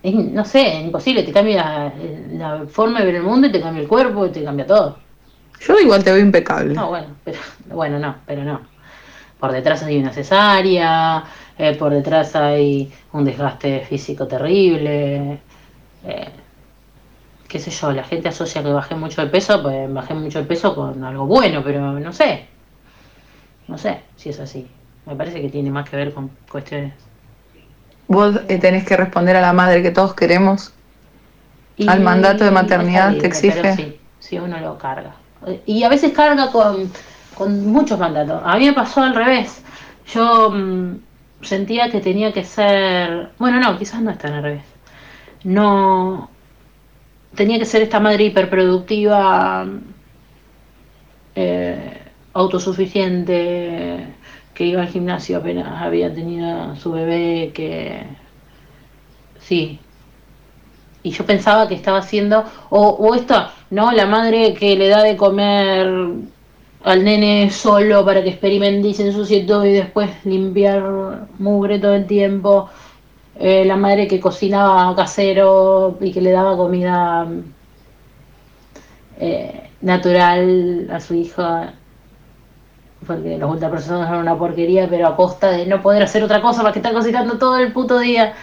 es, 0.02 0.14
no 0.14 0.44
sé, 0.44 0.78
es 0.78 0.84
imposible, 0.84 1.22
te 1.22 1.32
cambia 1.32 1.92
la 2.32 2.64
forma 2.68 3.00
de 3.00 3.06
ver 3.06 3.14
el 3.16 3.22
mundo 3.22 3.46
y 3.46 3.52
te 3.52 3.60
cambia 3.60 3.82
el 3.82 3.88
cuerpo 3.88 4.26
y 4.26 4.30
te 4.30 4.42
cambia 4.42 4.66
todo. 4.66 4.98
Yo 5.60 5.78
igual 5.78 6.04
te 6.04 6.12
veo 6.12 6.20
impecable. 6.20 6.74
No, 6.74 6.88
bueno, 6.88 7.08
pero 7.24 7.38
bueno, 7.70 7.98
no, 7.98 8.16
pero 8.26 8.44
no. 8.44 8.60
Por 9.38 9.52
detrás 9.52 9.82
hay 9.82 9.98
una 9.98 10.12
cesárea, 10.12 11.24
eh, 11.58 11.74
por 11.74 11.92
detrás 11.92 12.34
hay 12.36 12.90
un 13.12 13.24
desgaste 13.24 13.80
físico 13.80 14.26
terrible. 14.26 15.40
eh, 16.04 16.28
qué 17.48 17.58
sé 17.58 17.70
yo, 17.70 17.92
la 17.92 18.04
gente 18.04 18.28
asocia 18.28 18.62
que 18.62 18.70
bajé 18.70 18.94
mucho 18.94 19.22
de 19.22 19.28
peso, 19.28 19.62
pues 19.62 19.92
bajé 19.92 20.14
mucho 20.14 20.38
de 20.40 20.44
peso 20.44 20.74
con 20.74 21.02
algo 21.02 21.26
bueno, 21.26 21.62
pero 21.64 21.98
no 21.98 22.12
sé. 22.12 22.46
No 23.66 23.78
sé 23.78 24.00
si 24.16 24.28
es 24.30 24.38
así. 24.38 24.66
Me 25.06 25.16
parece 25.16 25.40
que 25.40 25.48
tiene 25.48 25.70
más 25.70 25.88
que 25.88 25.96
ver 25.96 26.12
con 26.12 26.30
cuestiones. 26.50 26.92
Vos 28.06 28.40
eh, 28.48 28.58
tenés 28.58 28.84
que 28.84 28.96
responder 28.96 29.36
a 29.36 29.40
la 29.40 29.52
madre 29.52 29.82
que 29.82 29.90
todos 29.90 30.14
queremos. 30.14 30.72
Al 31.86 32.00
mandato 32.00 32.44
de 32.44 32.50
maternidad 32.50 33.10
está 33.10 33.22
te 33.22 33.26
exige. 33.28 33.76
Sí, 33.76 34.00
sí, 34.18 34.38
uno 34.38 34.58
lo 34.58 34.76
carga. 34.78 35.14
Y 35.64 35.82
a 35.84 35.88
veces 35.88 36.12
carga 36.12 36.50
con, 36.50 36.90
con 37.34 37.66
muchos 37.66 37.98
mandatos. 37.98 38.42
A 38.44 38.56
mí 38.58 38.66
me 38.66 38.72
pasó 38.72 39.02
al 39.02 39.14
revés. 39.14 39.62
Yo 40.12 40.50
mm, 40.50 40.96
sentía 41.42 41.90
que 41.90 42.00
tenía 42.00 42.32
que 42.32 42.44
ser. 42.44 43.30
Bueno, 43.38 43.60
no, 43.60 43.78
quizás 43.78 44.02
no 44.02 44.10
está 44.10 44.28
al 44.28 44.42
revés. 44.42 44.64
No. 45.44 46.30
Tenía 47.34 47.58
que 47.58 47.64
ser 47.66 47.82
esta 47.82 48.00
madre 48.00 48.24
hiperproductiva, 48.24 49.66
eh, 51.34 52.02
autosuficiente, 52.32 54.06
que 54.54 54.64
iba 54.64 54.82
al 54.82 54.88
gimnasio 54.88 55.38
apenas 55.38 55.82
había 55.82 56.12
tenido 56.12 56.74
su 56.76 56.92
bebé, 56.92 57.52
que. 57.54 58.02
Sí, 59.40 59.78
y 61.02 61.10
yo 61.10 61.24
pensaba 61.24 61.68
que 61.68 61.74
estaba 61.74 61.98
haciendo, 61.98 62.44
o, 62.70 62.88
o 62.88 63.14
esta, 63.14 63.52
¿no? 63.70 63.92
La 63.92 64.06
madre 64.06 64.54
que 64.54 64.76
le 64.76 64.88
da 64.88 65.02
de 65.02 65.16
comer 65.16 65.88
al 66.84 67.04
nene 67.04 67.50
solo 67.50 68.04
para 68.04 68.22
que 68.22 68.30
experimente 68.30 68.88
y 68.88 68.94
se 68.94 69.40
todo 69.42 69.64
y 69.66 69.72
después 69.72 70.10
limpiar 70.24 71.28
mugre 71.38 71.78
todo 71.78 71.94
el 71.94 72.06
tiempo. 72.06 72.68
Eh, 73.40 73.64
la 73.64 73.76
madre 73.76 74.08
que 74.08 74.20
cocinaba 74.20 74.94
casero 74.96 75.96
y 76.00 76.12
que 76.12 76.20
le 76.20 76.32
daba 76.32 76.56
comida 76.56 77.26
eh, 79.20 79.70
natural 79.80 80.88
a 80.92 81.00
su 81.00 81.14
hija 81.14 81.74
porque 83.06 83.38
los 83.38 83.50
ultraprocesados 83.50 84.06
eran 84.06 84.20
una 84.20 84.36
porquería, 84.36 84.88
pero 84.88 85.06
a 85.06 85.16
costa 85.16 85.50
de 85.50 85.66
no 85.66 85.80
poder 85.80 86.02
hacer 86.02 86.22
otra 86.22 86.42
cosa 86.42 86.62
más 86.62 86.72
que 86.72 86.80
estar 86.80 86.92
cocinando 86.92 87.38
todo 87.38 87.58
el 87.58 87.72
puto 87.72 87.98
día. 87.98 88.34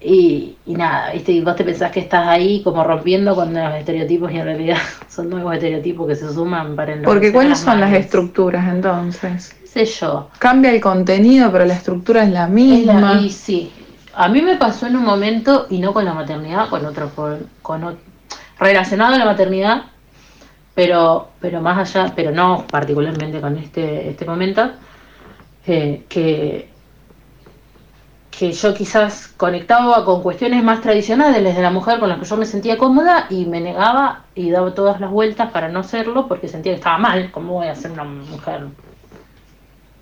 Y, 0.00 0.56
y 0.66 0.74
nada, 0.74 1.12
¿viste? 1.12 1.32
Y 1.32 1.40
vos 1.40 1.56
te 1.56 1.64
pensás 1.64 1.90
que 1.90 2.00
estás 2.00 2.26
ahí 2.28 2.62
como 2.62 2.84
rompiendo 2.84 3.34
con 3.34 3.52
los 3.54 3.74
estereotipos 3.74 4.30
y 4.30 4.36
en 4.36 4.44
realidad 4.44 4.76
son 5.08 5.30
nuevos 5.30 5.54
estereotipos 5.54 6.06
que 6.06 6.16
se 6.16 6.32
suman 6.32 6.76
para 6.76 6.92
Porque 7.02 7.28
enloquecer 7.28 7.30
a 7.30 7.32
¿cuáles 7.32 7.58
son 7.58 7.80
las 7.80 7.92
estructuras 7.92 8.68
entonces? 8.68 9.54
¿Qué 9.60 9.66
sé 9.66 9.84
yo? 9.86 10.28
Cambia 10.38 10.70
el 10.70 10.80
contenido, 10.80 11.50
pero 11.50 11.64
la 11.64 11.74
estructura 11.74 12.24
es 12.24 12.30
la 12.30 12.44
Es 12.44 12.50
misma. 12.52 13.14
la- 13.14 13.20
y 13.20 13.30
sí, 13.30 13.72
a 14.14 14.28
mí 14.28 14.42
me 14.42 14.56
pasó 14.56 14.86
en 14.86 14.96
un 14.96 15.04
momento, 15.04 15.66
y 15.70 15.78
no 15.78 15.92
con 15.92 16.04
la 16.04 16.14
maternidad, 16.14 16.68
con 16.68 16.84
otro, 16.84 17.10
con, 17.14 17.46
con 17.62 17.82
ot- 17.82 17.98
relacionado 18.58 19.14
a 19.14 19.18
la 19.18 19.24
maternidad, 19.24 19.82
pero, 20.74 21.30
pero 21.40 21.60
más 21.60 21.78
allá, 21.96 22.12
pero 22.14 22.30
no 22.32 22.64
particularmente 22.70 23.40
con 23.40 23.56
este, 23.56 24.10
este 24.10 24.24
momento, 24.26 24.70
eh, 25.66 26.04
que, 26.08 26.68
que 28.38 28.52
yo 28.52 28.74
quizás 28.74 29.28
conectaba 29.36 30.04
con 30.04 30.22
cuestiones 30.22 30.62
más 30.62 30.82
tradicionales 30.82 31.56
de 31.56 31.62
la 31.62 31.70
mujer 31.70 31.98
con 31.98 32.10
las 32.10 32.18
que 32.18 32.26
yo 32.26 32.36
me 32.36 32.44
sentía 32.44 32.76
cómoda 32.76 33.26
y 33.30 33.46
me 33.46 33.60
negaba 33.60 34.24
y 34.34 34.50
daba 34.50 34.74
todas 34.74 35.00
las 35.00 35.10
vueltas 35.10 35.50
para 35.52 35.68
no 35.68 35.80
hacerlo 35.80 36.28
porque 36.28 36.46
sentía 36.46 36.72
que 36.72 36.76
estaba 36.76 36.98
mal, 36.98 37.30
¿cómo 37.32 37.54
voy 37.54 37.68
a 37.68 37.74
ser 37.74 37.92
una 37.92 38.04
mujer 38.04 38.66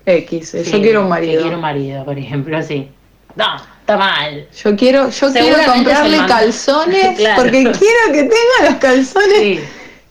X, 0.05 0.53
eh, 0.53 0.65
Sí, 0.65 0.71
yo 0.71 0.81
quiero 0.81 1.01
un 1.03 1.09
marido. 1.09 1.41
Quiero 1.41 1.55
un 1.55 1.61
marido, 1.61 2.03
por 2.03 2.17
ejemplo, 2.17 2.61
sí. 2.61 2.89
No, 3.35 3.55
está 3.79 3.97
mal. 3.97 4.47
Yo 4.63 4.75
quiero, 4.75 5.09
yo 5.09 5.31
quiero 5.31 5.57
comprarle 5.73 6.17
calzones 6.27 7.21
porque 7.37 7.63
quiero 7.63 8.11
que 8.11 8.23
tenga 8.23 8.69
los 8.69 8.75
calzones. 8.75 9.63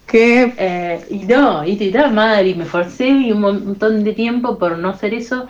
Que... 0.06 0.54
Eh, 0.56 1.04
y 1.10 1.18
no, 1.20 1.64
y 1.64 1.76
te 1.76 2.08
madre, 2.08 2.48
y 2.48 2.54
me 2.54 2.64
forcé 2.64 3.06
y 3.06 3.32
un 3.32 3.40
montón 3.40 4.02
de 4.02 4.12
tiempo 4.12 4.58
por 4.58 4.78
no 4.78 4.90
hacer 4.90 5.12
eso. 5.12 5.46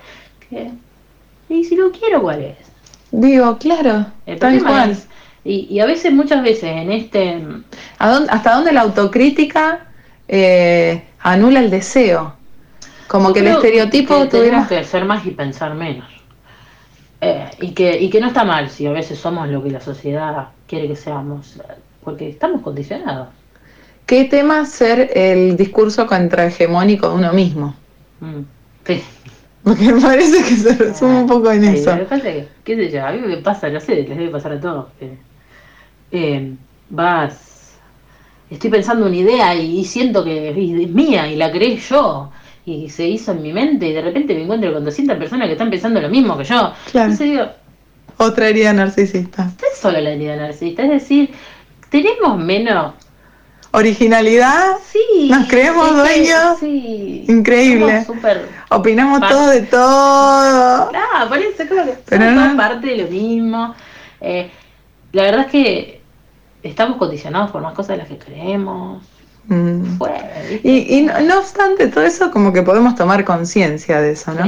Que... 0.48 0.70
Y 1.48 1.64
si 1.64 1.76
lo 1.76 1.90
quiero, 1.90 2.22
¿cuál 2.22 2.42
es? 2.42 2.56
Digo, 3.10 3.58
claro, 3.58 4.06
tal 4.40 4.62
cual. 4.62 4.96
y, 5.44 5.78
a 5.78 5.86
veces, 5.86 6.12
muchas 6.12 6.42
veces, 6.42 6.64
en 6.64 6.90
este... 6.90 7.46
¿Hasta 7.98 8.54
dónde 8.54 8.72
la 8.72 8.80
autocrítica 8.80 9.86
eh, 10.26 11.04
anula 11.20 11.60
el 11.60 11.70
deseo? 11.70 12.34
Como 13.06 13.32
que 13.32 13.40
el 13.40 13.48
estereotipo 13.48 14.22
que 14.22 14.26
tuviera... 14.26 14.66
que 14.66 14.82
ser 14.84 15.04
más 15.04 15.24
y 15.26 15.30
pensar 15.30 15.74
menos. 15.74 16.08
Eh, 17.20 17.50
y, 17.60 17.70
que, 17.70 18.00
y 18.00 18.10
que 18.10 18.20
no 18.20 18.28
está 18.28 18.44
mal 18.44 18.68
si 18.68 18.86
a 18.86 18.92
veces 18.92 19.18
somos 19.18 19.48
lo 19.48 19.62
que 19.62 19.70
la 19.70 19.80
sociedad 19.80 20.48
quiere 20.66 20.88
que 20.88 20.96
seamos, 20.96 21.54
porque 22.02 22.28
estamos 22.28 22.62
condicionados. 22.62 23.28
¿Qué 24.06 24.24
tema 24.24 24.66
ser 24.66 25.10
el 25.14 25.56
discurso 25.56 26.06
contrahegemónico 26.06 27.08
de 27.08 27.14
uno 27.14 27.32
mismo? 27.32 27.74
Mm, 28.20 28.40
sí. 28.86 29.02
Porque 29.64 29.92
me 29.92 30.00
parece 30.00 30.44
que 30.44 30.56
se 30.56 30.74
resume 30.74 31.20
un 31.20 31.26
poco 31.26 31.50
en 31.50 31.64
eso. 31.64 31.90
qué 32.64 32.76
sé 32.76 32.90
yo, 32.90 33.06
a 33.06 33.12
mí 33.12 33.20
me 33.20 33.38
pasa, 33.38 33.70
no 33.70 33.80
sé, 33.80 33.96
les 33.96 34.08
debe 34.10 34.28
pasar 34.28 34.52
a 34.52 34.60
todos. 34.60 34.86
Eh, 36.12 36.52
vas, 36.90 37.78
estoy 38.50 38.70
pensando 38.70 39.06
una 39.06 39.16
idea 39.16 39.54
y, 39.54 39.82
siento 39.84 40.22
que 40.22 40.50
es 40.50 40.90
mía 40.90 41.26
y 41.28 41.36
la 41.36 41.50
creé 41.50 41.78
yo 41.78 42.30
y 42.66 42.90
se 42.90 43.06
hizo 43.08 43.32
en 43.32 43.42
mi 43.42 43.52
mente 43.52 43.88
y 43.88 43.92
de 43.92 44.02
repente 44.02 44.34
me 44.34 44.42
encuentro 44.42 44.72
con 44.72 44.84
200 44.84 45.16
personas 45.16 45.46
que 45.46 45.52
están 45.52 45.70
pensando 45.70 46.00
lo 46.00 46.10
mismo 46.10 46.36
que 46.36 46.44
yo. 46.44 46.72
Claro. 46.90 47.10
Entonces 47.10 47.30
digo, 47.30 47.46
Otra 48.18 48.48
herida 48.48 48.72
narcisista. 48.74 49.50
Es 49.72 49.78
solo 49.78 49.98
la 49.98 50.10
herida 50.10 50.36
narcisista, 50.36 50.82
es 50.82 50.90
decir, 50.90 51.30
tenemos 51.88 52.38
menos 52.38 52.92
originalidad. 53.74 54.78
Sí. 54.90 55.28
Nos 55.30 55.46
creemos 55.48 55.94
dueños. 55.96 56.58
Sí. 56.60 57.24
Increíble. 57.28 58.06
Opinamos 58.70 59.20
todo 59.28 59.48
de 59.48 59.62
todo. 59.62 60.90
Claro, 60.90 61.28
por 61.28 61.38
eso 61.38 61.56
que 61.58 61.94
Pero 62.06 62.56
parte 62.56 62.86
de 62.86 62.96
lo 62.98 63.08
mismo. 63.08 63.74
Eh, 64.20 64.50
la 65.12 65.22
verdad 65.22 65.40
es 65.42 65.46
que 65.52 66.00
estamos 66.62 66.96
condicionados 66.96 67.50
por 67.50 67.62
más 67.62 67.74
cosas 67.74 67.90
de 67.90 67.96
las 67.98 68.08
que 68.08 68.18
creemos. 68.18 69.02
Mm. 69.46 69.98
y, 70.62 70.98
y 70.98 71.02
no, 71.02 71.38
obstante 71.38 71.88
todo 71.88 72.04
eso, 72.04 72.30
como 72.30 72.50
que 72.54 72.62
podemos 72.62 72.94
tomar 72.94 73.26
conciencia 73.26 74.00
de 74.00 74.12
eso, 74.12 74.32
¿no? 74.32 74.44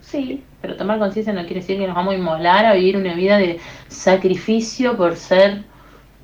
Sí, 0.00 0.42
pero 0.62 0.76
tomar 0.76 0.98
conciencia 0.98 1.34
no 1.34 1.42
quiere 1.42 1.60
decir 1.60 1.78
que 1.78 1.86
nos 1.86 1.94
vamos 1.94 2.14
a 2.14 2.16
inmolar 2.16 2.64
a 2.64 2.72
vivir 2.72 2.96
una 2.96 3.14
vida 3.14 3.36
de 3.36 3.60
sacrificio 3.88 4.96
por 4.96 5.16
ser, 5.16 5.64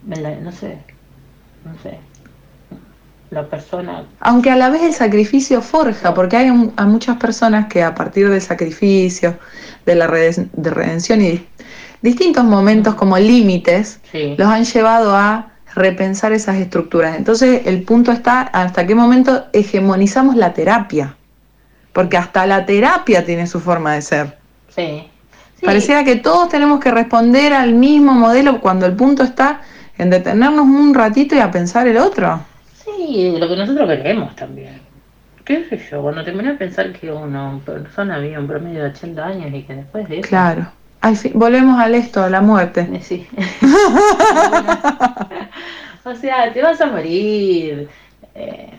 no 0.05 0.17
sé, 0.53 0.79
no 1.67 1.73
sé, 1.83 1.99
la 3.31 3.47
persona. 3.47 4.05
Aunque 4.21 4.51
a 4.51 4.57
la 4.57 4.71
vez 4.71 4.83
el 4.83 4.93
sacrificio 4.93 5.61
forja, 5.63 6.15
porque 6.15 6.37
hay 6.37 6.51
muchas 6.51 7.17
personas 7.17 7.67
que 7.67 7.83
a 7.83 7.95
partir 7.95 8.29
del 8.29 8.41
sacrificio, 8.41 9.39
de 9.87 9.95
la 9.95 10.07
de 10.07 10.71
redención 10.71 11.21
y 11.21 11.47
distintos 12.03 12.45
momentos 12.45 12.95
como 12.95 13.19
límites, 13.19 14.01
los 14.37 14.49
han 14.49 14.65
llevado 14.65 15.15
a 15.17 15.53
repensar 15.75 16.33
esas 16.33 16.57
estructuras. 16.57 17.17
Entonces 17.17 17.63
el 17.67 17.83
punto 17.83 18.13
está 18.13 18.43
hasta 18.43 18.87
qué 18.87 18.95
momento 18.95 19.47
hegemonizamos 19.53 20.37
la 20.37 20.53
terapia, 20.53 21.17
porque 21.93 22.17
hasta 22.17 22.47
la 22.47 22.67
terapia 22.67 23.25
tiene 23.25 23.47
su 23.47 23.61
forma 23.61 23.95
de 23.95 24.03
ser. 24.03 24.39
Sí. 24.75 25.09
Pareciera 25.65 26.05
que 26.05 26.17
todos 26.17 26.49
tenemos 26.49 26.79
que 26.81 26.91
responder 26.91 27.53
al 27.53 27.75
mismo 27.75 28.13
modelo 28.13 28.61
cuando 28.61 28.87
el 28.87 28.95
punto 28.95 29.25
está 29.25 29.61
en 29.99 30.11
detenernos 30.11 30.65
un 30.65 30.95
ratito 30.95 31.35
y 31.35 31.41
a 31.41 31.51
pensar 31.51 31.89
el 31.89 31.97
otro. 31.97 32.41
Sí, 32.99 33.37
lo 33.39 33.49
que 33.49 33.57
nosotros 33.57 33.89
queremos 33.89 34.35
también. 34.35 34.81
¿Qué 35.45 35.65
sé 35.69 35.79
yo? 35.89 36.03
Cuando 36.03 36.25
terminé 36.25 36.51
de 36.51 36.59
pensar 36.59 36.93
que 36.93 37.13
una 37.13 37.61
persona 37.65 38.19
vive 38.19 38.37
un 38.37 38.49
promedio 38.49 38.83
de 38.83 38.91
80 38.91 39.25
años 39.25 39.55
y 39.55 39.63
que 39.63 39.77
después 39.77 40.09
de 40.09 40.19
eso... 40.19 40.29
Claro. 40.29 40.67
volvemos 41.35 41.79
al 41.79 41.95
esto, 41.95 42.25
a 42.25 42.29
la 42.29 42.41
muerte. 42.41 42.89
Eh, 42.93 43.01
sí. 43.01 43.25
o 46.05 46.15
sea, 46.17 46.53
te 46.53 46.61
vas 46.61 46.81
a 46.81 46.87
morir. 46.87 47.89
Eh, 48.35 48.71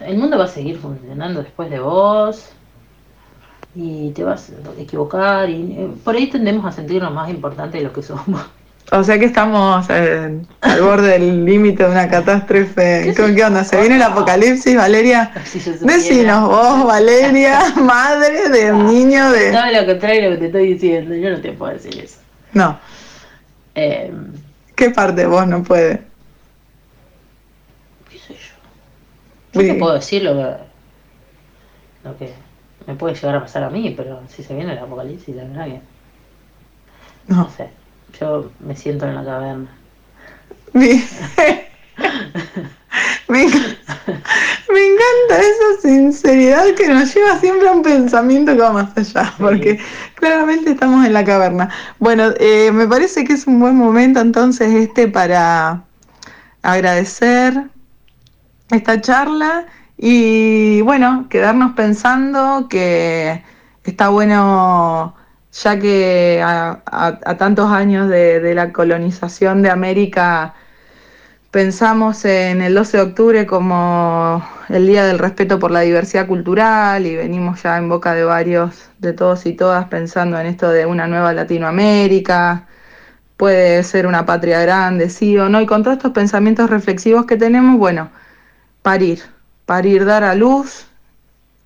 el 0.00 0.16
mundo 0.16 0.38
va 0.38 0.44
a 0.44 0.48
seguir 0.48 0.78
funcionando 0.78 1.42
después 1.42 1.68
de 1.68 1.80
vos 1.80 2.50
y 3.74 4.12
te 4.12 4.24
vas 4.24 4.50
a 4.50 4.80
equivocar 4.80 5.50
y 5.50 5.76
eh, 5.78 5.90
por 6.02 6.16
ahí 6.16 6.28
tendemos 6.28 6.64
a 6.64 6.72
sentirnos 6.72 7.12
más 7.12 7.28
importantes 7.28 7.78
de 7.78 7.86
lo 7.86 7.92
que 7.92 8.02
somos. 8.02 8.40
O 8.92 9.04
sea 9.04 9.18
que 9.20 9.26
estamos 9.26 9.86
eh, 9.88 10.40
al 10.62 10.82
borde 10.82 11.12
del 11.12 11.44
límite 11.44 11.84
de 11.84 11.90
una 11.90 12.08
catástrofe. 12.08 13.14
¿Qué, 13.16 13.34
¿Qué 13.34 13.44
onda? 13.44 13.62
¿Se 13.62 13.78
viene 13.80 13.96
el 13.96 14.02
apocalipsis, 14.02 14.76
Valeria? 14.76 15.30
Decinos 15.80 16.48
vos, 16.48 16.86
Valeria, 16.86 17.72
madre 17.80 18.48
de 18.48 18.72
un 18.72 18.86
niño 18.88 19.30
de... 19.30 19.52
No, 19.52 19.70
lo 19.70 19.86
contrario 19.86 20.30
lo 20.30 20.36
que 20.36 20.40
te 20.40 20.46
estoy 20.46 20.72
diciendo, 20.72 21.14
yo 21.14 21.30
no 21.30 21.40
te 21.40 21.52
puedo 21.52 21.72
decir 21.72 21.96
eso. 22.02 22.18
No. 22.52 22.80
Eh, 23.76 24.12
¿Qué 24.74 24.90
parte 24.90 25.20
de 25.20 25.26
vos 25.28 25.46
no 25.46 25.62
puede? 25.62 26.02
¿Qué 28.10 28.18
sé 28.18 28.34
yo? 28.34 29.60
Yo 29.60 29.72
te 29.72 29.74
puedo 29.74 29.94
decir 29.94 30.24
lo 30.24 30.34
que, 30.34 30.56
lo 32.02 32.18
que 32.18 32.32
me 32.88 32.96
puede 32.96 33.14
llegar 33.14 33.36
a 33.36 33.40
pasar 33.42 33.62
a 33.62 33.70
mí, 33.70 33.94
pero 33.96 34.20
si 34.28 34.42
se 34.42 34.52
viene 34.52 34.72
el 34.72 34.78
apocalipsis, 34.78 35.36
la 35.36 35.44
verdad 35.44 35.66
que... 35.66 35.80
No. 37.28 37.36
no 37.36 37.50
sé. 37.50 37.79
Yo 38.20 38.50
me 38.60 38.76
siento 38.76 39.06
en 39.06 39.14
la 39.14 39.24
caverna. 39.24 39.70
me, 40.74 41.02
encanta 43.42 45.38
esa 45.38 45.80
sinceridad 45.80 46.74
que 46.76 46.88
nos 46.88 47.14
lleva 47.14 47.38
siempre 47.38 47.68
a 47.68 47.72
un 47.72 47.82
pensamiento 47.82 48.52
que 48.52 48.60
va 48.60 48.72
más 48.72 48.96
allá, 48.96 49.32
porque 49.38 49.80
claramente 50.14 50.72
estamos 50.72 51.06
en 51.06 51.14
la 51.14 51.24
caverna. 51.24 51.70
Bueno, 51.98 52.32
eh, 52.38 52.70
me 52.72 52.86
parece 52.86 53.24
que 53.24 53.32
es 53.32 53.46
un 53.46 53.58
buen 53.58 53.76
momento 53.76 54.20
entonces 54.20 54.74
este 54.74 55.08
para 55.08 55.84
agradecer 56.62 57.70
esta 58.70 59.00
charla 59.00 59.64
y 59.96 60.82
bueno, 60.82 61.26
quedarnos 61.30 61.72
pensando 61.72 62.68
que 62.68 63.42
está 63.84 64.10
bueno 64.10 65.14
ya 65.52 65.78
que 65.78 66.40
a, 66.44 67.36
tantos 67.38 67.70
años 67.70 68.08
de, 68.08 68.54
la 68.54 68.72
colonización 68.72 69.62
de 69.62 69.70
América 69.70 70.54
pensamos 71.50 72.24
en 72.24 72.62
el 72.62 72.74
12 72.74 72.96
de 72.98 73.02
octubre 73.02 73.46
como 73.46 74.46
el 74.68 74.86
Día 74.86 75.04
del 75.04 75.18
Respeto 75.18 75.58
por 75.58 75.72
la 75.72 75.80
Diversidad 75.80 76.26
Cultural 76.28 77.06
y 77.06 77.16
venimos 77.16 77.62
ya 77.62 77.76
en 77.78 77.88
boca 77.88 78.14
de 78.14 78.24
varios, 78.24 78.90
de 78.98 79.12
todos 79.12 79.46
y 79.46 79.54
todas, 79.54 79.88
pensando 79.88 80.38
en 80.38 80.46
esto 80.46 80.70
de 80.70 80.86
una 80.86 81.08
nueva 81.08 81.32
Latinoamérica, 81.32 82.68
puede 83.36 83.82
ser 83.84 84.06
una 84.06 84.26
patria 84.26 84.60
grande, 84.62 85.10
sí 85.10 85.36
o 85.38 85.48
no, 85.48 85.60
y 85.60 85.66
con 85.66 85.82
todos 85.82 85.96
estos 85.96 86.12
pensamientos 86.12 86.70
reflexivos 86.70 87.26
que 87.26 87.36
tenemos, 87.36 87.78
bueno, 87.78 88.10
parir, 88.82 89.22
parir, 89.66 90.04
dar 90.04 90.24
a 90.24 90.34
luz, 90.34 90.86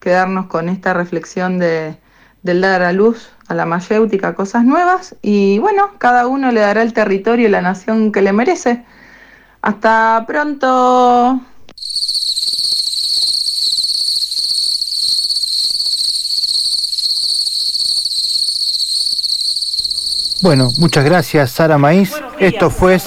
quedarnos 0.00 0.46
con 0.46 0.68
esta 0.68 0.94
reflexión 0.94 1.58
de, 1.58 1.98
del 2.44 2.60
dar 2.60 2.82
a 2.82 2.92
luz 2.92 3.30
a 3.48 3.54
la 3.54 3.66
mayéutica 3.66 4.34
cosas 4.34 4.64
nuevas 4.64 5.16
y 5.22 5.58
bueno, 5.58 5.90
cada 5.98 6.26
uno 6.26 6.52
le 6.52 6.60
dará 6.60 6.82
el 6.82 6.92
territorio 6.92 7.48
y 7.48 7.50
la 7.50 7.62
nación 7.62 8.12
que 8.12 8.22
le 8.22 8.32
merece. 8.32 8.84
Hasta 9.60 10.24
pronto. 10.26 11.40
Bueno, 20.42 20.68
muchas 20.78 21.04
gracias 21.04 21.50
Sara 21.50 21.78
Maíz. 21.78 22.12
Esto 22.38 22.68
fue 22.68 22.98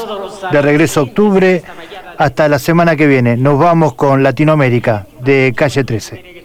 de 0.51 0.61
regreso 0.61 1.01
a 1.01 1.03
octubre. 1.03 1.63
Hasta 2.17 2.47
la 2.47 2.57
semana 2.57 2.95
que 2.95 3.05
viene. 3.05 3.37
Nos 3.37 3.59
vamos 3.59 3.93
con 3.93 4.23
Latinoamérica 4.23 5.05
de 5.21 5.53
calle 5.55 5.83
13. 5.83 6.36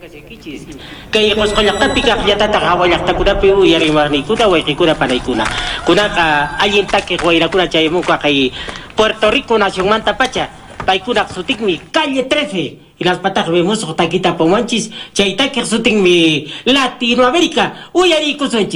Kay 1.13 1.37
kuskolak 1.37 1.77
pika 1.93 2.17
yata 2.25 2.49
ta 2.49 2.59
kawalak 2.59 3.05
ta 3.05 3.13
kuna 3.13 3.37
piu 3.37 3.61
yari 3.69 3.93
marni 3.93 4.25
kuna 4.25 4.49
wai 4.49 4.65
kuna 4.65 4.97
panay 4.97 5.21
kuna. 5.21 5.45
Kuna 5.85 6.09
ka 6.09 6.57
ayin 6.65 6.89
ta 6.89 7.05
ke 7.05 7.21
wai 7.21 7.37
kuna 7.53 7.69
chay 7.69 7.89
mo 7.93 8.01
ka 8.01 8.17
kay 8.17 8.49
Puerto 8.97 9.29
Rico 9.29 9.59
nación 9.61 9.93
manta 9.93 10.17
pacha 10.17 10.49
pay 10.89 10.99
kuna 11.05 11.29
sutik 11.29 11.61
mi 11.61 11.77
calle 11.93 12.25
13 12.25 12.97
y 12.99 13.05
las 13.05 13.19
patas 13.19 13.49
vemos 13.51 13.85
taquita 13.97 14.37
pomanchis 14.37 14.91
chay 15.13 15.37
ta 15.37 15.49
ke 15.53 15.65
sutik 15.67 15.95
mi 15.95 16.49
Latinoamérica. 16.65 17.91
Uyari 17.93 18.37
kusunchi 18.37 18.71